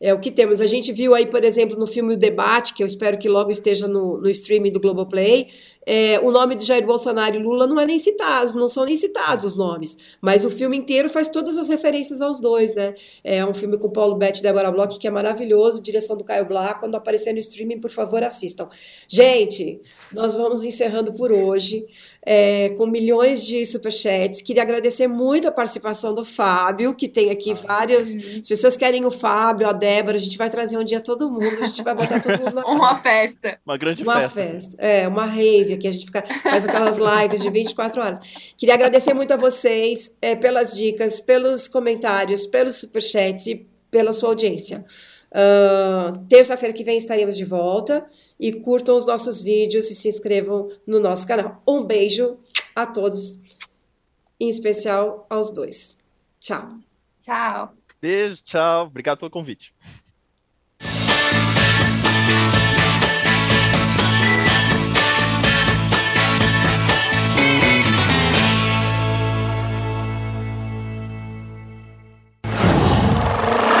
é 0.00 0.12
o 0.12 0.20
que 0.20 0.30
temos. 0.30 0.60
A 0.60 0.66
gente 0.66 0.92
viu 0.92 1.14
aí, 1.14 1.26
por 1.26 1.42
exemplo, 1.44 1.78
no 1.78 1.86
filme 1.86 2.14
O 2.14 2.16
Debate, 2.18 2.74
que 2.74 2.82
eu 2.82 2.86
espero 2.86 3.16
que 3.18 3.28
logo 3.28 3.50
esteja 3.50 3.88
no, 3.88 4.18
no 4.20 4.28
streaming 4.28 4.72
do 4.72 4.80
Globoplay, 4.80 5.48
é, 5.86 6.18
o 6.20 6.30
nome 6.32 6.56
de 6.56 6.64
Jair 6.64 6.84
Bolsonaro 6.84 7.36
e 7.36 7.38
Lula 7.38 7.66
não 7.66 7.78
é 7.78 7.86
nem 7.86 7.98
citado, 7.98 8.54
não 8.58 8.68
são 8.68 8.84
nem 8.84 8.96
citados 8.96 9.44
os 9.44 9.54
nomes, 9.56 9.96
mas 10.20 10.44
o 10.44 10.50
filme 10.50 10.76
inteiro 10.76 11.08
faz 11.08 11.28
todas 11.28 11.56
as 11.56 11.68
referências 11.68 12.20
aos 12.20 12.40
dois, 12.40 12.74
né? 12.74 12.92
É 13.22 13.44
um 13.46 13.54
filme 13.54 13.78
com 13.78 13.88
Paulo 13.88 14.16
Betti 14.16 14.40
e 14.40 14.42
Débora 14.42 14.70
Bloch 14.72 14.98
que 14.98 15.06
é 15.06 15.10
maravilhoso, 15.10 15.80
direção 15.80 16.16
do 16.16 16.24
Caio 16.24 16.44
Blá. 16.44 16.74
Quando 16.74 16.96
aparecer 16.96 17.32
no 17.32 17.38
streaming, 17.38 17.80
por 17.80 17.90
favor, 17.90 18.22
assistam. 18.24 18.68
Gente, 19.08 19.80
nós 20.12 20.34
vamos 20.34 20.64
encerrando 20.64 21.12
por 21.12 21.30
hoje. 21.30 21.86
é, 22.28 22.70
com 22.70 22.86
milhões 22.86 23.46
de 23.46 23.64
superchats. 23.64 24.42
Queria 24.42 24.62
agradecer 24.62 25.06
muito 25.06 25.46
a 25.46 25.52
participação 25.52 26.12
do 26.12 26.24
Fábio, 26.24 26.92
que 26.92 27.06
tem 27.06 27.30
aqui 27.30 27.54
várias. 27.54 28.16
As 28.16 28.48
pessoas 28.48 28.76
querem 28.76 29.04
o 29.04 29.12
Fábio, 29.12 29.68
a 29.68 29.72
Débora. 29.72 30.16
A 30.16 30.20
gente 30.20 30.36
vai 30.36 30.50
trazer 30.50 30.76
um 30.76 30.82
dia 30.82 31.00
todo 31.00 31.30
mundo, 31.30 31.62
a 31.62 31.66
gente 31.66 31.84
vai 31.84 31.94
botar 31.94 32.18
todo 32.18 32.36
mundo 32.40 32.54
na 32.56 32.64
Uma 32.66 32.96
festa. 33.00 33.60
Uma 33.64 33.76
grande 33.76 34.02
uma 34.02 34.28
festa. 34.28 34.30
festa. 34.30 34.76
É, 34.78 35.06
uma 35.06 35.24
rave, 35.24 35.75
aqui 35.76 35.88
a 35.88 35.92
gente 35.92 36.06
fica, 36.06 36.22
faz 36.42 36.64
aquelas 36.64 36.98
lives 36.98 37.40
de 37.40 37.50
24 37.50 38.00
horas. 38.00 38.18
Queria 38.56 38.74
agradecer 38.74 39.14
muito 39.14 39.32
a 39.32 39.36
vocês 39.36 40.16
é, 40.20 40.34
pelas 40.34 40.74
dicas, 40.74 41.20
pelos 41.20 41.68
comentários, 41.68 42.46
pelos 42.46 42.76
superchats 42.76 43.46
e 43.46 43.66
pela 43.90 44.12
sua 44.12 44.30
audiência. 44.30 44.84
Ah, 45.32 46.10
Terça-feira 46.28 46.74
que 46.74 46.82
vem 46.82 46.96
estaremos 46.96 47.36
de 47.36 47.44
volta 47.44 48.08
e 48.40 48.52
curtam 48.52 48.96
os 48.96 49.06
nossos 49.06 49.42
vídeos 49.42 49.90
e 49.90 49.94
se 49.94 50.08
inscrevam 50.08 50.68
no 50.86 50.98
nosso 50.98 51.26
canal. 51.26 51.62
Um 51.68 51.84
beijo 51.84 52.38
a 52.74 52.86
todos, 52.86 53.38
em 54.40 54.48
especial 54.48 55.26
aos 55.28 55.50
dois. 55.50 55.96
Tchau. 56.40 56.78
Tchau. 57.20 57.74
Beijo, 58.00 58.42
tchau. 58.44 58.86
Obrigado 58.86 59.18
pelo 59.18 59.30
convite. 59.30 59.74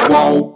Qual? 0.06 0.55